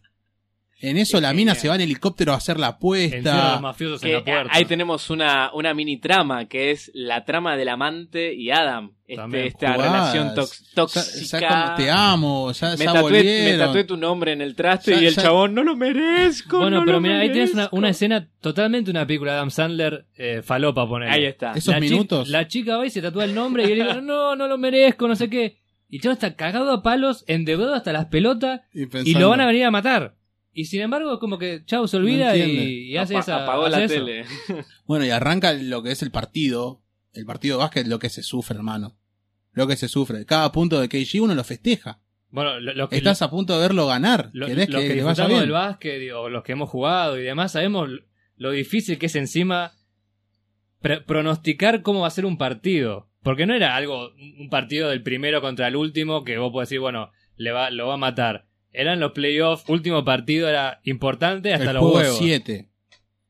En 0.82 0.96
eso 0.96 1.20
la 1.20 1.32
mina 1.32 1.52
genial. 1.52 1.56
se 1.62 1.68
va 1.68 1.74
en 1.74 1.80
helicóptero 1.82 2.32
a 2.32 2.36
hacer 2.36 2.58
la 2.58 2.68
Encierra 2.80 3.32
a 3.32 3.34
los 3.34 3.42
apuesta. 3.44 3.60
mafiosos 3.60 4.02
en 4.04 4.12
la 4.14 4.24
puerta. 4.24 4.50
ahí 4.54 4.64
tenemos 4.64 5.10
una, 5.10 5.50
una 5.52 5.74
mini 5.74 5.98
trama 5.98 6.46
que 6.46 6.70
es 6.70 6.90
la 6.94 7.24
trama 7.24 7.56
del 7.56 7.68
amante 7.68 8.32
y 8.34 8.50
Adam. 8.50 8.92
Este- 9.06 9.46
esta 9.48 9.72
Jugás. 9.74 9.90
relación 9.92 10.28
tox- 10.36 10.60
Ya, 10.68 10.74
tóxica. 10.76 11.40
ya 11.40 11.48
como 11.64 11.74
te 11.76 11.90
amo, 11.90 12.52
ya, 12.52 12.70
me, 12.78 12.84
ya 12.84 12.92
tatué, 12.92 13.22
me 13.52 13.58
tatué 13.58 13.84
tu 13.84 13.96
nombre 13.96 14.32
en 14.32 14.40
el 14.40 14.54
traste 14.54 14.92
Ya- 14.92 15.00
y 15.02 15.06
el 15.06 15.14
ya- 15.16 15.22
chabón 15.22 15.52
no 15.54 15.64
lo 15.64 15.74
merezco. 15.76 16.58
Bueno, 16.60 16.78
no 16.78 16.84
pero 16.86 17.00
mira, 17.00 17.18
ahí 17.18 17.30
tienes 17.32 17.50
una, 17.50 17.62
merezco". 17.62 17.76
una 17.76 17.88
escena 17.88 18.28
totalmente 18.40 18.90
una 18.90 19.04
película 19.06 19.32
de 19.32 19.38
Adam 19.38 19.50
Sandler 19.50 20.06
eh, 20.16 20.42
falopa, 20.44 20.88
poner. 20.88 21.08
Ahí 21.10 21.24
está. 21.24 21.52
Esos 21.52 21.74
la 21.74 21.80
chi- 21.80 21.90
minutos. 21.90 22.28
la 22.28 22.46
chica 22.46 22.76
va 22.76 22.86
y 22.86 22.90
se 22.90 23.02
tatúa 23.02 23.24
el 23.24 23.34
nombre 23.34 23.64
y 23.68 23.72
él 23.72 23.84
dice, 23.86 24.00
no, 24.00 24.36
no 24.36 24.46
lo 24.46 24.56
merezco, 24.58 25.08
no 25.08 25.16
sé 25.16 25.28
qué. 25.28 25.58
Y 25.88 25.96
el 25.96 26.02
chavo 26.02 26.12
está 26.12 26.36
cagado 26.36 26.70
a 26.70 26.82
palos, 26.84 27.24
endeudado 27.26 27.74
hasta 27.74 27.92
las 27.92 28.06
pelotas 28.06 28.60
Y, 28.72 29.14
lo 29.14 29.28
van 29.30 29.40
a 29.40 29.46
venir 29.46 29.64
a 29.64 29.72
matar. 29.72 30.14
Y 30.52 30.64
sin 30.64 30.80
embargo, 30.80 31.18
como 31.20 31.38
que 31.38 31.64
chavo 31.64 31.86
se 31.86 31.96
olvida 31.96 32.30
No 32.30 32.36
y, 32.44 32.96
hace 32.96 33.14
Apa- 33.14 33.20
esa. 33.22 33.42
apagó 33.44 33.66
hace 33.66 33.78
la 33.78 33.84
eso. 33.84 33.94
tele. 33.94 34.24
Bueno, 34.84 35.04
y 35.06 35.10
arranca 35.10 35.52
lo 35.52 35.82
que 35.82 35.92
es 35.92 36.02
el 36.02 36.10
partido. 36.10 36.82
El 37.12 37.24
partido 37.24 37.56
de 37.56 37.64
básquet, 37.64 37.86
lo 37.86 37.98
que 37.98 38.08
se 38.08 38.22
sufre, 38.22 38.56
hermano. 38.56 38.96
Lo 39.52 39.66
que 39.66 39.76
se 39.76 39.88
sufre. 39.88 40.26
Cada 40.26 40.50
punto 40.52 40.80
de 40.80 40.88
KG 40.88 41.22
uno 41.22 41.34
lo 41.34 41.44
festeja. 41.44 42.00
Bueno, 42.30 42.60
lo, 42.60 42.72
lo 42.74 42.88
que, 42.88 42.96
Estás 42.96 43.22
a 43.22 43.30
punto 43.30 43.54
de 43.54 43.60
verlo 43.60 43.86
ganar. 43.86 44.30
lo- 44.32 44.46
Querés 44.46 44.68
los 44.70 44.80
que, 44.82 44.88
que 44.88 44.94
le 44.96 45.02
vaya 45.02 45.10
disfrutamos 45.10 45.28
bien. 45.30 45.40
del 45.40 45.50
básquet 45.52 46.12
o 46.12 46.28
los 46.28 46.42
que 46.44 46.52
hemos 46.52 46.68
jugado 46.70 47.18
y 47.18 47.22
demás, 47.22 47.52
sabemos 47.52 47.88
lo 48.36 48.50
difícil 48.52 48.98
que 48.98 49.06
es 49.06 49.16
encima 49.16 49.72
pre- 50.80 51.00
pronosticar 51.00 51.82
cómo 51.82 52.00
va 52.00 52.06
a 52.08 52.10
ser 52.10 52.26
un 52.26 52.38
partido. 52.38 53.08
Porque 53.22 53.46
no 53.46 53.54
era 53.54 53.76
algo, 53.76 54.12
un 54.38 54.48
partido 54.48 54.88
del 54.88 55.02
primero 55.02 55.40
contra 55.42 55.68
el 55.68 55.76
último 55.76 56.24
que 56.24 56.38
vos 56.38 56.52
podés 56.52 56.68
decir, 56.70 56.80
bueno, 56.80 57.10
le 57.36 57.52
va, 57.52 57.70
lo 57.70 57.86
va 57.88 57.94
a 57.94 57.98
matar. 57.98 58.46
Eran 58.72 59.00
los 59.00 59.12
playoffs, 59.12 59.68
último 59.68 60.04
partido 60.04 60.48
era 60.48 60.80
importante 60.84 61.52
hasta 61.52 61.70
el 61.70 61.74
los 61.74 61.82
juego 61.82 61.96
huevos. 61.98 62.18
7. 62.18 62.68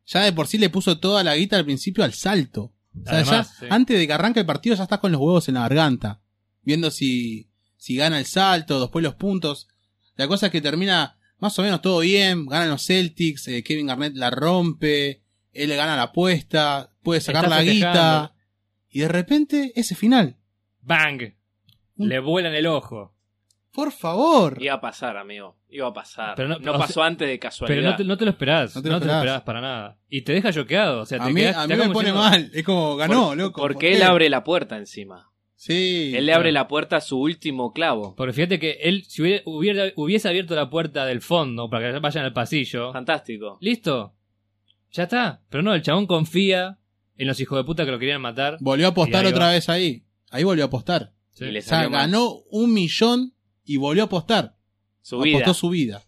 Ya 0.07 0.20
de 0.22 0.32
por 0.32 0.47
sí 0.47 0.59
le 0.59 0.68
puso 0.70 0.99
toda 0.99 1.22
la 1.24 1.36
guita 1.36 1.57
al 1.57 1.64
principio 1.64 2.05
al 2.05 2.12
salto. 2.12 2.72
O 3.01 3.05
sea, 3.05 3.14
Además, 3.20 3.53
ya 3.53 3.59
sí. 3.61 3.66
antes 3.70 3.99
de 3.99 4.07
que 4.07 4.12
arranque 4.12 4.41
el 4.41 4.47
partido 4.47 4.74
ya 4.76 4.82
estás 4.82 4.99
con 4.99 5.12
los 5.12 5.20
huevos 5.20 5.49
en 5.49 5.55
la 5.55 5.61
garganta. 5.62 6.20
Viendo 6.62 6.91
si, 6.91 7.49
si 7.76 7.97
gana 7.97 8.18
el 8.18 8.26
salto, 8.26 8.80
después 8.80 9.03
los 9.03 9.14
puntos. 9.14 9.68
La 10.16 10.26
cosa 10.28 10.47
es 10.47 10.53
que 10.53 10.61
termina 10.61 11.16
más 11.38 11.59
o 11.59 11.62
menos 11.62 11.80
todo 11.80 12.01
bien. 12.01 12.45
Ganan 12.47 12.68
los 12.68 12.84
Celtics, 12.84 13.49
eh, 13.49 13.62
Kevin 13.62 13.86
Garnett 13.86 14.16
la 14.16 14.30
rompe, 14.30 15.22
él 15.53 15.68
le 15.70 15.76
gana 15.76 15.97
la 15.97 16.03
apuesta, 16.03 16.93
puede 17.03 17.20
sacar 17.22 17.45
Está 17.45 17.57
la 17.57 17.62
festejando. 17.62 17.99
guita. 17.99 18.34
Y 18.91 18.99
de 19.01 19.09
repente, 19.09 19.72
ese 19.76 19.95
final. 19.95 20.36
¡Bang! 20.82 21.22
Un- 21.97 22.09
Le 22.09 22.18
vuelan 22.18 22.55
el 22.55 22.66
ojo. 22.66 23.14
Por 23.73 23.93
favor. 23.93 24.57
Iba 24.61 24.75
a 24.75 24.81
pasar, 24.81 25.16
amigo. 25.16 25.57
Iba 25.68 25.89
a 25.89 25.93
pasar. 25.93 26.35
Pero 26.37 26.49
no 26.49 26.59
no- 26.59 26.73
o 26.75 26.79
pasó 26.79 26.95
sea, 26.95 27.05
antes 27.07 27.29
de 27.29 27.39
casualidad. 27.39 27.79
Pero 27.81 27.91
no 27.91 27.97
te, 27.97 28.05
no 28.05 28.16
te 28.16 28.25
lo 28.25 28.31
esperás. 28.33 28.75
No 28.75 28.81
No 28.81 28.83
te 28.83 28.89
te 28.89 28.91
lo 28.91 28.93
lo, 28.99 28.99
esperás. 29.05 29.18
esperás 29.23 29.43
para 29.43 29.61
nada. 29.61 29.99
Y 30.09 30.23
te 30.23 30.33
deja 30.33 30.53
choqueado. 30.53 31.03
O 31.03 31.07
sea, 31.07 31.23
A 31.23 31.27
te 31.27 31.33
mí, 31.33 31.41
quedás- 31.41 31.57
a 31.57 31.66
te 31.68 31.75
mí 31.75 31.81
da 31.81 31.87
me 31.89 31.95
pone 31.95 32.12
mal. 32.12 32.51
Es 32.53 32.64
como 32.64 32.97
ganó, 32.97 33.29
Por- 33.29 33.37
loco. 33.37 33.61
Porque 33.61 33.89
¿por 33.91 33.97
él 33.97 34.03
abre 34.03 34.29
la 34.29 34.43
puerta 34.43 34.77
encima. 34.77 35.31
Sí. 35.55 36.12
Él 36.16 36.25
le 36.27 36.33
abre 36.33 36.53
la 36.53 36.66
puerta 36.68 36.97
a 36.97 37.01
su 37.03 37.21
último 37.21 37.73
clavo. 37.73 38.16
Porque 38.16 38.33
fíjate 38.33 38.59
que 38.59 38.79
él, 38.83 39.05
si 39.07 39.23
hubiera, 39.23 39.43
hubiera- 39.45 39.93
hubiese 39.95 40.27
abierto 40.29 40.55
la 40.57 40.71
puerta 40.71 41.05
del 41.05 41.21
fondo 41.21 41.68
para 41.68 41.93
que 41.93 41.99
vayan 42.01 42.25
al 42.25 42.33
pasillo, 42.33 42.93
Fantástico. 42.95 43.59
listo, 43.61 44.14
ya 44.91 45.03
está. 45.05 45.43
Pero 45.51 45.62
no, 45.62 45.75
el 45.75 45.83
chabón 45.83 46.07
confía 46.07 46.79
en 47.18 47.27
los 47.29 47.39
hijos 47.41 47.59
de 47.59 47.64
puta 47.64 47.85
que 47.85 47.91
lo 47.91 47.99
querían 47.99 48.23
matar. 48.23 48.57
Volvió 48.61 48.87
a 48.87 48.91
apostar 48.91 49.27
otra 49.27 49.47
va. 49.47 49.53
vez 49.53 49.68
ahí. 49.68 50.03
Ahí 50.31 50.45
volvió 50.45 50.64
a 50.64 50.68
apostar. 50.68 51.12
Sí. 51.33 51.45
Y 51.45 51.51
le 51.51 51.59
O 51.59 51.62
sea, 51.62 51.87
ganó 51.89 52.37
un 52.51 52.73
millón 52.73 53.35
y 53.65 53.77
volvió 53.77 54.03
a 54.05 54.07
apostar. 54.07 54.57
su 55.03 55.19
vida. 55.21 55.39
Apostó 55.39 55.55
su 55.55 55.71
vida. 55.71 56.03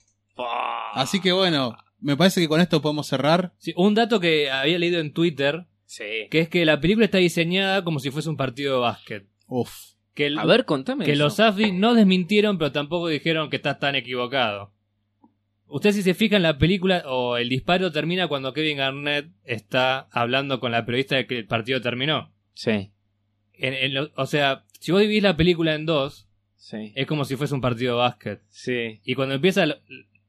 Así 0.94 1.20
que 1.20 1.32
bueno, 1.32 1.76
me 2.00 2.16
parece 2.16 2.40
que 2.40 2.48
con 2.48 2.60
esto 2.60 2.82
podemos 2.82 3.06
cerrar. 3.06 3.54
Sí, 3.58 3.72
un 3.76 3.94
dato 3.94 4.20
que 4.20 4.50
había 4.50 4.78
leído 4.78 5.00
en 5.00 5.12
Twitter, 5.12 5.66
Sí. 5.86 6.04
que 6.30 6.40
es 6.40 6.48
que 6.48 6.64
la 6.64 6.80
película 6.80 7.04
está 7.06 7.18
diseñada 7.18 7.84
como 7.84 8.00
si 8.00 8.10
fuese 8.10 8.28
un 8.28 8.36
partido 8.36 8.74
de 8.74 8.80
básquet. 8.80 9.26
Uf. 9.46 9.72
Que, 10.14 10.26
el- 10.26 10.38
A 10.38 10.44
ver, 10.44 10.64
contame 10.66 11.04
que 11.06 11.12
eso. 11.12 11.22
los 11.24 11.36
Safdie 11.36 11.72
no 11.72 11.94
desmintieron, 11.94 12.58
pero 12.58 12.70
tampoco 12.72 13.08
dijeron 13.08 13.48
que 13.50 13.56
estás 13.56 13.78
tan 13.78 13.94
equivocado. 13.94 14.72
Usted 15.66 15.92
si 15.92 16.02
se 16.02 16.12
fija 16.12 16.36
en 16.36 16.42
la 16.42 16.58
película, 16.58 17.02
o 17.06 17.38
el 17.38 17.48
disparo 17.48 17.90
termina 17.92 18.28
cuando 18.28 18.52
Kevin 18.52 18.76
Garnett 18.76 19.30
está 19.44 20.08
hablando 20.12 20.60
con 20.60 20.70
la 20.72 20.84
periodista 20.84 21.16
de 21.16 21.26
que 21.26 21.38
el 21.38 21.46
partido 21.46 21.80
terminó. 21.80 22.30
Sí, 22.52 22.90
En- 23.54 23.74
en 23.74 23.94
lo- 23.94 24.10
o 24.16 24.26
sea, 24.26 24.64
si 24.80 24.92
vos 24.92 25.00
dividís 25.00 25.22
la 25.22 25.36
película 25.36 25.74
en 25.74 25.86
dos, 25.86 26.28
sí, 26.62 26.92
es 26.94 27.06
como 27.06 27.24
si 27.24 27.34
fuese 27.36 27.54
un 27.54 27.60
partido 27.60 27.94
de 27.96 27.98
básquet. 28.02 28.40
sí. 28.48 29.00
Y 29.04 29.14
cuando 29.14 29.34
empieza 29.34 29.64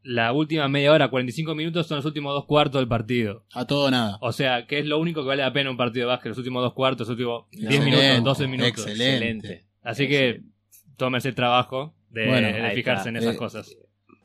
la, 0.06 0.34
última 0.34 0.68
media 0.68 0.92
hora, 0.92 1.10
45 1.10 1.56
minutos, 1.56 1.88
son 1.88 1.98
los 1.98 2.06
últimos 2.06 2.34
dos 2.34 2.46
cuartos 2.46 2.82
del 2.82 2.88
partido. 2.88 3.46
A 3.54 3.66
todo 3.66 3.86
o 3.86 3.92
nada. 3.92 4.18
O 4.20 4.32
sea, 4.34 4.66
que 4.68 4.80
es 4.80 4.86
lo 4.86 5.00
único 5.00 5.22
que 5.22 5.28
vale 5.30 5.44
la 5.44 5.54
pena 5.54 5.70
un 5.72 5.78
partido 5.78 6.08
de 6.08 6.14
básquet, 6.14 6.30
los 6.32 6.38
últimos 6.40 6.62
dos 6.64 6.74
cuartos, 6.74 7.08
los 7.08 7.12
últimos 7.18 7.46
10 7.52 7.64
Excelente, 7.64 7.92
minutos, 8.12 8.24
12 8.38 8.48
minutos. 8.48 8.88
Excelente. 8.88 9.64
Así 9.84 10.08
que 10.10 10.42
tómese 10.98 11.30
el 11.30 11.36
trabajo 11.36 11.94
de, 12.10 12.28
Bueno, 12.28 12.48
de 12.48 12.62
ahí 12.62 12.76
fijarse 12.76 13.00
está. 13.02 13.10
en 13.10 13.16
esas 13.18 13.36
Eh, 13.36 13.38
cosas. 13.38 13.78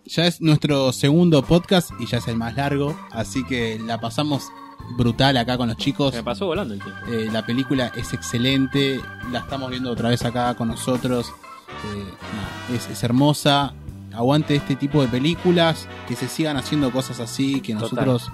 Ya 0.06 0.26
es 0.26 0.40
nuestro 0.40 0.90
segundo 0.92 1.42
podcast 1.42 1.90
y 2.00 2.06
ya 2.06 2.18
es 2.18 2.26
el 2.28 2.36
más 2.36 2.56
largo. 2.56 2.98
Así 3.12 3.44
que 3.44 3.78
la 3.78 4.00
pasamos 4.00 4.48
brutal 4.96 5.36
acá 5.36 5.56
con 5.58 5.68
los 5.68 5.76
chicos. 5.76 6.14
Me 6.14 6.22
pasó 6.22 6.46
volando 6.46 6.74
el 6.74 6.80
tiempo. 6.82 7.00
Eh, 7.12 7.28
la 7.30 7.44
película 7.44 7.92
es 7.96 8.12
excelente. 8.14 9.00
La 9.30 9.40
estamos 9.40 9.70
viendo 9.70 9.90
otra 9.90 10.08
vez 10.08 10.24
acá 10.24 10.54
con 10.54 10.68
nosotros. 10.68 11.30
Eh, 11.68 12.04
nada, 12.34 12.76
es, 12.76 12.88
es 12.88 13.02
hermosa. 13.02 13.72
Aguante 14.14 14.54
este 14.56 14.76
tipo 14.76 15.02
de 15.02 15.08
películas. 15.08 15.86
Que 16.06 16.16
se 16.16 16.28
sigan 16.28 16.56
haciendo 16.56 16.90
cosas 16.90 17.20
así. 17.20 17.60
Que 17.60 17.74
Total. 17.74 18.06
nosotros 18.06 18.32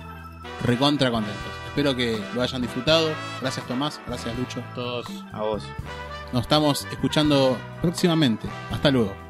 recontra 0.62 1.10
contentos. 1.10 1.52
Espero 1.66 1.96
que 1.96 2.22
lo 2.34 2.42
hayan 2.42 2.62
disfrutado. 2.62 3.10
Gracias 3.40 3.66
Tomás. 3.66 4.00
Gracias 4.06 4.36
Lucho. 4.38 4.62
Todos 4.74 5.06
A 5.32 5.42
vos. 5.42 5.64
Nos 6.32 6.42
estamos 6.42 6.86
escuchando 6.90 7.56
próximamente. 7.82 8.48
Hasta 8.70 8.90
luego. 8.90 9.23